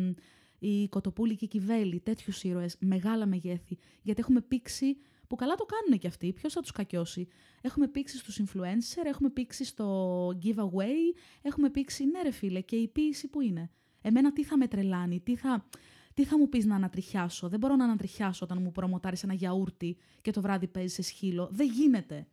η 0.59 0.89
Κοτοπούλη 0.89 1.37
και 1.37 1.45
η 1.45 1.49
Κιβέλη. 1.49 2.01
Τέτοιους 2.01 2.43
ήρωες, 2.43 2.77
μεγάλα 2.81 3.27
μεγέθη. 3.27 3.79
Γιατί 4.03 4.21
έχουμε 4.21 4.41
πήξει 4.41 4.97
που 5.29 5.37
καλά 5.37 5.55
το 5.55 5.65
κάνουν 5.65 5.99
και 5.99 6.07
αυτοί. 6.07 6.33
Ποιος 6.33 6.53
θα 6.53 6.61
τους 6.61 6.71
κακιώσει; 6.71 7.29
Έχουμε 7.61 7.89
πήξει 7.89 8.19
στους 8.19 8.41
influencer, 8.41 9.05
έχουμε 9.05 9.31
πήξει 9.31 9.65
στο 9.65 10.29
giveaway, 10.43 11.17
έχουμε 11.43 11.71
πήξει. 11.71 12.05
Ναι, 12.05 12.23
ρε 12.23 12.31
φίλε, 12.31 12.61
και 12.61 12.77
η 12.77 12.89
ποίηση 12.89 13.29
που 13.29 13.41
είναι. 13.41 13.71
Εμένα 14.03 14.33
τι 14.33 14.45
θα 14.45 14.57
με 14.57 14.69
τρελάνει, 14.69 15.21
τι 15.21 15.37
θα, 15.37 15.65
τι 16.15 16.25
θα 16.25 16.39
μου 16.39 16.49
πεις 16.49 16.65
να 16.65 16.75
ανατριχιάσω; 16.75 17.49
Δεν 17.49 17.59
μπορώ 17.59 17.77
να 17.77 17.85
ανατριχιάσω 17.85 18.45
όταν 18.45 18.63
μου 18.63 18.73
προμοτάρεις 18.73 19.23
ένα 19.23 19.35
γιαούρτι 19.35 19.97
και 20.21 20.31
το 20.31 20.41
βράδυ 20.41 20.67
παίζεις 20.67 20.93
σε 20.93 21.03
σχήλο. 21.03 21.49
Δεν 21.53 21.71
γίνεται. 21.71 22.27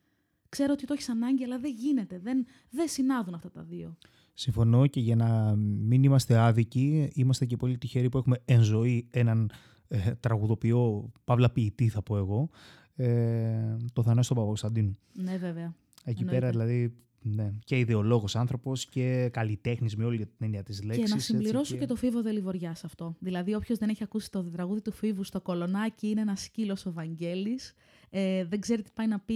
Ξέρω 0.49 0.73
ότι 0.73 0.85
το 0.85 0.93
έχεις 0.93 1.09
ανάγκη, 1.09 1.43
αλλά 1.43 1.59
δεν 1.59 1.73
γίνεται. 1.77 2.19
Δεν, 2.19 2.45
δεν 2.69 2.87
συνάδουν 2.87 3.33
αυτά 3.33 3.51
τα 3.51 3.61
δύο. 3.61 3.97
Συμφωνώ 4.33 4.87
και 4.87 4.99
για 4.99 5.15
να 5.15 5.55
μην 5.55 6.03
είμαστε 6.03 6.37
άδικοι, 6.37 7.11
είμαστε 7.13 7.45
και 7.45 7.57
πολύ 7.57 7.77
τυχεροί 7.77 8.09
που 8.09 8.17
έχουμε 8.17 8.41
εν 8.45 8.61
ζωή 8.61 9.07
έναν 9.11 9.51
ε, 9.87 10.11
τραγουδοποιό, 10.19 11.11
παύλα 11.23 11.49
ποιητή 11.49 11.89
θα 11.89 12.01
πω 12.01 12.17
εγώ, 12.17 12.49
ε, 12.95 13.77
το 13.93 14.03
Θανάστο 14.03 14.33
Παπακοσταντίνου. 14.33 14.97
Ναι, 15.13 15.37
βέβαια. 15.37 15.75
Εκεί 16.03 16.19
Εννοείται. 16.19 16.39
πέρα 16.39 16.49
δηλαδή 16.49 16.93
ναι, 17.25 17.53
και 17.65 17.79
ιδεολόγος 17.79 18.35
άνθρωπος 18.35 18.85
και 18.85 19.29
καλλιτέχνης 19.33 19.95
με 19.95 20.05
όλη 20.05 20.17
την 20.17 20.35
έννοια 20.39 20.63
της 20.63 20.83
λέξη. 20.83 21.03
Και 21.03 21.09
να 21.09 21.19
συμπληρώσω 21.19 21.77
και 21.77 21.85
το 21.85 21.95
φίβο 21.95 22.21
Δελιβοριά 22.21 22.75
σε 22.75 22.85
αυτό. 22.85 23.15
Δηλαδή, 23.19 23.53
όποιος 23.53 23.77
δεν 23.77 23.89
έχει 23.89 24.03
ακούσει 24.03 24.31
το 24.31 24.43
τραγούδι 24.43 24.81
του 24.81 24.91
φίβου 24.91 25.23
στο 25.23 25.41
κολονάκι 25.41 26.07
είναι 26.07 26.21
ένας 26.21 26.41
σκύλος 26.41 26.85
ο 26.85 26.91
Βαγγέλης. 26.91 27.73
Ε, 28.09 28.45
δεν 28.45 28.59
ξέρει 28.59 28.81
τι 28.81 28.91
πάει 28.93 29.07
να 29.07 29.19
πει. 29.19 29.33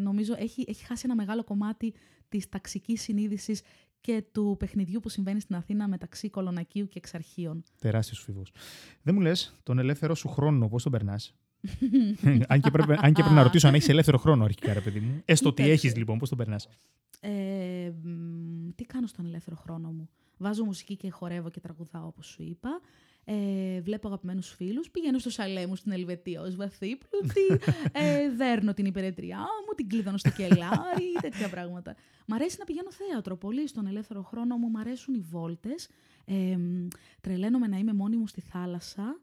Νομίζω 0.00 0.34
έχει, 0.38 0.64
έχει 0.68 0.84
χάσει 0.84 1.02
ένα 1.04 1.14
μεγάλο 1.14 1.44
κομμάτι 1.44 1.94
της 2.28 2.48
ταξικής 2.48 3.02
συνείδησης 3.02 3.62
και 4.00 4.24
του 4.32 4.56
παιχνιδιού 4.58 5.00
που 5.00 5.08
συμβαίνει 5.08 5.40
στην 5.40 5.54
Αθήνα 5.54 5.88
μεταξύ 5.88 6.30
κολονακίου 6.30 6.88
και 6.88 6.98
εξαρχείων. 6.98 7.62
Τεράστιος 7.78 8.20
φίβος. 8.20 8.52
Δεν 9.02 9.14
μου 9.14 9.20
λες 9.20 9.58
τον 9.62 9.78
ελεύθερο 9.78 10.14
σου 10.14 10.28
χρόνο, 10.28 10.68
πώς 10.68 10.82
τον 10.82 10.92
περνάς; 10.92 11.34
Αν, 12.48 12.60
και 12.60 12.70
πρέπει, 12.70 12.92
αν 12.92 13.12
και 13.12 13.20
πρέπει 13.22 13.34
να 13.34 13.42
ρωτήσω 13.42 13.68
αν 13.68 13.74
έχεις 13.74 13.88
ελεύθερο 13.88 14.18
χρόνο 14.18 14.44
αρχικά, 14.44 14.72
ρε 14.72 14.80
παιδί 14.80 15.00
μου. 15.00 15.22
Έστω 15.24 15.48
ότι 15.48 15.62
Κοίταξε. 15.62 15.86
έχεις 15.86 15.96
λοιπόν, 15.98 16.18
πώς 16.18 16.28
τον 16.28 16.38
περνάς; 16.38 16.68
Ε, 17.20 17.30
μ, 18.02 18.68
τι 18.74 18.84
κάνω 18.84 19.06
στον 19.06 19.26
ελεύθερο 19.26 19.56
χρόνο 19.56 19.90
μου; 19.90 20.08
Βάζω 20.38 20.64
μουσική 20.64 20.96
και 20.96 21.10
χορεύω 21.10 21.50
και 21.50 21.60
τραγουδάω 21.60 22.06
όπως 22.06 22.26
σου 22.26 22.42
είπα. 22.42 22.80
Ε, 23.24 23.80
βλέπω 23.80 24.08
αγαπημένους 24.08 24.48
φίλους. 24.48 24.90
Πηγαίνω 24.90 25.18
στο 25.18 25.30
σαλέ 25.30 25.66
μου 25.66 25.76
στην 25.76 25.92
Ελβετία 25.92 26.40
ως 26.40 26.56
βαθύπλουτη. 26.56 27.64
ε, 27.92 28.30
δέρνω 28.36 28.74
την 28.74 28.84
υπηρετριά 28.84 29.38
μου, 29.38 29.74
την 29.76 29.88
κλείδωνω 29.88 30.16
στο 30.16 30.30
κελάρι, 30.30 31.12
τέτοια 31.22 31.48
πράγματα. 31.48 31.94
Μ' 32.26 32.32
αρέσει 32.34 32.56
να 32.58 32.64
πηγαίνω 32.64 32.88
θέατρο 32.92 33.36
πολύ 33.36 33.68
στον 33.68 33.86
ελεύθερο 33.86 34.22
χρόνο 34.22 34.56
μου. 34.56 34.68
Μ' 34.70 34.76
αρέσουν 34.76 35.14
οι 35.14 35.20
βόλτες. 35.30 35.88
Ε, 36.24 36.56
μ, 36.56 36.86
τρελαίνομαι 37.20 37.66
να 37.66 37.78
είμαι 37.78 37.92
μόνη 37.92 38.16
μου 38.16 38.26
στη 38.26 38.40
θάλασσα 38.40 39.20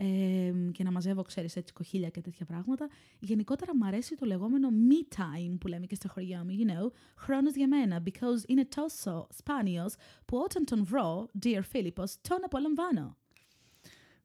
ε, 0.00 0.52
και 0.72 0.84
να 0.84 0.90
μαζεύω, 0.90 1.22
ξέρεις, 1.22 1.56
έτσι 1.56 1.72
κοχύλια 1.72 2.08
και 2.08 2.20
τέτοια 2.20 2.46
πράγματα. 2.46 2.88
Γενικότερα 3.18 3.76
μου 3.76 3.86
αρέσει 3.86 4.16
το 4.16 4.26
λεγόμενο 4.26 4.68
me 4.68 5.16
time 5.16 5.56
που 5.60 5.66
λέμε 5.66 5.86
και 5.86 5.94
στα 5.94 6.08
χωριά 6.08 6.44
μου, 6.44 6.50
you 6.50 6.70
know, 6.70 6.92
χρόνος 7.16 7.54
για 7.54 7.68
μένα, 7.68 8.02
because 8.04 8.48
είναι 8.48 8.64
τόσο 8.64 9.26
σπάνιος 9.38 9.94
που 10.24 10.36
όταν 10.36 10.64
τον 10.64 10.84
βρω, 10.84 11.28
dear 11.42 11.60
Φίλιππος, 11.62 12.16
τον 12.20 12.38
απολαμβάνω. 12.44 13.16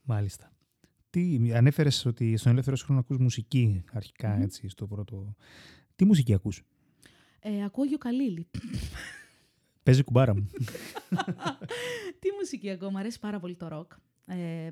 Μάλιστα. 0.04 0.52
Τι, 1.10 1.52
ανέφερες 1.54 2.06
ότι 2.06 2.38
στον 2.38 2.52
ελεύθερο 2.52 2.76
σου 2.76 2.86
χρόνο 2.86 3.00
ακούς 3.00 3.18
μουσική 3.18 3.84
αρχικά, 3.92 4.30
Μμμ. 4.30 4.42
έτσι, 4.42 4.70
στο 4.70 4.88
πρώτο. 4.88 5.36
Τι 5.96 6.06
μουσική 6.06 6.34
ακούς; 6.34 6.64
Ε, 7.40 7.64
ακούω 7.64 7.86
γιοκαλίλι. 7.86 8.48
Παίζει 9.84 10.04
κουμπάρα 10.04 10.36
μου. 10.36 10.50
Τι 12.20 12.28
μουσική 12.40 12.70
ακούω, 12.70 12.90
μου 12.92 12.98
αρέσει 12.98 13.20
πάρα 13.20 13.40
πολύ 13.40 13.56
το 13.56 13.68
ροκ. 13.68 13.92
Ε, 14.26 14.70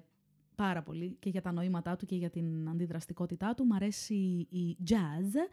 πάρα 0.56 0.82
πολύ 0.82 1.16
και 1.20 1.30
για 1.30 1.42
τα 1.42 1.52
νοήματά 1.52 1.96
του 1.96 2.06
και 2.06 2.16
για 2.16 2.30
την 2.30 2.70
αντιδραστικότητά 2.70 3.54
του. 3.54 3.66
Μ' 3.66 3.74
αρέσει 3.74 4.48
η 4.50 4.78
jazz. 4.90 5.50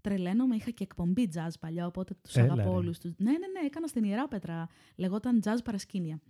Τρελαίνομαι, 0.00 0.54
είχα 0.56 0.70
και 0.70 0.82
εκπομπή 0.82 1.28
jazz 1.34 1.50
παλιά, 1.60 1.86
οπότε 1.86 2.14
τους 2.22 2.36
Έλα, 2.36 2.52
αγαπώ 2.52 2.70
ρε. 2.70 2.76
όλους 2.76 2.98
τους. 2.98 3.12
Ναι, 3.16 3.30
ναι, 3.30 3.36
ναι, 3.38 3.66
έκανα 3.66 3.86
στην 3.86 4.04
Ιερά 4.04 4.28
Πέτρα. 4.28 4.68
Λεγόταν 4.96 5.40
jazz 5.44 5.58
παρασκήνια. 5.64 6.20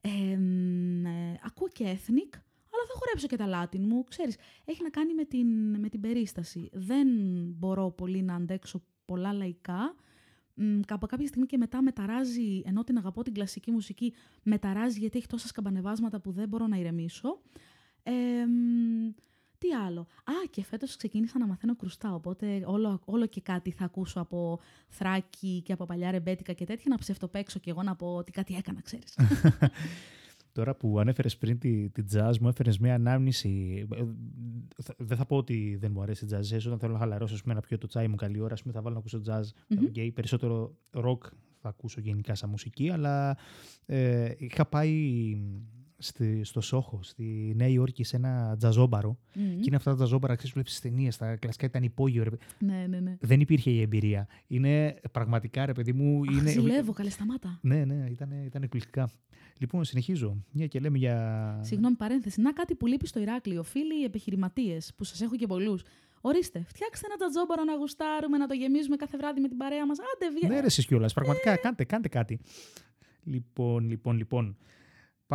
Ε, 0.00 0.36
μ, 0.36 1.06
ε, 1.06 1.40
ακούω 1.42 1.68
και 1.68 1.84
ethnic, 1.84 2.32
αλλά 2.70 2.84
θα 2.86 2.94
χορέψω 2.98 3.26
και 3.26 3.36
τα 3.36 3.46
Latin 3.48 3.78
μου. 3.80 4.04
Ξέρεις, 4.04 4.36
έχει 4.64 4.82
να 4.82 4.90
κάνει 4.90 5.14
με 5.14 5.24
την, 5.24 5.80
με 5.80 5.88
την 5.88 6.00
περίσταση. 6.00 6.68
Δεν 6.72 7.08
μπορώ 7.58 7.90
πολύ 7.90 8.22
να 8.22 8.34
αντέξω 8.34 8.82
πολλά 9.04 9.32
λαϊκά. 9.32 9.94
Μ, 10.54 10.80
από 10.88 11.06
κάποια 11.06 11.26
στιγμή 11.26 11.46
και 11.46 11.56
μετά 11.56 11.82
μεταράζει, 11.82 12.62
ενώ 12.64 12.84
την 12.84 12.96
αγαπώ 12.96 13.22
την 13.22 13.34
κλασική 13.34 13.70
μουσική, 13.70 14.14
μεταράζει 14.42 14.98
γιατί 14.98 15.18
έχει 15.18 15.26
τόσα 15.26 15.46
σκαμπανεβάσματα 15.46 16.20
που 16.20 16.32
δεν 16.32 16.48
μπορώ 16.48 16.66
να 16.66 16.76
ηρεμήσω. 16.76 17.40
Ε, 18.02 18.12
μ, 18.46 19.10
τι 19.58 19.72
άλλο. 19.72 20.00
Α, 20.00 20.32
και 20.50 20.64
φέτος 20.64 20.96
ξεκίνησα 20.96 21.38
να 21.38 21.46
μαθαίνω 21.46 21.76
κρουστά, 21.76 22.14
οπότε 22.14 22.62
όλο, 22.66 23.00
όλο 23.04 23.26
και 23.26 23.40
κάτι 23.40 23.70
θα 23.70 23.84
ακούσω 23.84 24.20
από 24.20 24.60
θράκη 24.88 25.62
και 25.64 25.72
από 25.72 25.84
παλιά 25.84 26.10
ρεμπέτικα 26.10 26.52
και 26.52 26.64
τέτοια, 26.64 26.84
να 26.88 26.98
ψευτοπαίξω 26.98 27.58
και 27.58 27.70
εγώ 27.70 27.82
να 27.82 27.96
πω 27.96 28.14
ότι 28.14 28.30
κάτι 28.30 28.54
έκανα, 28.54 28.80
ξέρεις. 28.80 29.18
Τώρα 30.54 30.74
που 30.74 30.98
ανέφερες 31.00 31.36
πριν 31.36 31.58
τη, 31.58 31.88
τη 31.88 32.02
jazz, 32.12 32.32
μου 32.40 32.48
έφερες 32.48 32.78
μια 32.78 32.94
ανάμνηση. 32.94 33.84
Ε, 33.94 34.02
θα- 34.82 34.94
Δεν 34.98 35.16
θα 35.16 35.26
πω 35.26 35.36
ότι 35.36 35.76
δεν 35.80 35.90
μου 35.94 36.02
αρέσει 36.02 36.24
η 36.24 36.28
jazz. 36.32 36.38
Έσως 36.38 36.66
όταν 36.66 36.78
θέλω 36.78 36.92
να 36.92 36.98
χαλαρώσω, 36.98 37.34
ας 37.34 37.42
πούμε, 37.42 37.54
να 37.54 37.60
πιω 37.60 37.78
το 37.78 37.86
τσάι 37.86 38.08
μου 38.08 38.14
καλή 38.16 38.40
ώρα, 38.40 38.52
ας 38.54 38.60
πούμε, 38.62 38.72
θα 38.74 38.80
βάλω 38.82 38.94
να 38.94 39.00
ακούσω 39.00 39.20
jazz. 39.26 39.42
Μμμ. 39.68 39.86
Okay, 39.94 40.10
περισσότερο 40.14 40.76
rock 40.92 41.18
θα 41.60 41.68
ακούσω 41.68 42.00
γενικά 42.00 42.34
σαν 42.34 42.50
μουσική, 42.50 42.90
αλλά 42.90 43.36
ε, 43.86 44.32
είχα 44.36 44.66
πάει 44.66 44.90
στη, 45.98 46.44
στο 46.44 46.60
Σόχο, 46.60 47.02
στη 47.02 47.52
Νέα 47.56 47.68
Υόρκη, 47.68 48.04
σε 48.04 48.16
ένα 48.16 48.54
τζαζόμπαρο. 48.58 49.18
Μμ. 49.34 49.42
Και 49.42 49.64
είναι 49.66 49.76
αυτά 49.76 49.90
τα 49.90 49.96
τζαζόμπαρα, 49.96 50.34
ξέρεις, 50.34 50.52
βλέπεις 50.52 50.70
στις 50.76 50.90
ταινίες, 50.90 51.16
τα 51.16 51.36
κλασικά 51.36 51.66
ήταν 51.66 51.82
υπόγειο. 51.82 52.22
Ρε. 52.22 52.30
Ναι, 52.58 52.86
ναι, 52.88 53.00
ναι. 53.00 53.16
Δεν 53.20 53.40
υπήρχε 53.40 53.70
η 53.70 53.80
εμπειρία. 53.80 54.26
Είναι 54.46 55.00
πραγματικά, 55.12 55.66
ρε 55.66 55.72
παιδί 55.72 55.92
μου, 55.92 56.22
Αχ, 56.28 56.36
είναι... 56.36 56.50
ζηλεύω, 56.50 56.92
καλέ 56.92 57.10
σταμάτα. 57.10 57.58
Ναι, 57.62 57.84
ναι, 57.84 58.06
ήταν, 58.10 58.30
ήταν 58.44 58.62
εκπληκτικά. 58.62 59.10
Λοιπόν, 59.58 59.84
συνεχίζω. 59.84 60.44
Μια 60.52 60.66
και 60.66 60.80
λέμε 60.80 60.98
για. 60.98 61.58
Συγγνώμη, 61.62 61.96
παρένθεση. 61.96 62.40
Να 62.40 62.52
κάτι 62.52 62.74
που 62.74 62.86
λείπει 62.86 63.06
στο 63.06 63.20
Ηράκλειο. 63.20 63.62
Φίλοι 63.62 64.04
επιχειρηματίες, 64.04 64.92
που 64.96 65.04
σας 65.04 65.20
έχω 65.20 65.36
και 65.36 65.46
πολλούς. 65.46 65.82
Ορίστε, 66.20 66.64
φτιάξτε 66.66 67.06
ένα 67.06 67.16
τζατζόμπαρο 67.16 67.64
να 67.64 67.76
γουστάρουμε, 67.76 68.38
να 68.38 68.46
το 68.46 68.54
γεμίζουμε 68.54 68.96
κάθε 68.96 69.16
βράδυ 69.16 69.40
με 69.40 69.48
την 69.48 69.56
παρέα 69.56 69.86
μας. 69.86 69.98
Άντε, 69.98 70.30
βγαίνει. 70.34 70.54
Ναι, 70.54 70.60
ρε, 70.60 70.66
εσείς 70.66 70.86
κιόλας. 70.86 71.12
Πραγματικά, 71.12 71.50
Ε. 71.52 71.56
κάντε, 71.56 71.84
κάντε 71.84 72.08
κάτι. 72.08 72.40
Λοιπόν, 73.24 73.88
λοιπόν, 73.88 74.16
λοιπόν. 74.16 74.56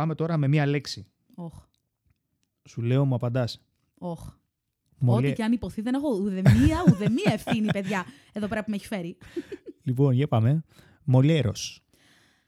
Πάμε 0.00 0.14
τώρα 0.14 0.36
με 0.36 0.48
μία 0.48 0.66
λέξη. 0.66 1.06
Όχ, 1.34 1.54
Σου 2.68 2.82
λέω, 2.82 3.04
μου 3.04 3.14
απαντάς. 3.14 3.60
όχ. 3.98 4.28
Μολυέ- 4.98 5.26
Ό,τι 5.26 5.36
και 5.36 5.42
αν 5.44 5.52
υποθεί, 5.52 5.80
δεν 5.80 5.94
έχω 5.94 6.08
ουδεμία, 6.14 6.84
ουδεμία 6.88 7.32
ευθύνη, 7.32 7.66
παιδιά, 7.76 8.04
εδώ 8.32 8.46
πέρα 8.46 8.64
που 8.64 8.70
με 8.70 8.76
έχει 8.76 8.86
φέρει. 8.86 9.16
Λοιπόν, 9.82 10.12
για 10.14 10.28
πάμε. 10.28 10.64
Μολέρος. 11.04 11.84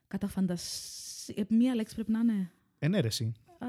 Κατά 0.09 0.29
φαντασία. 0.29 1.45
Μία 1.49 1.75
λέξη 1.75 1.95
πρέπει 1.95 2.11
να 2.12 2.19
είναι. 2.19 2.51
Ενέρεση. 2.79 3.33
Α, 3.59 3.67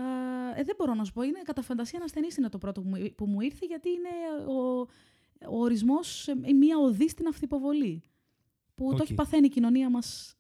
ε, 0.59 0.63
δεν 0.63 0.75
μπορώ 0.77 0.93
να 0.93 1.03
σου 1.03 1.13
πω. 1.13 1.21
Είναι 1.23 1.41
κατά 1.43 1.61
φαντασία 1.61 1.99
ανασθενή 1.99 2.27
είναι 2.37 2.49
το 2.49 2.57
πρώτο 2.57 2.81
που 2.81 2.87
μου, 2.89 3.11
που 3.15 3.25
μου 3.25 3.41
ήρθε, 3.41 3.65
γιατί 3.65 3.89
είναι 3.89 4.09
ο, 4.51 4.79
ο 5.55 5.59
ορισμός 5.61 6.27
μία 6.59 6.77
οδή 6.77 7.09
στην 7.09 7.27
αυθυποβολή. 7.27 8.03
Που 8.75 8.89
το 8.89 8.95
Οκ. 8.95 9.01
έχει 9.01 9.13
παθαίνει 9.13 9.45
η 9.45 9.49
κοινωνία 9.49 9.89
μας 9.89 10.37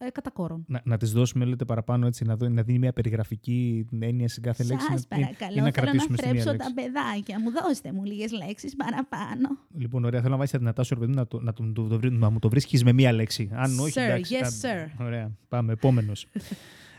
ε, 0.00 0.10
κατά 0.10 0.30
κόρον. 0.30 0.64
Να, 0.68 0.80
να 0.84 0.96
τις 0.96 1.12
δώσουμε, 1.12 1.44
λέτε, 1.44 1.64
παραπάνω 1.64 2.06
έτσι, 2.06 2.24
να, 2.24 2.36
δω, 2.36 2.48
να 2.48 2.62
δίνει 2.62 2.78
μια 2.78 2.92
περιγραφική 2.92 3.86
έννοια 4.00 4.28
στην 4.28 4.42
κάθε 4.42 4.64
λέξη. 4.64 4.86
Σας 4.86 5.06
να- 5.08 5.16
ή- 5.18 5.20
παρακαλώ, 5.20 5.52
ή 5.52 5.60
να 5.60 5.62
θέλω 5.62 5.64
να 5.64 5.70
κρατήσουμε 5.70 6.16
στη 6.16 6.28
μία 6.28 6.42
θρέψω 6.42 6.50
λέξη. 6.50 6.74
τα 6.74 6.82
παιδάκια 6.82 7.40
μου. 7.40 7.50
Δώστε 7.50 7.92
μου 7.92 8.04
λίγες 8.04 8.32
λέξεις 8.32 8.76
παραπάνω. 8.76 9.48
Λοιπόν, 9.74 10.04
ωραία. 10.04 10.20
Θέλω 10.20 10.30
να 10.32 10.36
βάζεις 10.38 10.52
τα 10.52 10.58
δυνατά 10.58 10.82
σου, 10.82 10.94
ρε 10.94 11.00
παιδί 11.00 11.12
μου, 11.12 11.18
να, 11.18 11.26
το, 11.26 11.40
να, 11.40 11.52
το, 11.52 11.72
το, 11.72 11.98
το, 11.98 12.10
να 12.10 12.30
μου 12.30 12.38
το 12.38 12.48
βρίσκεις 12.48 12.84
με 12.84 12.92
μία 12.92 13.12
λέξη. 13.12 13.50
Αν 13.52 13.78
όχι, 13.78 13.92
Sir, 13.96 14.00
εντάξει. 14.00 14.34
yes, 14.38 14.42
κάντε. 14.42 14.92
sir. 14.98 15.04
Ωραία. 15.04 15.30
Πάμε. 15.48 15.72
Επόμενος. 15.72 16.26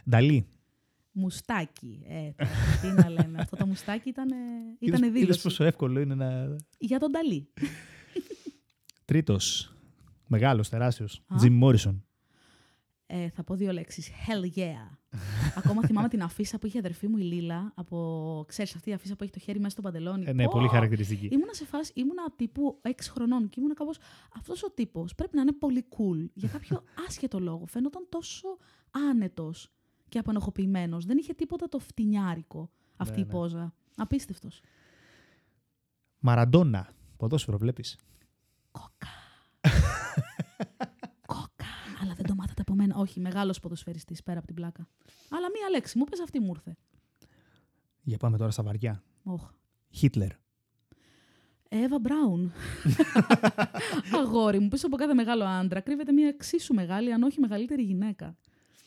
Νταλή. 0.09 0.45
Μουστάκι. 1.11 2.01
Ε, 2.07 2.31
τώρα, 2.35 2.51
τι 2.81 3.01
να 3.01 3.09
λέμε. 3.09 3.37
Αυτό 3.39 3.55
το 3.57 3.65
μουστάκι 3.65 4.09
ήταν, 4.09 4.27
ήταν 4.27 4.37
Είδες- 4.79 4.99
είδες 4.99 5.11
δήλωση. 5.21 5.41
πόσο 5.41 5.63
εύκολο 5.63 5.99
είναι 5.99 6.15
να. 6.15 6.55
Για 6.77 6.99
τον 6.99 7.11
Ταλή. 7.11 7.47
Τρίτος. 9.05 9.73
Μεγάλος, 10.27 10.69
τεράστιος. 10.69 11.21
Α. 11.27 11.35
Jim 11.43 11.59
Morrison. 11.63 11.95
Ε, 13.11 13.29
θα 13.29 13.43
πω 13.43 13.55
δύο 13.55 13.71
λέξεις. 13.71 14.09
Hell 14.27 14.57
yeah. 14.59 14.97
Ακόμα 15.59 15.81
θυμάμαι 15.85 16.07
την 16.07 16.21
αφίσα 16.21 16.59
που 16.59 16.65
είχε 16.67 16.77
η 16.77 16.79
αδερφή 16.79 17.07
μου 17.07 17.17
η 17.17 17.21
Λίλα. 17.21 17.71
Από, 17.75 18.45
ξέρεις, 18.47 18.75
αυτή 18.75 18.89
η 18.89 18.93
αφίσα 18.93 19.15
που 19.15 19.23
έχει 19.23 19.31
το 19.31 19.39
χέρι 19.39 19.57
μέσα 19.59 19.69
στο 19.69 19.81
παντελόνι. 19.81 20.25
Ε, 20.27 20.33
ναι, 20.33 20.43
Πω! 20.43 20.49
πολύ 20.51 20.67
χαρακτηριστική. 20.67 21.25
Ήμουνα 21.25 21.53
σε 21.53 21.65
φάση, 21.65 21.91
ήμουνα 21.95 22.31
τύπου 22.35 22.81
6 22.87 22.91
χρονών 22.99 23.49
και 23.49 23.55
ήμουνα 23.59 23.73
κάπως, 23.73 23.97
αυτός 24.35 24.63
ο 24.63 24.71
τύπος 24.71 25.15
πρέπει 25.15 25.35
να 25.35 25.41
είναι 25.41 25.51
πολύ 25.51 25.85
cool. 25.97 26.29
Για 26.33 26.49
κάποιο 26.49 26.83
άσχετο 27.07 27.39
λόγο. 27.39 27.65
Φαίνονταν 27.65 28.05
τόσο 28.09 28.57
άνετος 29.09 29.71
και 30.09 30.19
απενοχοποιημένος. 30.19 31.05
Δεν 31.05 31.17
είχε 31.17 31.33
τίποτα 31.33 31.69
το 31.69 31.79
φτηνιάρικο 31.79 32.69
αυτή 32.97 33.15
Ναι, 33.15 33.21
η 33.21 33.23
ναι. 33.25 33.31
πόζα. 33.31 33.73
Απίστευτος. 33.95 34.61
Μαραντόνα. 36.19 36.89
Ποδόσφαιρο 37.17 37.57
βλέπεις; 37.57 37.97
Κόκα. 38.71 39.07
Κόκα. 41.25 41.65
Αλλά 42.01 42.13
δεν 42.13 42.25
το 42.25 42.35
μάθατε 42.35 42.61
από 42.61 42.68
μένα. 42.79 42.95
Όχι, 42.95 43.19
μεγάλος 43.19 43.59
ποδοσφαιριστής 43.59 44.23
πέρα 44.23 44.37
από 44.37 44.47
την 44.47 44.55
πλάκα. 44.55 44.87
Αλλά 45.29 45.47
μία 45.49 45.69
λέξη 45.69 45.97
μου 45.97 46.03
πες 46.03 46.19
αυτή 46.19 46.39
μου 46.39 46.51
ήρθε. 46.55 46.77
Για 48.01 48.17
πάμε 48.17 48.37
τώρα 48.37 48.51
στα 48.51 48.63
βαριά. 48.63 49.03
Όχ. 49.23 49.49
Χίτλερ. 49.89 50.31
Εύα 51.69 51.99
Μπράουν. 51.99 52.51
Αγόρι 54.19 54.59
μου, 54.59 54.67
πίσω 54.67 54.87
από 54.87 54.95
κάθε 54.95 55.13
μεγάλο 55.13 55.43
άντρα 55.43 55.79
κρύβεται 55.79 56.11
μια 56.11 56.27
εξίσου 56.27 56.73
μεγάλη, 56.73 57.13
αν 57.13 57.23
όχι 57.23 57.39
μεγαλύτερη 57.39 57.83
γυναίκα. 57.83 58.37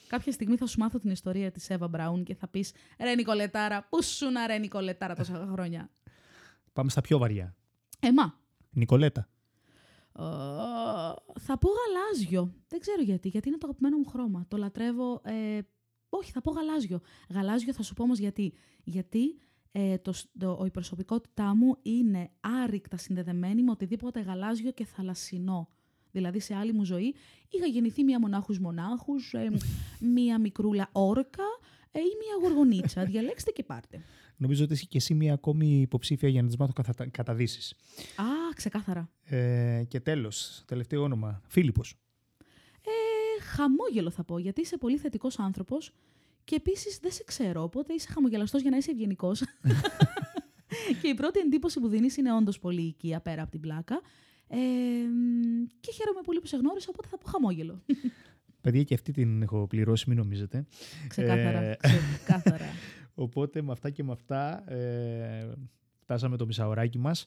Κάποια 0.07 0.33
στιγμή 0.33 0.57
θα 0.57 0.67
σου 0.67 0.79
μάθω 0.79 0.99
την 0.99 1.11
ιστορία 1.11 1.51
της 1.51 1.71
Εύα 1.71 1.89
Μπράουν 1.89 2.25
και 2.25 2.35
θα 2.35 2.49
πεις 2.49 2.73
«Ρε 3.01 3.15
Νικολετάρα, 3.15 3.87
πού 3.89 4.03
σου 4.03 4.31
να 4.31 4.47
ρε 4.47 4.59
Νικολετάρα 4.59 5.15
τόσα 5.15 5.49
χρόνια». 5.53 5.91
Πάμε 6.73 6.91
στα 6.91 7.01
πιο 7.01 7.19
βαριά. 7.19 7.55
Εμά. 8.01 8.39
Νικολέτα. 8.71 9.29
Ε, 10.19 10.23
θα 11.41 11.59
πω 11.59 11.69
γαλάζιο. 11.69 12.55
Δεν 12.69 12.81
ξέρω 12.81 13.03
γιατί, 13.03 13.29
γιατί 13.29 13.49
είναι 13.49 13.59
το 13.59 13.67
αγαπημένο 13.67 13.97
μου 13.97 14.05
χρώμα. 14.05 14.45
Το 14.49 14.57
λατρεύω. 14.57 15.21
Ε, 15.25 15.59
όχι, 16.09 16.31
θα 16.31 16.41
πω 16.41 16.51
γαλάζιο. 16.51 17.01
Γαλάζιο 17.31 17.73
θα 17.73 17.83
σου 17.83 17.95
πω 17.95 18.03
όμως 18.03 18.19
γιατί. 18.19 18.53
Γιατί 18.85 19.39
ε, 19.73 19.99
το, 19.99 20.13
σ- 20.13 20.29
το, 20.39 20.63
η 20.67 20.71
προσωπικότητά 20.71 21.55
μου 21.57 21.77
είναι 21.83 22.31
άρρηκτα 22.41 22.97
συνδεδεμένη 22.97 23.63
με 23.63 23.71
οτιδήποτε 23.71 24.21
γαλάζιο 24.21 24.71
και 24.71 24.85
θαλασσινό. 24.85 25.69
Δηλαδή 26.11 26.41
σε 26.41 26.55
άλλη 26.55 26.73
μου 26.73 26.85
ζωή 26.85 27.15
είχα 27.49 27.67
γεννηθεί 27.67 28.05
μία 28.05 28.21
μονάχους 28.21 28.59
μονάχους, 28.59 29.33
ε, 29.35 29.51
μία 30.15 30.39
μικρούλα 30.39 30.89
όρκα 30.93 31.45
ε, 31.91 31.99
ή 31.99 32.03
μία 32.03 32.49
γοργονίτσα. 32.49 33.05
Διαλέξτε 33.11 33.51
και 33.51 33.63
πάρτε. 33.63 34.03
Νομίζω 34.37 34.65
ότι 34.65 34.73
είσαι 34.73 34.85
και 34.89 34.97
εσύ 34.97 35.15
μία 35.15 35.33
ακόμη 35.33 35.81
υποψήφια 35.81 36.29
για 36.29 36.41
να 36.43 36.47
τις 36.49 36.57
μάθω 36.57 36.73
καθα... 36.73 37.09
καταδύσεις. 37.11 37.75
Α, 38.17 38.25
ξεκάθαρα. 38.63 39.09
Ε, 39.25 39.83
και 39.89 40.01
τέλος, 40.01 40.63
τελευταίο 40.67 41.03
όνομα. 41.03 41.41
Φίλιππος. 41.47 41.95
Ε, 42.85 43.43
χαμόγελο 43.43 44.11
θα 44.11 44.25
πω, 44.25 44.39
γιατί 44.39 44.61
είσαι 44.61 44.77
πολύ 44.79 44.97
θετικός 44.97 45.39
άνθρωπος 45.39 45.93
και 46.45 46.55
επίσης 46.55 46.99
δεν 46.99 47.11
σε 47.11 47.25
ξέρω. 47.25 47.63
Οπότε 47.63 47.93
είσαι 47.93 48.09
χαμογελαστός 48.13 48.61
για 48.61 48.71
να 48.71 48.77
είσαι 48.77 48.91
ευγενικός. 48.91 49.43
και 51.03 51.09
η 51.09 51.15
πρώτη 51.15 51.39
εντύπωση 51.39 51.81
που 51.81 51.89
δίνεις 51.89 52.17
είναι 52.17 52.35
όντως 52.35 52.59
πολύ 52.59 52.83
οικία 52.83 53.21
πέρα 53.21 53.43
από 53.43 53.51
την 53.51 53.61
πλάκα. 53.61 54.01
Ε, 54.49 54.57
μ, 54.57 55.65
και 55.81 55.93
χαίρομαι 55.93 56.21
πολύ 56.25 56.41
που 56.41 56.47
σε 56.47 56.57
γνώρισα, 56.57 56.87
οπότε 56.91 57.09
θα 57.09 57.19
πω 57.19 57.27
χαμόγελο. 57.27 57.83
Παιδιά 58.61 58.83
και 58.83 58.95
αυτή 58.95 59.13
την 59.13 59.43
έχω 59.43 59.67
πληρώσει, 59.67 60.05
μην 60.09 60.19
νομίζετε. 60.19 60.67
Ξεκάθαρα. 61.09 61.61
Ε, 61.61 61.77
Ξεκάθαρα. 62.15 62.67
Οπότε 63.15 63.63
με 63.63 63.73
αυτά 63.73 63.91
και 63.91 64.03
με 64.03 64.13
αυτά 64.13 64.71
ε, 64.73 65.53
φτάσαμε 65.99 66.37
το 66.37 66.47
μισάωράκι 66.47 66.99
μας. 66.99 67.27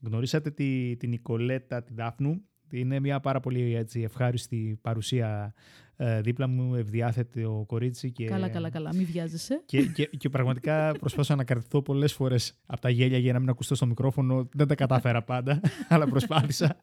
Γνωρίσατε 0.00 0.50
τη, 0.50 0.96
την 0.96 1.08
Νικολέτα 1.08 1.82
την 1.82 1.96
Δάφνου. 1.96 2.42
Είναι 2.70 3.00
μια 3.00 3.20
πάρα 3.20 3.40
πολύ 3.40 3.74
έτσι, 3.74 4.00
ευχάριστη 4.00 4.78
παρουσία 4.82 5.54
ε, 6.00 6.20
δίπλα 6.20 6.46
μου, 6.46 6.74
ευδιάθετο 6.74 7.64
κορίτσι. 7.66 8.10
Και, 8.12 8.24
καλά, 8.24 8.48
καλά, 8.48 8.70
καλά. 8.70 8.94
Μην 8.94 9.06
βιάζεσαι. 9.06 9.62
Και, 9.66 9.82
και, 9.86 10.06
και 10.06 10.28
πραγματικά 10.28 10.92
προσπάθησα 10.98 11.34
να 11.34 11.44
κρατηθώ 11.44 11.82
πολλές 11.82 12.12
φορές 12.12 12.58
από 12.66 12.80
τα 12.80 12.90
γέλια 12.90 13.18
για 13.18 13.32
να 13.32 13.38
μην 13.38 13.48
ακουστώ 13.48 13.74
στο 13.74 13.86
μικρόφωνο. 13.86 14.48
Δεν 14.52 14.66
τα 14.66 14.74
κατάφερα 14.74 15.22
πάντα, 15.22 15.60
αλλά 15.88 16.06
προσπάθησα. 16.06 16.80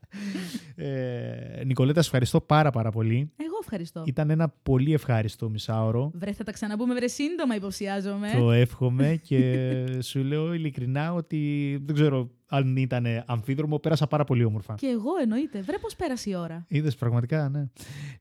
Ε, 0.76 1.64
Νικολέτα, 1.66 2.02
σε 2.02 2.08
ευχαριστώ 2.08 2.42
πάρα 2.42 2.72
πάρα 2.72 2.92
πολύ. 2.92 3.32
Εγώ 3.66 3.84
ευχαριστώ. 3.84 4.04
Ήταν 4.06 4.30
ένα 4.30 4.54
πολύ 4.64 4.94
ευχάριστο 4.94 5.50
μισάωρο. 5.50 6.12
Βρε, 6.14 6.32
θα 6.32 6.44
τα 6.44 6.52
ξαναπούμε 6.52 6.94
βρε 6.94 7.08
σύντομα, 7.08 7.56
υποψιάζομαι. 7.56 8.28
Το 8.38 8.52
εύχομαι 8.52 9.20
και 9.24 9.74
σου 10.10 10.24
λέω 10.24 10.54
ειλικρινά 10.54 11.14
ότι 11.14 11.38
δεν 11.86 11.96
ξέρω 11.96 12.30
αν 12.48 12.76
ήταν 12.78 13.06
αμφίδρομο, 13.26 13.80
πέρασα 13.80 14.08
πάρα 14.08 14.24
πολύ 14.24 14.44
όμορφα. 14.44 14.76
Και 14.76 14.88
εγώ 14.88 15.10
εννοείται. 15.22 15.62
Βρε 15.62 15.78
πώς 15.78 15.96
πέρασε 15.96 16.30
η 16.30 16.36
ώρα. 16.36 16.66
Είδες 16.68 16.96
πραγματικά, 16.96 17.50
ναι. 17.50 17.70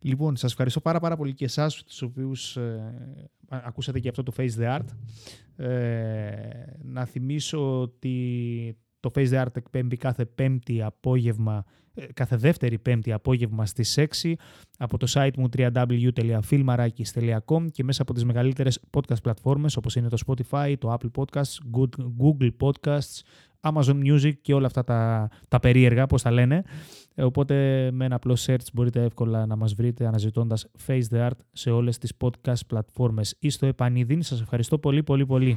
Λοιπόν, 0.01 0.37
σας 0.37 0.51
ευχαριστώ 0.51 0.81
πάρα 0.81 1.01
πάρα 1.01 1.17
πολύ 1.17 1.35
και 1.35 1.45
εσάς 1.45 1.83
τους 1.85 2.03
οποίους 2.03 2.57
ε, 2.57 2.95
α- 3.49 3.63
ακούσατε 3.65 4.01
και 4.01 4.09
αυτό 4.09 4.23
το 4.23 4.33
Face 4.37 4.51
the 4.61 4.79
Art. 4.79 4.87
Ε, 5.57 6.33
να 6.83 7.05
θυμίσω 7.05 7.81
ότι 7.81 8.77
το 9.01 9.11
Face 9.15 9.29
the 9.31 9.43
Art 9.43 9.57
εκπέμπει 9.57 9.97
κάθε 9.97 10.25
πέμπτη 10.25 10.83
απόγευμα, 10.83 11.65
ε, 11.67 11.71
κάθε 12.15 12.37
δεύτερη 12.37 12.79
πέμπτη 12.79 13.13
απόγευμα 13.13 13.67
στις 13.67 13.99
6 14.23 14.33
από 14.79 14.99
το 14.99 15.07
site 15.15 15.31
μου 15.37 15.49
www.filmarakis.com 15.57 17.67
και 17.73 17.85
μέσα 17.85 18.03
από 18.03 18.15
τις 18.15 18.25
μεγαλύτερες 18.25 18.81
podcast 18.91 19.23
πλατφόρμες 19.23 19.77
όπως 19.77 19.95
είναι 19.97 20.09
το 20.09 20.17
Spotify, 20.27 20.75
το 20.79 20.97
Apple 20.99 21.11
Podcasts, 21.23 21.59
Good- 21.79 22.05
Google 22.23 22.51
Podcasts, 22.61 23.21
Amazon 23.61 24.03
Music 24.05 24.33
και 24.41 24.55
όλα 24.55 24.67
αυτά 24.67 24.85
τα, 24.85 25.29
τα 25.49 25.61
περίεργα, 25.61 26.07
πώς 26.07 26.23
τα 26.23 26.31
λένε. 26.31 26.63
Ε, 27.15 27.23
Οπότε 27.23 27.55
με 27.93 28.05
ένα 28.05 28.15
απλό 28.15 28.37
search 28.47 28.65
μπορείτε 28.73 29.03
εύκολα 29.03 29.47
να 29.47 29.57
μας 29.57 29.75
βρείτε 29.75 30.07
αναζητώντας 30.07 30.67
Face 30.87 31.03
the 31.11 31.27
Art 31.27 31.31
σε 31.53 31.71
όλες 31.71 31.99
τις 31.99 32.13
podcast 32.21 32.67
πλατφόρμες. 32.67 33.37
Είστε 33.39 33.67
επανειδήν, 33.67 34.23
σας 34.23 34.41
ευχαριστώ 34.41 34.79
πολύ 34.79 35.03
πολύ 35.03 35.27
πολύ. 35.27 35.57